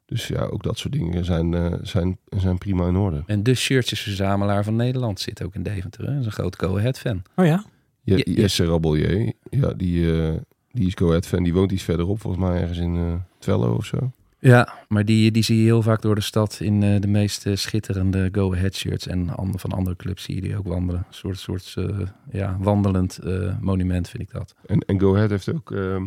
Dus 0.09 0.27
ja, 0.27 0.43
ook 0.43 0.63
dat 0.63 0.77
soort 0.77 0.93
dingen 0.93 1.25
zijn, 1.25 1.53
eh, 1.53 1.73
zijn, 1.81 2.17
zijn 2.29 2.57
prima 2.57 2.87
in 2.87 2.95
orde. 2.95 3.23
En 3.25 3.43
de 3.43 3.53
shirtjesverzamelaar 3.55 4.63
van 4.63 4.75
Nederland 4.75 5.19
zit 5.19 5.43
ook 5.43 5.55
in 5.55 5.63
Deventer. 5.63 6.05
hè. 6.05 6.11
Dat 6.11 6.19
is 6.19 6.25
een 6.25 6.31
groot 6.31 6.55
Go 6.63 6.77
Ahead 6.77 6.99
fan. 6.99 7.21
Oh 7.35 7.45
ja? 7.45 7.63
Ja, 8.03 8.15
Jesse 8.15 8.65
Rabelier, 8.65 9.33
ja, 9.49 9.73
die, 9.73 10.21
eh, 10.23 10.33
die 10.71 10.87
is 10.87 10.93
Go 10.95 11.07
Ahead 11.07 11.27
fan. 11.27 11.43
Die 11.43 11.53
woont 11.53 11.71
iets 11.71 11.83
verderop, 11.83 12.19
volgens 12.21 12.43
mij 12.43 12.61
ergens 12.61 12.77
in 12.77 12.95
eh 12.95 13.13
Twello 13.39 13.73
of 13.75 13.85
zo. 13.85 14.11
Ja, 14.39 14.73
maar 14.87 15.05
die, 15.05 15.31
die 15.31 15.43
zie 15.43 15.57
je 15.57 15.63
heel 15.63 15.81
vaak 15.81 16.01
door 16.01 16.15
de 16.15 16.21
stad 16.21 16.59
in 16.61 16.83
eh, 16.83 16.99
de 17.01 17.07
meest 17.07 17.45
schitterende 17.53 18.29
Go 18.31 18.53
Ahead 18.53 18.75
shirts. 18.75 19.07
En 19.07 19.29
an- 19.29 19.59
van 19.59 19.71
andere 19.71 19.95
clubs 19.95 20.23
zie 20.23 20.35
je 20.35 20.41
die 20.41 20.57
ook 20.57 20.67
wandelen. 20.67 20.99
Een 21.07 21.13
soort, 21.13 21.37
soort 21.39 21.73
eh, 21.77 21.99
ja, 22.31 22.57
wandelend 22.59 23.17
eh, 23.17 23.55
monument 23.59 24.09
vind 24.09 24.23
ik 24.23 24.31
dat. 24.31 24.55
En, 24.65 24.79
en 24.79 24.99
Go 24.99 25.15
Ahead 25.15 25.29
heeft 25.29 25.53
ook 25.53 25.71
ehm, 25.71 26.05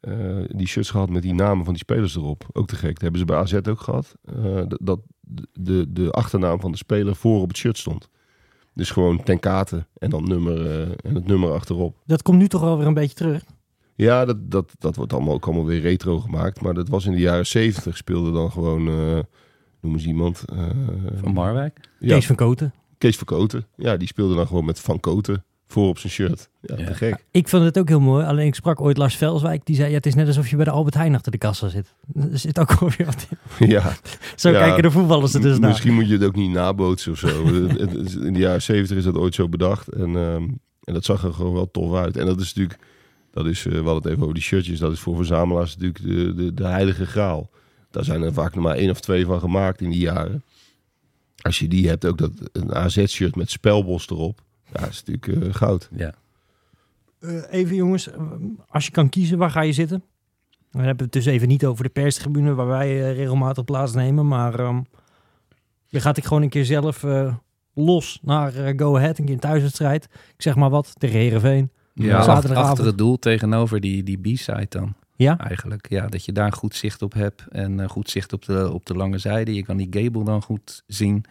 eh, 0.00 0.36
die 0.48 0.66
shirts 0.66 0.90
gehad 0.90 1.10
met 1.10 1.22
die 1.22 1.34
namen 1.34 1.64
van 1.64 1.72
die 1.74 1.82
spelers 1.82 2.16
erop. 2.16 2.44
Ook 2.52 2.66
te 2.66 2.76
gek. 2.76 2.92
Dat 2.92 3.00
hebben 3.02 3.20
ze 3.20 3.26
bij 3.26 3.36
AZ 3.36 3.54
ook 3.68 3.80
gehad. 3.80 4.14
Eh, 4.24 4.62
dat 4.66 5.00
de, 5.60 5.92
de 5.92 6.10
achternaam 6.10 6.60
van 6.60 6.70
de 6.70 6.76
speler 6.76 7.16
voor 7.16 7.40
op 7.40 7.48
het 7.48 7.56
shirt 7.56 7.78
stond. 7.78 8.08
Dus 8.74 8.90
gewoon 8.90 9.22
ten 9.22 9.40
kate 9.40 9.86
en 9.98 10.10
dan 10.10 10.28
nummer 10.28 10.66
eh, 10.70 10.80
en 11.02 11.14
het 11.14 11.26
nummer 11.26 11.52
achterop. 11.52 11.96
Dat 12.06 12.22
komt 12.22 12.38
nu 12.38 12.48
toch 12.48 12.60
wel 12.60 12.78
weer 12.78 12.86
een 12.86 12.94
beetje 12.94 13.14
terug. 13.16 13.44
Ja, 13.94 14.24
dat, 14.24 14.50
dat, 14.50 14.72
dat 14.78 14.96
wordt 14.96 15.12
allemaal 15.12 15.34
ook 15.34 15.46
allemaal 15.46 15.64
weer 15.64 15.80
retro 15.80 16.18
gemaakt. 16.20 16.60
Maar 16.60 16.74
dat 16.74 16.88
was 16.88 17.06
in 17.06 17.12
de 17.12 17.18
jaren 17.18 17.46
zeventig 17.46 17.96
speelde 17.96 18.32
dan 18.32 18.50
gewoon, 18.52 18.88
eh, 18.88 19.18
noem 19.80 19.92
eens 19.92 20.06
iemand. 20.06 20.44
eh, 20.52 20.68
Van 21.14 21.32
Marwijk. 21.32 21.80
ja, 22.00 22.14
Kees 22.14 22.26
van 22.26 22.36
Koten. 22.36 22.74
Kees 22.98 23.16
van 23.16 23.26
Koten. 23.26 23.66
Ja, 23.76 23.96
die 23.96 24.08
speelde 24.08 24.34
dan 24.34 24.46
gewoon 24.46 24.64
met 24.64 24.80
Van 24.80 25.00
Koten 25.00 25.44
voor 25.66 25.88
op 25.88 25.98
zijn 25.98 26.12
shirt. 26.12 26.48
Ja, 26.60 26.76
Ja. 26.78 26.86
te 26.86 26.94
gek. 26.94 27.24
Ik 27.30 27.48
vond 27.48 27.64
het 27.64 27.78
ook 27.78 27.88
heel 27.88 28.00
mooi. 28.00 28.24
Alleen 28.26 28.46
ik 28.46 28.54
sprak 28.54 28.80
ooit 28.80 28.96
Lars 28.96 29.16
Velswijk. 29.16 29.64
Die 29.66 29.76
zei, 29.76 29.88
ja, 29.88 29.94
het 29.96 30.06
is 30.06 30.14
net 30.14 30.26
alsof 30.26 30.48
je 30.48 30.56
bij 30.56 30.64
de 30.64 30.70
Albert 30.70 30.94
Heijn 30.94 31.14
achter 31.14 31.32
de 31.32 31.38
kassa 31.38 31.68
zit. 31.68 31.94
Er 32.14 32.38
zit 32.38 32.58
ook 32.58 32.78
weer 32.80 33.06
wat 33.06 33.26
in. 33.58 33.68
ja, 33.76 33.92
Zo 34.36 34.50
Ja. 34.50 34.58
kijken 34.58 34.82
de 34.82 34.90
voetballers 34.90 35.34
er 35.34 35.40
dus 35.40 35.58
naar. 35.58 35.68
Misschien 35.70 35.94
moet 35.94 36.06
je 36.08 36.12
het 36.12 36.24
ook 36.24 36.36
niet 36.36 36.50
nabootsen 36.50 37.12
of 37.12 37.18
zo. 37.18 37.44
In 38.26 38.32
de 38.32 38.38
jaren 38.38 38.62
zeventig 38.62 38.96
is 38.96 39.04
dat 39.04 39.16
ooit 39.16 39.34
zo 39.34 39.48
bedacht. 39.48 39.88
En, 39.88 40.16
ehm, 40.16 40.42
en 40.84 40.94
dat 40.94 41.04
zag 41.04 41.24
er 41.24 41.32
gewoon 41.32 41.52
wel 41.54 41.70
tof 41.70 41.94
uit. 41.94 42.16
En 42.16 42.26
dat 42.26 42.40
is 42.40 42.46
natuurlijk, 42.54 42.80
dat 43.30 43.46
is, 43.46 43.58
eh, 43.66 43.72
we 43.72 43.76
hadden 43.76 43.94
het 43.94 44.06
even 44.06 44.22
over 44.22 44.34
die 44.34 44.42
shirtjes. 44.42 44.78
Dat 44.78 44.92
is 44.92 45.00
voor 45.00 45.16
verzamelaars 45.16 45.76
natuurlijk 45.76 46.04
de, 46.04 46.34
de, 46.44 46.54
de 46.54 46.66
heilige 46.66 47.06
graal. 47.06 47.50
Daar 47.90 48.04
zijn 48.04 48.22
er 48.22 48.32
vaak 48.32 48.54
nog 48.54 48.64
maar 48.64 48.76
één 48.76 48.90
of 48.90 49.00
twee 49.00 49.26
van 49.26 49.40
gemaakt 49.40 49.80
in 49.80 49.90
die 49.90 50.00
jaren. 50.00 50.44
Als 51.42 51.58
je 51.58 51.68
die 51.68 51.88
hebt, 51.88 52.06
ook 52.06 52.18
dat 52.18 52.30
een 52.52 52.74
AZ-shirt 52.74 53.36
met 53.36 53.50
spelbos 53.50 54.08
erop. 54.10 54.40
Ja, 54.76 54.84
dat 54.84 54.92
is 54.92 55.04
natuurlijk 55.04 55.46
eh, 55.46 55.54
goud. 55.54 55.88
Ja. 55.96 56.12
Eh, 57.20 57.42
even 57.50 57.76
jongens, 57.76 58.10
eh, 58.10 58.20
als 58.68 58.84
je 58.84 58.90
kan 58.90 59.08
kiezen, 59.08 59.38
waar 59.38 59.50
ga 59.50 59.60
je 59.60 59.72
zitten? 59.72 60.02
Dan 60.76 60.84
hebben 60.84 60.96
we 60.96 61.04
het 61.04 61.24
dus 61.24 61.34
even 61.34 61.48
niet 61.48 61.64
over 61.64 61.84
de 61.84 61.90
perstribune 61.90 62.54
waar 62.54 62.66
wij 62.66 62.88
eh, 62.88 63.16
regelmatig 63.16 63.64
plaatsnemen. 63.64 64.28
Maar 64.28 64.58
ehm, 64.58 64.80
je 65.86 66.00
gaat 66.00 66.16
ik 66.16 66.24
gewoon 66.24 66.42
een 66.42 66.48
keer 66.48 66.64
zelf 66.64 67.04
eh, 67.04 67.34
los 67.74 68.18
naar 68.22 68.54
eh, 68.54 68.78
Go 68.78 68.96
Ahead. 68.96 69.18
Een 69.18 69.24
keer 69.24 69.34
een 69.34 69.40
thuiswedstrijd. 69.40 70.04
Ik 70.04 70.42
zeg 70.42 70.56
maar 70.56 70.70
wat, 70.70 70.92
tegen 70.98 71.18
Heerenveen. 71.18 71.70
Ja, 71.92 72.18
achter, 72.18 72.56
achter 72.56 72.84
het 72.86 72.98
doel 72.98 73.18
tegenover 73.18 73.80
die, 73.80 74.02
die 74.02 74.18
B-side 74.18 74.66
dan. 74.68 74.94
Ja? 75.14 75.38
Eigenlijk, 75.38 75.88
ja, 75.88 76.06
dat 76.06 76.24
je 76.24 76.32
daar 76.32 76.52
goed 76.52 76.74
zicht 76.74 77.02
op 77.02 77.12
hebt 77.12 77.44
en 77.48 77.80
eh, 77.80 77.88
goed 77.88 78.10
zicht 78.10 78.32
op 78.32 78.44
de, 78.44 78.72
op 78.72 78.86
de 78.86 78.94
lange 78.94 79.18
zijde. 79.18 79.54
Je 79.54 79.64
kan 79.64 79.76
die 79.76 79.88
gable 79.90 80.24
dan 80.24 80.42
goed 80.42 80.82
zien. 80.86 81.24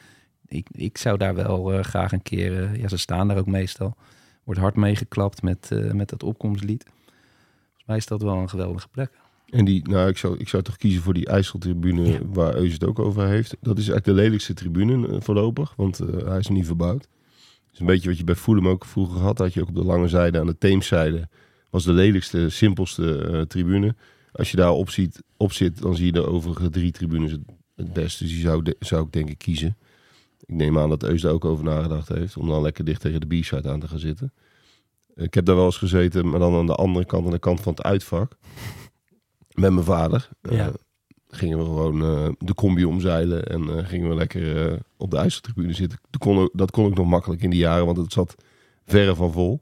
Ik, 0.48 0.68
ik 0.72 0.98
zou 0.98 1.18
daar 1.18 1.36
wel 1.36 1.74
eh, 1.74 1.84
graag 1.84 2.12
een 2.12 2.22
keer, 2.22 2.64
eh, 2.64 2.76
ja, 2.76 2.88
ze 2.88 2.98
staan 2.98 3.28
daar 3.28 3.38
ook 3.38 3.46
meestal. 3.46 3.96
Wordt 4.44 4.60
hard 4.60 4.76
meegeklapt 4.76 5.42
met, 5.42 5.72
eh, 5.72 5.92
met 5.92 6.10
dat 6.10 6.24
opkomstlied. 6.24 6.84
Volgens 6.84 7.86
mij 7.86 7.98
is 7.98 8.06
dat 8.06 8.22
wel 8.22 8.36
een 8.36 8.50
geweldige 8.50 8.88
plek. 8.88 9.12
En 9.50 9.66
die, 9.66 9.90
nou, 9.90 10.10
ik 10.10 10.18
zou, 10.18 10.38
ik 10.38 10.48
zou 10.50 10.64
toch 10.64 10.78
kiezen 10.78 11.02
voor 11.02 11.14
die 11.14 11.26
IJsseltribune 11.26 12.20
waar 12.34 12.56
Eus 12.56 12.74
het 12.74 12.84
ook 12.84 13.00
over 13.00 13.28
heeft. 13.28 13.58
Dat 13.62 13.78
is 13.78 13.88
eigenlijk 13.88 14.18
de 14.18 14.24
lelijkste 14.24 14.54
tribune 14.54 15.22
voorlopig, 15.22 15.74
want 15.78 15.98
hij 16.26 16.38
is 16.40 16.48
niet 16.48 16.66
verbouwd. 16.66 17.00
Dat 17.02 17.74
is 17.74 17.80
een 17.80 17.86
beetje 17.86 18.10
wat 18.10 18.18
je 18.18 18.24
bij 18.24 18.36
Fulham 18.36 18.68
ook 18.68 18.86
vroeger 18.86 19.22
had. 19.22 19.38
Had 19.38 19.54
je 19.54 19.62
ook 19.62 19.68
op 19.68 19.76
de 19.76 19.84
lange 19.84 20.08
zijde, 20.08 20.40
aan 20.40 20.46
de 20.46 20.58
Theemszijde, 20.58 21.30
was 21.70 21.84
de 21.84 21.92
lelijkste, 21.92 22.50
simpelste 22.50 23.46
tribune. 23.48 23.96
Als 24.32 24.52
je 24.52 24.58
daar 24.58 24.72
op, 24.72 24.90
ziet, 24.90 25.24
op 25.38 25.52
zit, 25.54 25.82
dan 25.82 25.96
zie 25.96 26.06
je 26.06 26.12
de 26.12 26.28
overige 26.28 26.70
drie 26.70 26.92
tribunes 26.92 27.32
het, 27.32 27.42
het 27.76 27.94
best. 27.94 28.20
Dus 28.20 28.30
die 28.30 28.40
zou, 28.42 28.64
de- 28.64 28.76
zou 28.80 29.06
ik 29.06 29.12
denk 29.12 29.30
ik 29.30 29.38
kiezen. 29.38 29.78
Ik 30.46 30.56
neem 30.56 30.78
aan 30.78 30.90
dat 30.90 31.04
Eus 31.04 31.22
daar 31.22 31.32
ook 31.34 31.46
over 31.46 31.64
nagedacht 31.64 32.08
heeft, 32.08 32.38
om 32.38 32.48
dan 32.48 32.62
lekker 32.62 32.86
dicht 32.86 33.02
tegen 33.02 33.22
de 33.30 33.40
B-side 33.40 33.70
aan 33.70 33.80
te 33.80 33.88
gaan 33.88 34.00
zitten. 34.00 34.34
Ik 35.16 35.34
heb 35.34 35.46
daar 35.46 35.56
wel 35.56 35.66
eens 35.66 35.78
gezeten, 35.78 36.30
maar 36.30 36.40
dan 36.40 36.54
aan 36.56 36.66
de 36.66 36.76
andere 36.76 37.06
kant, 37.06 37.26
aan 37.26 37.32
de 37.32 37.40
kant 37.40 37.62
van 37.62 37.74
het 37.74 37.84
uitvak. 37.84 38.32
Met 39.54 39.72
mijn 39.74 39.86
vader. 39.86 40.30
Eh, 40.42 40.56
Ja. 40.58 40.72
gingen 41.28 41.58
we 41.58 41.64
gewoon 41.64 42.02
eh, 42.02 42.30
de 42.38 42.54
combi 42.54 42.86
omzeilen 42.86 43.48
en 43.48 43.78
eh, 43.78 43.88
gingen 43.88 44.10
we 44.10 44.16
lekker 44.16 44.78
op 44.98 45.12
de 45.12 45.18
IJsseltribune 45.18 45.74
zitten. 45.74 46.00
Dat 46.10 46.22
kon, 46.22 46.38
ook, 46.38 46.50
dat 46.54 46.72
kon 46.72 46.86
ook 46.86 46.96
nog 46.96 47.08
makkelijk 47.08 47.42
in 47.42 47.50
die 47.50 47.60
jaren, 47.60 47.86
want 47.86 47.98
het 47.98 48.14
zat 48.14 48.36
verre 48.86 49.16
van 49.16 49.32
vol. 49.32 49.62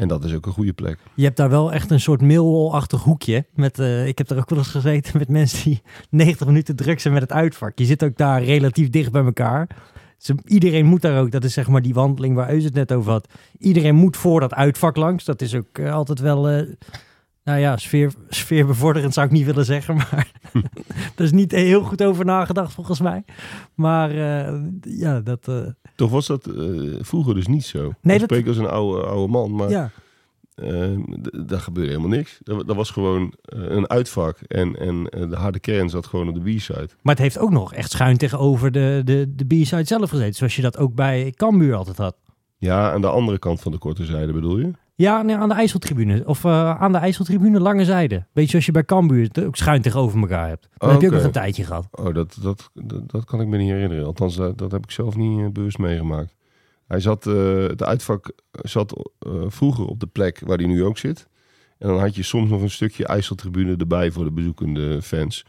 En 0.00 0.08
dat 0.08 0.24
is 0.24 0.34
ook 0.34 0.46
een 0.46 0.52
goede 0.52 0.72
plek. 0.72 0.98
Je 1.14 1.24
hebt 1.24 1.36
daar 1.36 1.50
wel 1.50 1.72
echt 1.72 1.90
een 1.90 2.00
soort 2.00 2.20
Millwall-achtig 2.20 3.02
hoekje. 3.02 3.46
Met, 3.54 3.78
eh, 3.78 4.06
ik 4.06 4.18
heb 4.18 4.28
daar 4.28 4.38
ook 4.38 4.50
wel 4.50 4.58
eens 4.58 4.68
gezeten 4.68 5.18
met 5.18 5.28
mensen 5.28 5.64
die 5.64 5.82
90 6.10 6.46
minuten 6.46 6.76
druk 6.76 7.00
zijn 7.00 7.14
met 7.14 7.22
het 7.22 7.32
uitvak. 7.32 7.78
Je 7.78 7.84
zit 7.84 8.04
ook 8.04 8.16
daar 8.16 8.42
relatief 8.42 8.90
dicht 8.90 9.12
bij 9.12 9.24
elkaar. 9.24 9.68
Iedereen 10.44 10.86
moet 10.86 11.02
daar 11.02 11.20
ook, 11.20 11.30
dat 11.30 11.44
is 11.44 11.52
zeg 11.52 11.68
maar 11.68 11.82
die 11.82 11.94
wandeling 11.94 12.34
waar 12.34 12.50
Eus 12.50 12.64
het 12.64 12.74
net 12.74 12.92
over 12.92 13.10
had. 13.10 13.28
Iedereen 13.58 13.94
moet 13.94 14.16
voor 14.16 14.40
dat 14.40 14.54
uitvak 14.54 14.96
langs. 14.96 15.24
Dat 15.24 15.42
is 15.42 15.54
ook 15.54 15.78
eh, 15.78 15.92
altijd 15.92 16.20
wel, 16.20 16.48
eh, 16.48 16.66
nou 17.44 17.58
ja, 17.58 17.76
sfeer, 17.76 18.12
sfeerbevorderend 18.28 19.14
zou 19.14 19.26
ik 19.26 19.32
niet 19.32 19.46
willen 19.46 19.64
zeggen. 19.64 19.94
Maar 20.10 20.30
daar 21.14 21.26
is 21.26 21.32
niet 21.32 21.52
heel 21.52 21.82
goed 21.82 22.02
over 22.02 22.24
nagedacht 22.24 22.72
volgens 22.72 23.00
mij. 23.00 23.24
Maar 23.74 24.14
ja, 24.82 25.20
dat... 25.20 25.48
Toch 26.00 26.10
was 26.10 26.26
dat 26.26 26.46
eh, 26.46 26.64
vroeger 27.00 27.34
dus 27.34 27.46
niet 27.46 27.64
zo. 27.64 27.78
Nee, 28.02 28.14
ik 28.14 28.20
dat- 28.20 28.30
spreek 28.30 28.46
als 28.46 28.56
een 28.56 28.66
oude, 28.68 29.02
oude 29.06 29.32
man, 29.32 29.54
maar 29.54 29.70
ja. 29.70 29.90
d- 30.54 31.48
daar 31.48 31.60
gebeurde 31.60 31.90
helemaal 31.90 32.16
niks. 32.16 32.38
Dat, 32.42 32.66
dat 32.66 32.76
was 32.76 32.90
gewoon 32.90 33.34
eh, 33.42 33.60
een 33.68 33.88
uitvak 33.90 34.38
en, 34.40 34.76
en 34.78 35.04
de 35.30 35.36
harde 35.36 35.58
kern 35.60 35.88
zat 35.88 36.06
gewoon 36.06 36.28
op 36.28 36.34
de 36.34 36.40
B-side. 36.56 36.88
Maar 37.02 37.14
het 37.14 37.22
heeft 37.22 37.38
ook 37.38 37.50
nog 37.50 37.74
echt 37.74 37.90
schuin 37.90 38.16
tegenover 38.16 38.70
de, 38.72 39.02
de, 39.04 39.32
de 39.36 39.44
B-side 39.44 39.84
zelf 39.84 40.10
gezeten. 40.10 40.34
Zoals 40.34 40.56
je 40.56 40.62
dat 40.62 40.78
ook 40.78 40.94
bij 40.94 41.32
Cambuur 41.36 41.74
altijd 41.74 41.96
had. 41.96 42.16
Ja, 42.58 42.92
aan 42.92 43.00
de 43.00 43.08
andere 43.08 43.38
kant 43.38 43.60
van 43.60 43.72
de 43.72 43.78
korte 43.78 44.04
zijde 44.04 44.32
bedoel 44.32 44.58
je? 44.58 44.70
Ja, 45.00 45.22
nee, 45.22 45.36
aan 45.36 45.48
de 45.48 45.54
IJsseltribune. 45.54 46.22
Of 46.26 46.44
eh, 46.44 46.80
aan 46.80 46.92
de 46.92 46.98
IJsseltribune, 46.98 47.60
lange 47.60 47.84
zijde. 47.84 48.26
Beetje 48.32 48.50
zoals 48.50 48.66
je 48.66 48.72
bij 48.72 48.84
Cambuur 48.84 49.22
het 49.22 49.44
ook 49.44 49.56
schuin 49.56 49.82
tegenover 49.82 50.20
elkaar 50.20 50.48
hebt. 50.48 50.68
Dat 50.72 50.82
Oh, 50.82 50.90
heb 50.90 51.00
je 51.00 51.06
ook 51.06 51.12
nog 51.12 51.24
een 51.24 51.30
tijdje 51.30 51.64
gehad. 51.64 51.88
Oh, 51.90 52.14
dat, 52.14 52.38
dat, 52.42 52.70
dat, 52.74 53.10
dat 53.10 53.24
kan 53.24 53.40
ik 53.40 53.46
me 53.46 53.56
niet 53.56 53.70
herinneren. 53.70 54.04
Althans, 54.04 54.36
dat, 54.36 54.58
dat 54.58 54.72
heb 54.72 54.84
ik 54.84 54.90
zelf 54.90 55.16
niet 55.16 55.40
eh, 55.40 55.48
bewust 55.48 55.78
meegemaakt. 55.78 56.34
Hij 56.86 57.00
zat, 57.00 57.26
eh, 57.26 57.62
het 57.62 57.82
uitvak 57.82 58.32
zat 58.50 59.10
eh, 59.18 59.32
vroeger 59.46 59.86
op 59.86 60.00
de 60.00 60.06
plek 60.06 60.40
waar 60.46 60.58
hij 60.58 60.66
nu 60.66 60.84
ook 60.84 60.98
zit. 60.98 61.28
En 61.78 61.88
dan 61.88 61.98
had 61.98 62.14
je 62.14 62.22
soms 62.22 62.50
nog 62.50 62.62
een 62.62 62.70
stukje 62.70 63.06
IJsseltribune 63.06 63.76
erbij 63.76 64.10
voor 64.10 64.24
de 64.24 64.32
bezoekende 64.32 65.02
fans. 65.02 65.44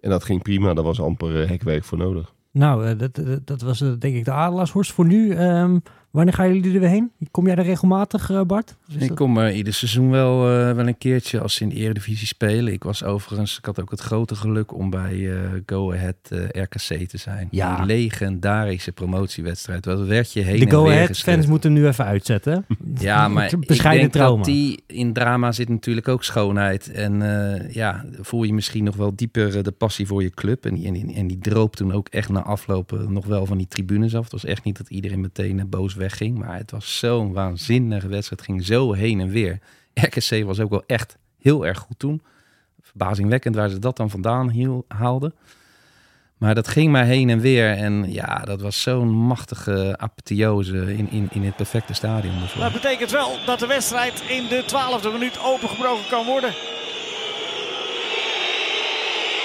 En 0.00 0.10
dat 0.10 0.24
ging 0.24 0.42
prima, 0.42 0.74
daar 0.74 0.84
was 0.84 1.00
amper 1.00 1.42
eh, 1.42 1.48
hekwerk 1.48 1.84
voor 1.84 1.98
nodig. 1.98 2.34
Nou, 2.52 2.86
eh, 2.86 2.98
dat, 2.98 3.14
dat, 3.14 3.46
dat 3.46 3.60
was 3.60 3.80
eh, 3.80 3.92
denk 3.98 4.16
ik 4.16 4.24
de 4.24 4.30
Adelaarshorst 4.30 4.92
voor 4.92 5.06
nu. 5.06 5.30
Ehm, 5.30 5.78
wanneer 6.18 6.34
gaan 6.34 6.54
jullie 6.54 6.74
er 6.74 6.80
weer 6.80 6.88
heen? 6.88 7.10
Kom 7.30 7.46
jij 7.46 7.56
er 7.56 7.64
regelmatig, 7.64 8.30
eh, 8.30 8.40
Bart? 8.42 8.76
Ik 8.88 9.08
dat- 9.08 9.16
kom 9.16 9.38
eh, 9.40 9.56
ieder 9.56 9.72
seizoen 9.72 10.10
wel, 10.10 10.50
eh, 10.50 10.72
wel 10.74 10.86
een 10.86 10.98
keertje 10.98 11.40
als 11.40 11.54
ze 11.54 11.62
in 11.62 11.68
de 11.68 11.74
Eredivisie 11.74 12.26
spelen. 12.26 12.72
Ik 12.72 12.82
was 12.84 13.04
overigens, 13.04 13.58
ik 13.58 13.64
had 13.64 13.80
ook 13.80 13.90
het 13.90 14.00
grote 14.00 14.34
geluk 14.34 14.74
om 14.74 14.90
bij 14.90 15.30
Go 15.66 15.92
Ahead 15.92 16.16
RKC 16.52 17.08
te 17.08 17.16
zijn. 17.18 17.48
Ja. 17.50 17.76
Die 17.76 17.86
legendarische 17.86 18.92
promotiewedstrijd. 18.92 19.84
Wat 19.84 20.06
werd 20.06 20.32
je 20.32 20.40
heen 20.40 20.58
De 20.60 20.70
Go 20.70 20.88
Ahead 20.88 21.18
fans 21.18 21.46
moeten 21.46 21.72
nu 21.72 21.86
even 21.86 22.04
uitzetten. 22.04 22.66
Ja, 22.98 23.28
maar 23.28 23.52
ik 23.52 23.66
bescheiden 23.66 24.00
denk 24.00 24.12
trauma. 24.12 24.36
dat 24.36 24.44
die 24.44 24.82
in 24.86 25.12
drama 25.12 25.52
zit 25.52 25.68
natuurlijk 25.68 26.08
ook 26.08 26.24
schoonheid. 26.24 26.90
En 26.92 27.20
ja, 27.70 28.04
voel 28.20 28.42
je 28.42 28.52
misschien 28.54 28.84
nog 28.84 28.96
wel 28.96 29.14
dieper 29.16 29.62
de 29.62 29.70
passie 29.70 30.06
voor 30.06 30.22
je 30.22 30.30
club. 30.30 30.64
En 30.66 30.74
die, 30.74 30.86
en 30.86 31.14
en 31.14 31.26
die 31.26 31.38
droop 31.38 31.76
toen 31.76 31.92
ook 31.92 32.08
echt 32.08 32.28
na 32.28 32.42
aflopen 32.42 33.12
nog 33.12 33.26
wel 33.26 33.46
van 33.46 33.58
die 33.58 33.68
tribunes 33.68 34.14
af. 34.14 34.22
Het 34.22 34.32
was 34.32 34.44
echt 34.44 34.64
niet 34.64 34.76
dat 34.76 34.88
iedereen 34.90 35.20
meteen 35.20 35.66
boos 35.68 35.94
wegging. 36.08 36.38
Maar 36.38 36.56
het 36.56 36.70
was 36.70 36.98
zo'n 36.98 37.32
waanzinnige 37.32 38.08
wedstrijd. 38.08 38.42
Ging 38.42 38.64
zo 38.64 38.92
heen 38.92 39.20
en 39.20 39.28
weer. 39.28 39.58
RKC 39.94 40.44
was 40.44 40.60
ook 40.60 40.70
wel 40.70 40.84
echt 40.86 41.16
heel 41.40 41.66
erg 41.66 41.78
goed 41.78 41.98
toen. 41.98 42.22
Verbazingwekkend 42.82 43.54
waar 43.54 43.68
ze 43.68 43.78
dat 43.78 43.96
dan 43.96 44.10
vandaan 44.10 44.84
haalden. 44.88 45.34
Maar 46.38 46.54
dat 46.54 46.68
ging 46.68 46.92
maar 46.92 47.04
heen 47.04 47.30
en 47.30 47.40
weer. 47.40 47.70
En 47.70 48.12
ja, 48.12 48.38
dat 48.44 48.60
was 48.60 48.82
zo'n 48.82 49.08
machtige 49.08 49.94
apotheose 49.98 50.96
in, 50.96 51.10
in, 51.10 51.28
in 51.30 51.42
het 51.44 51.56
perfecte 51.56 51.94
stadion. 51.94 52.34
Dat 52.58 52.72
betekent 52.72 53.10
wel 53.10 53.38
dat 53.46 53.58
de 53.58 53.66
wedstrijd 53.66 54.22
in 54.28 54.46
de 54.48 54.62
twaalfde 54.66 55.10
minuut 55.10 55.38
opengebroken 55.44 56.08
kan 56.08 56.26
worden. 56.26 56.54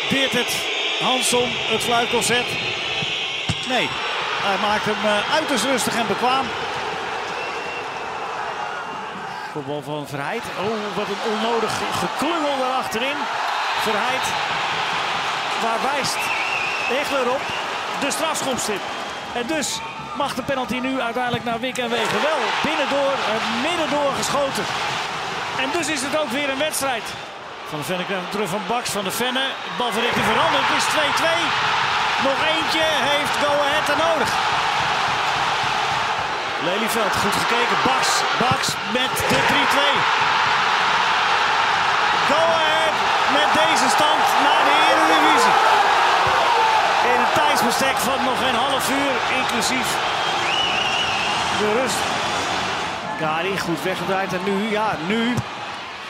Deert 0.09 0.32
het 0.32 0.72
Hansson 0.99 1.49
het 1.49 1.82
fluitconcert? 1.82 2.47
Nee, 3.68 3.88
hij 4.50 4.60
maakt 4.68 4.86
hem 4.86 5.02
eh, 5.06 5.34
uiterst 5.39 5.66
rustig 5.66 5.96
en 5.96 6.08
bekwaam. 6.08 6.46
Kopbal 9.54 9.82
van 9.82 10.08
Verheid. 10.08 10.44
Oh, 10.66 10.78
wat 10.98 11.08
een 11.14 11.24
onnodig 11.34 11.74
geklungel 12.04 12.56
daarachterin. 12.64 13.20
Verheid. 13.88 14.26
Waar 15.64 15.82
wijst 15.91 16.22
Egler 17.00 17.28
op? 17.36 17.44
De 18.00 18.12
strafschopstip. 18.12 18.84
En 19.34 19.46
dus 19.48 19.80
mag 20.18 20.36
de 20.36 20.44
penalty 20.44 20.80
nu 20.80 21.02
uiteindelijk 21.02 21.44
naar 21.44 21.60
Wik 21.60 21.78
en 21.78 21.89
Wegen 21.89 22.22
wel. 22.30 22.39
Binnendoor, 22.64 23.14
uh, 23.14 23.34
middendoor 23.70 24.12
geschoten. 24.18 24.66
En 25.60 25.70
dus 25.78 25.88
is 25.88 26.02
het 26.02 26.18
ook 26.18 26.30
weer 26.30 26.50
een 26.50 26.58
wedstrijd. 26.68 27.04
Van 27.70 27.80
de 27.80 27.86
Venne 27.86 28.06
terug 28.30 28.50
van 28.50 28.62
Baks. 28.68 28.89
Van 28.89 29.04
de 29.04 29.12
Venne. 29.12 29.46
Balverrichting 29.78 30.26
veranderd. 30.26 30.68
Is 30.78 30.86
2-2. 30.86 31.93
Nog 32.28 32.39
eentje 32.53 32.86
heeft 33.09 33.36
Go 33.43 33.51
Ahead 33.65 33.88
er 33.93 33.99
nodig. 34.07 34.32
Lelyveld, 36.67 37.15
goed 37.24 37.38
gekeken. 37.43 37.78
Baks, 37.89 38.09
Baks 38.43 38.67
met 38.97 39.13
de 39.32 39.39
3-2. 39.49 39.53
Go 42.32 42.43
Ahead 42.61 42.95
met 43.38 43.49
deze 43.61 43.88
stand 43.95 44.24
naar 44.45 44.63
de 44.67 44.76
Eredivisie. 44.89 45.57
In 47.11 47.17
een 47.24 47.34
tijdsbestek 47.39 47.97
van 48.07 48.19
nog 48.24 48.38
geen 48.43 48.59
half 48.65 48.89
uur, 48.89 49.13
inclusief 49.41 49.88
de 51.59 51.69
rust. 51.80 52.01
Gari 53.19 53.59
goed 53.59 53.82
weggedraaid 53.84 54.34
en 54.34 54.43
nu, 54.43 54.69
ja, 54.69 54.95
nu 55.07 55.36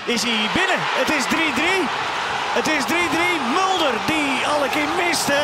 is 0.05 0.21
hij 0.23 0.49
binnen. 0.53 0.81
Het 1.01 1.09
is 1.17 1.23
3-3. 1.25 1.33
Het 2.59 2.67
is 2.67 2.83
3-3. 2.83 2.93
Mulder 3.57 3.93
die 4.05 4.47
alle 4.53 4.69
keer 4.69 4.87
miste. 5.05 5.39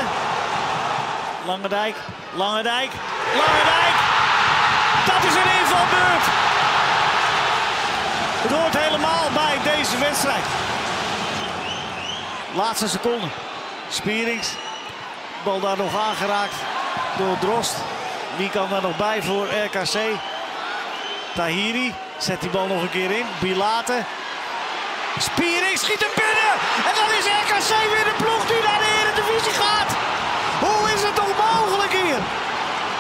Lange 1.50 1.68
Dijk, 1.68 1.96
Lange 2.34 2.64
Dijk, 2.64 2.92
Lange 3.36 3.64
Dijk. 3.74 3.96
Dat 5.06 5.24
is 5.30 5.36
een 5.36 5.52
invalbeurt. 5.60 6.26
Het 8.42 8.52
hoort 8.52 8.78
helemaal 8.78 9.30
bij 9.34 9.74
deze 9.74 9.98
wedstrijd. 9.98 10.46
Laatste 12.54 12.88
seconde. 12.88 13.26
Spierings. 13.90 14.50
Bal 15.44 15.60
daar 15.60 15.78
nog 15.78 15.98
aangeraakt 15.98 16.56
door 17.18 17.38
Drost. 17.40 17.76
Wie 18.38 18.50
kan 18.50 18.70
daar 18.70 18.82
nog 18.82 18.98
bij 18.98 19.24
voor 19.24 19.46
RKC? 19.46 19.98
Tahiri 21.36 21.94
zet 22.18 22.42
die 22.42 22.50
bal 22.50 22.68
nog 22.68 22.82
een 22.82 22.90
keer 22.90 23.12
in. 23.12 23.26
Bilate. 23.40 24.04
Spierings 25.18 25.82
schiet 25.82 26.00
hem 26.00 26.16
binnen. 26.16 26.54
En 26.88 26.94
dan 27.00 27.10
is 27.18 27.26
RKC 27.44 27.92
weer 27.94 28.04
de 28.12 28.24
ploeg 28.24 28.46
die 28.48 28.64
naar 28.64 28.80
de 28.80 28.90
Eredivisie 29.02 29.54
gaat. 29.64 30.09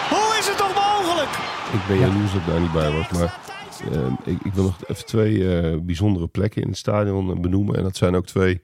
Hoe 0.10 0.36
is 0.40 0.48
het 0.48 0.58
toch 0.58 0.74
mogelijk? 0.76 1.30
Ik 1.74 1.88
ben 1.88 2.00
jaloers 2.00 2.32
dat 2.34 2.42
ik 2.42 2.48
daar 2.48 2.60
niet 2.62 2.72
bij 2.72 2.92
was. 2.92 3.10
Maar 3.10 3.40
eh, 3.92 4.12
ik, 4.34 4.42
ik 4.44 4.54
wil 4.54 4.64
nog 4.64 4.78
even 4.88 5.06
twee 5.06 5.60
eh, 5.60 5.78
bijzondere 5.82 6.28
plekken 6.28 6.62
in 6.62 6.68
het 6.68 6.78
stadion 6.78 7.32
eh, 7.32 7.40
benoemen. 7.40 7.76
En 7.76 7.84
dat 7.84 7.96
zijn 7.98 8.16
ook 8.16 8.26
twee 8.26 8.62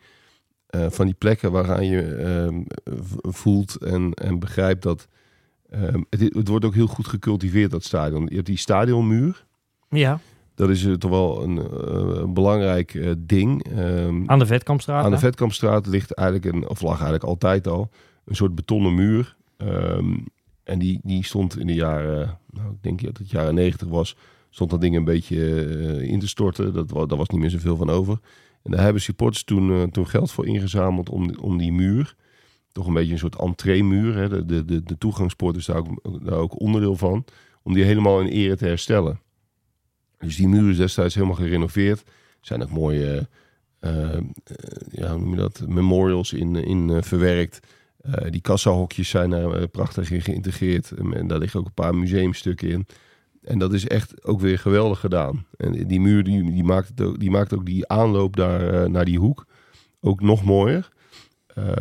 eh, 0.67 0.85
van 0.89 1.05
die 1.05 1.15
plekken 1.17 1.51
waaraan 1.51 1.85
je 1.85 2.01
ehm, 2.15 2.61
voelt 3.33 3.75
en, 3.75 4.13
en 4.13 4.39
begrijpt 4.39 4.83
dat... 4.83 5.07
ehm, 5.69 6.01
het, 6.09 6.21
het 6.21 6.47
wordt 6.47 6.65
ook 6.65 6.73
heel 6.73 6.87
goed 6.87 7.07
gecultiveerd, 7.07 7.71
dat 7.71 7.83
stadion. 7.83 8.25
Je 8.29 8.35
hebt 8.35 8.47
die 8.47 8.57
stadionmuur. 8.57 9.45
Ja, 9.89 10.19
Dat 10.55 10.69
is 10.69 10.87
toch 10.97 11.11
wel 11.11 11.43
een, 11.43 11.57
eh, 11.57 12.19
een 12.21 12.33
belangrijk 12.33 12.93
eh, 12.93 13.11
ding. 13.17 13.63
Ehm, 13.71 14.23
aan 14.25 14.39
de 14.39 14.45
Vetkampstraat. 14.45 15.05
aan 15.05 15.11
de? 15.11 15.17
Vetkampstraat 15.17 15.87
ligt 15.87 16.11
eigenlijk 16.13 16.55
een, 16.55 16.69
of 16.69 16.81
lag 16.81 16.93
eigenlijk 16.93 17.23
altijd 17.23 17.67
al, 17.67 17.89
een 18.25 18.35
soort 18.35 18.55
betonnen 18.55 18.95
muur. 18.95 19.35
Ehm, 19.57 20.13
en 20.65 20.79
die, 20.79 20.99
die 21.03 21.23
stond 21.23 21.59
in 21.59 21.67
de 21.67 21.73
jaren, 21.73 22.39
nou, 22.49 22.71
ik 22.71 22.83
denk 22.83 23.03
dat 23.03 23.17
het 23.17 23.29
jaren 23.29 23.55
negentig 23.55 23.87
was, 23.87 24.15
stond 24.49 24.69
dat 24.69 24.81
ding 24.81 24.95
een 24.95 25.03
beetje 25.03 25.65
eh, 25.65 26.01
in 26.01 26.19
te 26.19 26.27
storten. 26.27 26.73
Dat, 26.73 26.89
daar 26.89 27.17
was 27.17 27.29
niet 27.29 27.41
meer 27.41 27.49
zoveel 27.49 27.75
van 27.75 27.89
over. 27.89 28.19
En 28.63 28.71
daar 28.71 28.83
hebben 28.83 29.01
supporters 29.01 29.43
toen, 29.43 29.71
eh, 29.71 29.83
toen 29.83 30.07
geld 30.07 30.31
voor 30.31 30.47
ingezameld 30.47 31.09
om, 31.09 31.35
om 31.35 31.57
die 31.57 31.71
muur, 31.71 32.15
toch 32.71 32.87
een 32.87 32.93
beetje 32.93 33.11
een 33.11 33.19
soort 33.19 33.39
entreemuur, 33.39 34.15
hè, 34.15 34.45
de, 34.45 34.65
de, 34.65 34.83
de, 34.83 34.97
toegangspoort 34.97 35.55
is 35.55 35.65
daar 35.65 35.77
ook, 35.77 36.25
daar 36.25 36.37
ook 36.37 36.59
onderdeel 36.59 36.95
van, 36.95 37.25
om 37.63 37.73
die 37.73 37.83
helemaal 37.83 38.21
in 38.21 38.27
ere 38.27 38.55
te 38.55 38.65
herstellen. 38.65 39.19
Dus 40.17 40.35
die 40.35 40.47
muur 40.47 40.69
is 40.69 40.77
destijds 40.77 41.15
helemaal 41.15 41.35
gerenoveerd. 41.35 41.99
Er 41.99 42.07
zijn 42.41 42.63
ook 42.63 42.71
mooie 42.71 43.27
eh, 43.79 44.17
ja, 44.91 45.11
hoe 45.11 45.19
noem 45.19 45.29
je 45.29 45.35
dat, 45.35 45.63
memorials 45.67 46.33
in, 46.33 46.55
in 46.55 47.03
verwerkt. 47.03 47.59
Eh, 48.11 48.31
die 48.31 48.41
kassahokjes 48.41 49.09
zijn 49.09 49.31
er 49.31 49.55
eh, 49.55 49.63
prachtig 49.71 50.11
in 50.11 50.21
geïntegreerd. 50.21 50.91
En, 50.91 51.27
daar 51.27 51.39
liggen 51.39 51.59
ook 51.59 51.65
een 51.65 51.73
paar 51.73 51.95
museumstukken 51.95 52.69
in. 52.69 52.87
En 53.43 53.59
dat 53.59 53.73
is 53.73 53.87
echt 53.87 54.25
ook 54.25 54.39
weer 54.39 54.59
geweldig 54.59 54.99
gedaan. 54.99 55.45
En 55.57 55.87
die 55.87 55.99
muur 55.99 56.23
die, 56.23 56.51
die, 56.51 56.63
maakt, 56.63 56.87
het 56.87 57.01
ook, 57.01 57.19
die 57.19 57.31
maakt 57.31 57.53
ook 57.53 57.65
die 57.65 57.87
aanloop 57.87 58.35
daar, 58.35 58.67
eh, 58.67 58.89
naar 58.89 59.05
die 59.05 59.19
hoek 59.19 59.45
ook 60.01 60.21
nog 60.21 60.43
mooier. 60.43 60.93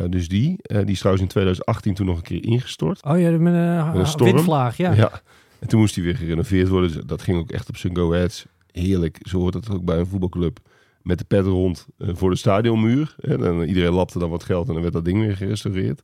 Dus 0.09 0.27
die, 0.27 0.57
die 0.61 0.85
is 0.85 0.97
trouwens 0.97 1.25
in 1.25 1.31
2018 1.31 1.93
toen 1.93 2.05
nog 2.05 2.17
een 2.17 2.23
keer 2.23 2.43
ingestort. 2.43 3.03
Oh 3.03 3.19
ja, 3.19 3.29
met 3.29 3.53
een, 3.53 3.85
Met 3.85 3.95
een 3.95 4.07
storm. 4.07 4.31
windvlaag, 4.31 4.77
ja. 4.77 4.93
Ja. 4.93 5.21
En 5.59 5.67
toen 5.67 5.79
moest 5.79 5.95
hij 5.95 6.03
weer 6.03 6.15
gerenoveerd 6.15 6.67
worden. 6.67 6.91
Dus 6.91 7.01
dat 7.05 7.21
ging 7.21 7.37
ook 7.37 7.51
echt 7.51 7.69
op 7.69 7.77
zijn 7.77 7.95
go 7.95 8.13
aheads. 8.13 8.45
Heerlijk. 8.71 9.17
Zo 9.21 9.39
hoort 9.39 9.53
het 9.53 9.69
ook 9.69 9.85
bij 9.85 9.97
een 9.97 10.05
voetbalclub. 10.05 10.59
Met 11.05 11.17
de 11.17 11.25
pet 11.25 11.45
rond 11.45 11.87
eh, 11.97 12.09
voor 12.13 12.29
de 12.29 12.35
stadionmuur. 12.35 13.15
Dan, 13.17 13.61
iedereen 13.61 13.93
lapte 13.93 14.19
dan 14.19 14.29
wat 14.29 14.43
geld 14.43 14.67
en 14.67 14.73
dan 14.73 14.81
werd 14.81 14.93
dat 14.93 15.05
ding 15.05 15.19
weer 15.19 15.37
gerestaureerd. 15.37 16.01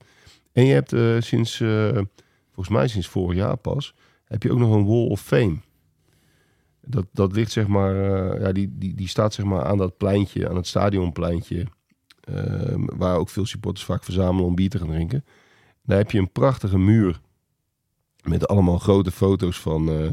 En 0.52 0.66
je 0.66 0.74
hebt 0.74 0.94
eh, 0.94 1.16
sinds, 1.20 1.60
eh, 1.62 1.98
volgens 2.54 2.76
mij 2.76 2.88
sinds 2.88 3.08
vorig 3.08 3.38
jaar 3.38 3.58
pas, 3.58 3.94
heb 4.26 4.44
je 4.44 4.52
ook 4.52 4.60
nog 4.60 4.74
een 4.74 4.86
Wall 4.86 5.08
of 5.08 5.22
Fame. 5.22 5.56
Dat, 6.86 7.06
dat 7.12 7.34
ligt 7.34 7.52
zeg 7.52 7.68
maar, 7.68 7.96
eh, 7.96 8.42
ja, 8.42 8.52
die, 8.52 8.70
die, 8.78 8.96
die 8.96 9.08
staat 9.08 9.34
zeg 9.34 9.46
maar 9.46 9.64
aan 9.66 9.78
dat 9.78 9.98
pleintje, 9.98 10.50
aan 10.50 10.56
het 10.56 10.68
stadionpleintje. 10.68 11.66
eh, 12.22 12.76
waar 12.76 13.18
ook 13.18 13.30
veel 13.30 13.46
supporters 13.46 13.86
vaak 13.86 14.04
verzamelen 14.04 14.46
om 14.46 14.56
bier 14.56 14.70
te 14.70 14.78
gaan 14.78 14.88
drinken. 14.88 15.26
Daar 15.84 15.98
heb 15.98 16.12
je 16.12 16.20
een 16.20 16.32
prachtige 16.32 16.78
muur 16.78 17.20
met 18.24 18.48
allemaal 18.48 18.78
grote 18.80 19.12
foto's 19.12 19.60
van, 19.60 19.90
eh, 19.90 20.08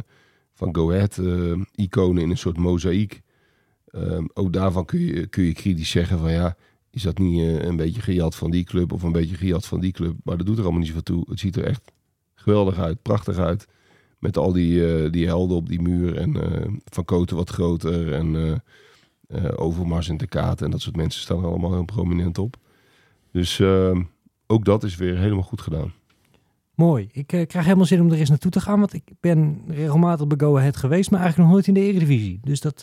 van 0.55 0.75
Go 0.75 0.93
Ahead 0.93 1.19
eh, 1.19 1.61
iconen 1.75 2.23
in 2.23 2.31
een 2.31 2.39
soort 2.39 2.57
mozaïek. 2.59 3.21
Ehm, 4.01 4.25
ook 4.35 4.53
daarvan 4.53 4.85
kun 4.85 5.01
je, 5.01 5.27
kun 5.27 5.45
je 5.45 5.53
kritisch 5.53 5.91
zeggen 5.91 6.19
van 6.19 6.33
ja, 6.33 6.57
is 6.91 7.03
dat 7.03 7.19
niet 7.19 7.41
eh, 7.41 7.65
een 7.65 7.77
beetje 7.77 8.01
gejat 8.01 8.35
van 8.35 8.51
die 8.51 8.65
club 8.65 8.93
of 8.93 9.03
een 9.03 9.13
beetje 9.13 9.37
gejat 9.37 9.67
van 9.67 9.81
die 9.81 9.93
club. 9.93 10.17
Maar 10.25 10.37
dat 10.37 10.47
doet 10.47 10.57
er 10.57 10.63
allemaal 10.63 10.81
niet 10.81 10.89
zoveel 10.89 11.03
toe. 11.03 11.25
Het 11.29 11.41
ziet 11.41 11.57
er 11.57 11.65
echt 11.65 11.93
geweldig 12.35 12.79
uit, 12.79 13.03
prachtig 13.03 13.39
uit. 13.39 13.69
Met 14.19 14.37
al 14.37 14.53
die, 14.53 14.87
eh, 14.87 15.11
die 15.11 15.27
helden 15.27 15.57
op 15.57 15.69
die 15.69 15.83
muur 15.83 16.17
en 16.17 16.43
eh, 16.43 16.73
Van 16.85 17.05
Koten 17.05 17.37
wat 17.37 17.51
groter 17.51 18.13
en 18.13 18.63
Overmars 19.57 20.09
en 20.09 20.17
de 20.17 20.27
Kaat 20.27 20.63
en 20.63 20.71
dat 20.71 20.81
soort 20.81 20.97
mensen 20.97 21.21
staan 21.21 21.39
er 21.39 21.49
allemaal 21.49 21.73
heel 21.73 21.85
prominent 21.85 22.39
op. 22.39 22.57
Dus 23.33 23.61
ehm, 23.61 24.03
ook 24.47 24.65
dat 24.65 24.85
is 24.85 24.97
weer 24.97 25.19
helemaal 25.19 25.43
goed 25.43 25.61
gedaan. 25.61 25.93
Mooi. 26.75 27.09
Ik 27.13 27.27
krijg 27.27 27.65
helemaal 27.65 27.85
zin 27.85 28.01
om 28.01 28.11
er 28.11 28.19
eens 28.19 28.29
naartoe 28.29 28.51
te 28.51 28.61
gaan, 28.61 28.79
want 28.79 28.93
ik 28.93 29.03
ben 29.21 29.63
regelmatig 29.67 30.27
bij 30.27 30.39
Go 30.41 30.57
Ahead 30.57 30.77
geweest, 30.77 31.11
maar 31.11 31.21
eigenlijk 31.21 31.51
nog 31.51 31.59
nooit 31.59 31.69
in 31.77 31.83
de 31.83 31.93
Eredivisie. 31.93 32.41
Dus 32.43 32.61
dat 32.61 32.83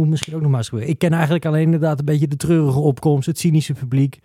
moet 0.00 0.08
misschien 0.08 0.34
ook 0.34 0.40
nog 0.40 0.50
maar 0.50 0.58
eens 0.58 0.68
gebeuren. 0.68 0.92
Ik 0.92 0.98
ken 0.98 1.12
eigenlijk 1.12 1.46
alleen 1.46 1.62
inderdaad 1.62 1.98
een 1.98 2.04
beetje 2.04 2.28
de 2.28 2.36
treurige 2.36 2.78
opkomst, 2.78 3.26
het 3.26 3.38
cynische 3.38 3.72
publiek 3.72 4.18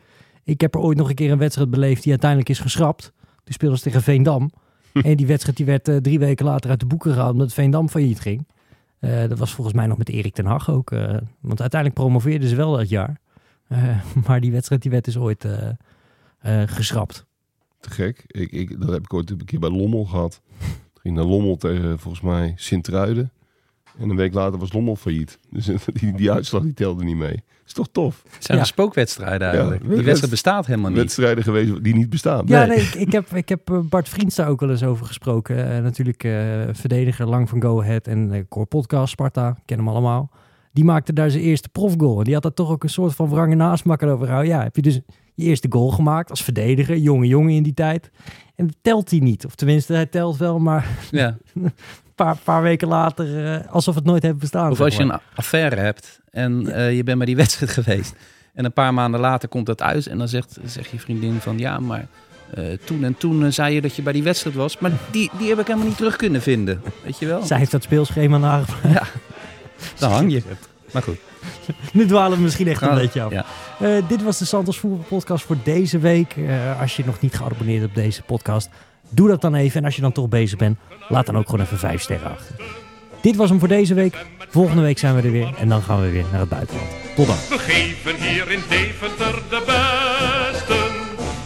Ik 0.44 0.62
heb 0.62 0.74
er 0.76 0.80
ooit 0.80 0.98
nog 0.98 1.10
een 1.10 1.16
keer 1.16 1.32
een 1.32 1.38
wedstrijd 1.38 1.70
beleefd 1.70 2.02
die 2.02 2.12
uiteindelijk 2.12 2.50
is 2.50 2.60
geschrapt. 2.60 3.14
Toen 3.44 3.54
speelden 3.54 3.78
ze 3.78 3.84
tegen 3.84 4.02
Veendam. 4.02 4.52
en 4.94 5.18
die 5.18 5.28
wedstrijd 5.28 5.58
die 5.58 5.66
werd 5.66 5.88
eh, 5.88 5.96
drie 5.98 6.20
weken 6.20 6.46
later 6.46 6.70
uit 6.70 6.80
de 6.80 6.86
boeken 6.86 7.14
gehaald 7.14 7.34
omdat 7.34 7.54
Veendam 7.54 7.90
failliet 7.90 8.20
ging. 8.20 8.48
Eh, 9.00 9.28
dat 9.28 9.38
was 9.40 9.54
volgens 9.54 9.76
mij 9.76 9.88
nog 9.88 9.98
met 9.98 10.10
Erik 10.10 10.34
ten 10.34 10.46
Hag 10.46 10.70
ook. 10.70 10.92
eh, 10.92 11.18
want 11.40 11.62
uiteindelijk 11.62 12.02
promoveerden 12.02 12.50
ze 12.50 12.56
wel 12.56 12.78
dat 12.78 12.90
jaar. 12.90 13.20
Maar 14.28 14.42
die 14.42 14.52
wedstrijd 14.52 14.82
die 14.82 14.92
werd 14.92 15.06
dus 15.06 15.18
ooit 15.18 15.46
geschrapt. 16.66 17.26
Te 17.80 17.90
gek. 17.90 18.24
Ik, 18.28 18.52
ik, 18.52 18.80
dat 18.80 18.92
heb 18.92 19.04
ik 19.04 19.14
ooit 19.14 19.30
een 19.30 19.46
keer 19.46 19.60
bij 19.60 19.70
Lommel 19.70 20.06
gehad. 20.06 20.42
Ging 21.02 21.16
naar 21.16 21.26
Lommel 21.26 21.58
tegen 21.58 22.00
volgens 22.00 22.24
mij 22.24 22.54
Sint-Truiden. 22.56 23.32
En 24.00 24.10
een 24.10 24.16
week 24.16 24.34
later 24.34 24.60
was 24.60 24.74
Lommel 24.74 24.96
failliet. 24.96 25.40
Dus 25.50 25.66
die, 26.00 26.14
die 26.16 26.32
uitslag 26.32 26.62
die 26.64 26.74
telde 26.74 27.04
niet 27.04 27.16
mee. 27.16 27.44
Is 27.66 27.74
toch 27.74 27.88
tof? 27.92 28.24
Het 28.30 28.46
zijn 28.46 28.58
Ja. 28.58 28.64
spookwedstrijden 28.64 29.48
eigenlijk. 29.48 29.82
Ja, 29.84 29.88
die 29.90 30.04
wedstrijd 30.04 30.30
bestaat 30.32 30.66
helemaal 30.66 30.90
niet. 30.90 31.00
Wedstrijden 31.00 31.44
geweest 31.44 31.84
die 31.84 31.96
niet 31.96 32.10
bestaan. 32.10 32.44
Ja, 32.48 32.66
nee, 32.66 32.78
ik, 32.80 32.94
ik 32.94 33.12
heb, 33.12 33.34
ik 33.34 33.50
heb 33.50 33.70
eh, 33.72 33.80
Bart 33.80 34.10
Vriends 34.10 34.36
daar 34.36 34.48
ook 34.50 34.60
wel 34.60 34.70
eens 34.70 34.84
over 34.84 35.06
gesproken. 35.06 35.76
Eh, 35.76 35.82
natuurlijk 35.84 36.24
eh, 36.24 36.32
verdediger 36.72 37.28
lang 37.28 37.50
van 37.50 37.62
Go 37.62 37.82
Ahead 37.82 38.08
en 38.08 38.34
uh, 38.34 38.42
Core 38.50 38.66
Podcast, 38.66 39.12
Sparta, 39.12 39.50
ik 39.50 39.64
ken 39.66 39.78
hem 39.78 39.88
allemaal. 39.88 40.30
Die 40.74 40.84
maakte 40.84 41.14
daar 41.14 41.30
zijn 41.32 41.44
eerste 41.44 41.70
profgoal. 41.70 42.18
En 42.18 42.24
die 42.24 42.34
had 42.34 42.44
daar 42.44 42.54
toch 42.54 42.70
ook 42.70 42.84
een 42.84 42.90
soort 42.90 43.16
van 43.16 43.30
wrange 43.30 43.56
nasmakker 43.56 44.12
over 44.12 44.26
gehouden. 44.26 44.54
Ja, 44.54 44.64
heb 44.64 44.76
je 44.76 44.82
dus 44.82 45.00
je 45.36 45.46
eerste 45.46 45.68
goal 45.70 45.90
gemaakt 45.92 46.30
als 46.30 46.44
verdediger, 46.44 46.98
jonge 46.98 47.28
jongen 47.28 47.54
in 47.54 47.64
die 47.64 47.74
tijd. 47.74 48.10
En 48.56 48.68
dat 48.68 48.76
telt 48.82 49.10
hij 49.10 49.20
niet. 49.20 49.46
Of 49.46 49.56
tenminste, 49.56 49.94
hij 49.94 50.06
telt 50.06 50.38
wel, 50.38 50.60
maar 50.60 50.88
Ja. 51.12 51.38
een 51.54 51.74
paar, 52.16 52.38
paar 52.44 52.62
weken 52.62 52.88
later 52.88 53.54
eh, 53.54 53.72
alsof 53.72 53.96
het 53.96 54.04
nooit 54.04 54.24
heeft 54.24 54.38
bestaan. 54.38 54.72
Of 54.72 54.82
als 54.82 54.96
je 54.96 55.04
een 55.04 55.20
affaire 55.36 55.76
hebt 55.76 56.20
en 56.32 56.68
eh, 56.76 56.96
je 56.96 57.04
bent 57.04 57.18
bij 57.18 57.26
die 57.28 57.36
wedstrijd 57.46 57.72
geweest. 57.72 58.14
En 58.54 58.66
een 58.66 58.74
paar 58.74 58.94
maanden 58.94 59.20
later 59.20 59.50
komt 59.50 59.66
dat 59.66 59.82
uit. 59.82 60.08
En 60.08 60.18
dan 60.18 60.28
zegt, 60.28 60.58
zegt 60.66 60.90
je 60.90 61.00
vriendin 61.00 61.40
van 61.40 61.58
ja, 61.58 61.80
maar 61.80 62.08
eh, 62.54 62.64
toen 62.86 63.04
en 63.04 63.18
toen 63.18 63.54
zei 63.54 63.74
je 63.74 63.82
dat 63.82 63.96
je 63.96 64.02
bij 64.02 64.14
die 64.14 64.24
wedstrijd 64.24 64.56
was. 64.56 64.78
Maar 64.80 64.92
die, 65.12 65.32
die 65.38 65.50
heb 65.50 65.60
ik 65.60 65.68
helemaal 65.68 65.88
niet 65.88 65.98
terug 65.98 66.16
kunnen 66.16 66.42
vinden. 66.42 66.82
Weet 67.04 67.20
je 67.20 67.26
wel? 67.26 67.44
Zij 67.44 67.58
heeft 67.58 67.72
dat 67.72 67.84
speelschema 67.84 68.38
nagevraagd. 68.38 68.94
Ja, 68.96 69.04
dan 70.00 70.12
hang 70.12 70.32
je. 70.32 70.42
Maar 70.94 71.02
goed. 71.04 71.18
Nu 71.94 72.06
dwalen 72.06 72.38
we 72.38 72.44
misschien 72.44 72.68
echt 72.68 72.82
een 72.82 72.90
we- 72.90 72.96
beetje 72.96 73.22
af. 73.22 73.32
ja. 73.32 73.46
Eh, 73.80 74.08
dit 74.08 74.24
was 74.24 74.38
de 74.38 74.46
Santos 74.46 74.80
Voetbal 74.80 75.06
Podcast 75.08 75.46
voor 75.46 75.58
deze 75.64 76.00
week. 76.00 76.36
Eh, 76.38 76.82
als 76.82 76.96
je 76.96 77.06
nog 77.06 77.20
niet 77.20 77.36
geabonneerd 77.36 77.80
bent 77.80 77.90
op 77.90 77.96
deze 77.96 78.22
podcast, 78.22 78.70
doe 79.10 79.28
dat 79.28 79.42
dan 79.42 79.56
even. 79.56 79.80
En 79.80 79.86
als 79.86 79.96
je 79.96 80.02
dan 80.02 80.12
toch 80.12 80.30
bezig 80.30 80.58
bent, 80.58 80.78
laat 81.10 81.26
dan 81.26 81.38
ook 81.38 81.50
gewoon 81.50 81.66
even 81.66 81.78
vijf 81.78 82.02
sterren 82.02 82.32
achter. 82.32 82.56
Dit 83.22 83.36
was 83.36 83.50
hem 83.50 83.60
voor 83.60 83.68
deze 83.68 83.94
week. 83.94 84.26
Volgende 84.50 84.82
week 84.82 84.98
zijn 84.98 85.16
we 85.16 85.22
er 85.22 85.32
weer 85.32 85.54
en 85.58 85.70
dan 85.70 85.82
gaan 85.82 86.02
we 86.02 86.10
weer 86.10 86.26
naar 86.32 86.40
het 86.40 86.50
buitenland. 86.50 86.90
Tot 87.16 87.28
dan. 87.28 87.36
We 87.50 87.60
geven 87.60 88.16
hier 88.16 88.52
in 88.52 88.62
Deventer 88.70 89.42
de 89.50 89.62
besten. 89.66 90.94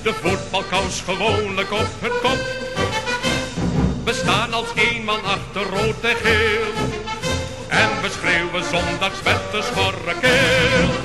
De 0.04 0.14
voetbalkous 0.14 1.02
gewoonlijk 1.02 1.72
op 1.72 1.88
hun 2.00 2.20
kop. 2.22 2.40
We 4.04 4.14
staan 4.14 4.54
als 4.54 4.74
één 4.76 5.04
man 5.04 5.24
achter 5.24 5.62
rood 5.62 6.02
en 6.02 6.16
geel. 6.16 6.74
En 7.68 7.90
we 8.02 8.10
schreeuwen 8.10 8.64
zondags 8.64 9.24
met 9.24 9.42
de 9.52 9.62
schorre 9.62 10.20
keel. 10.22 10.99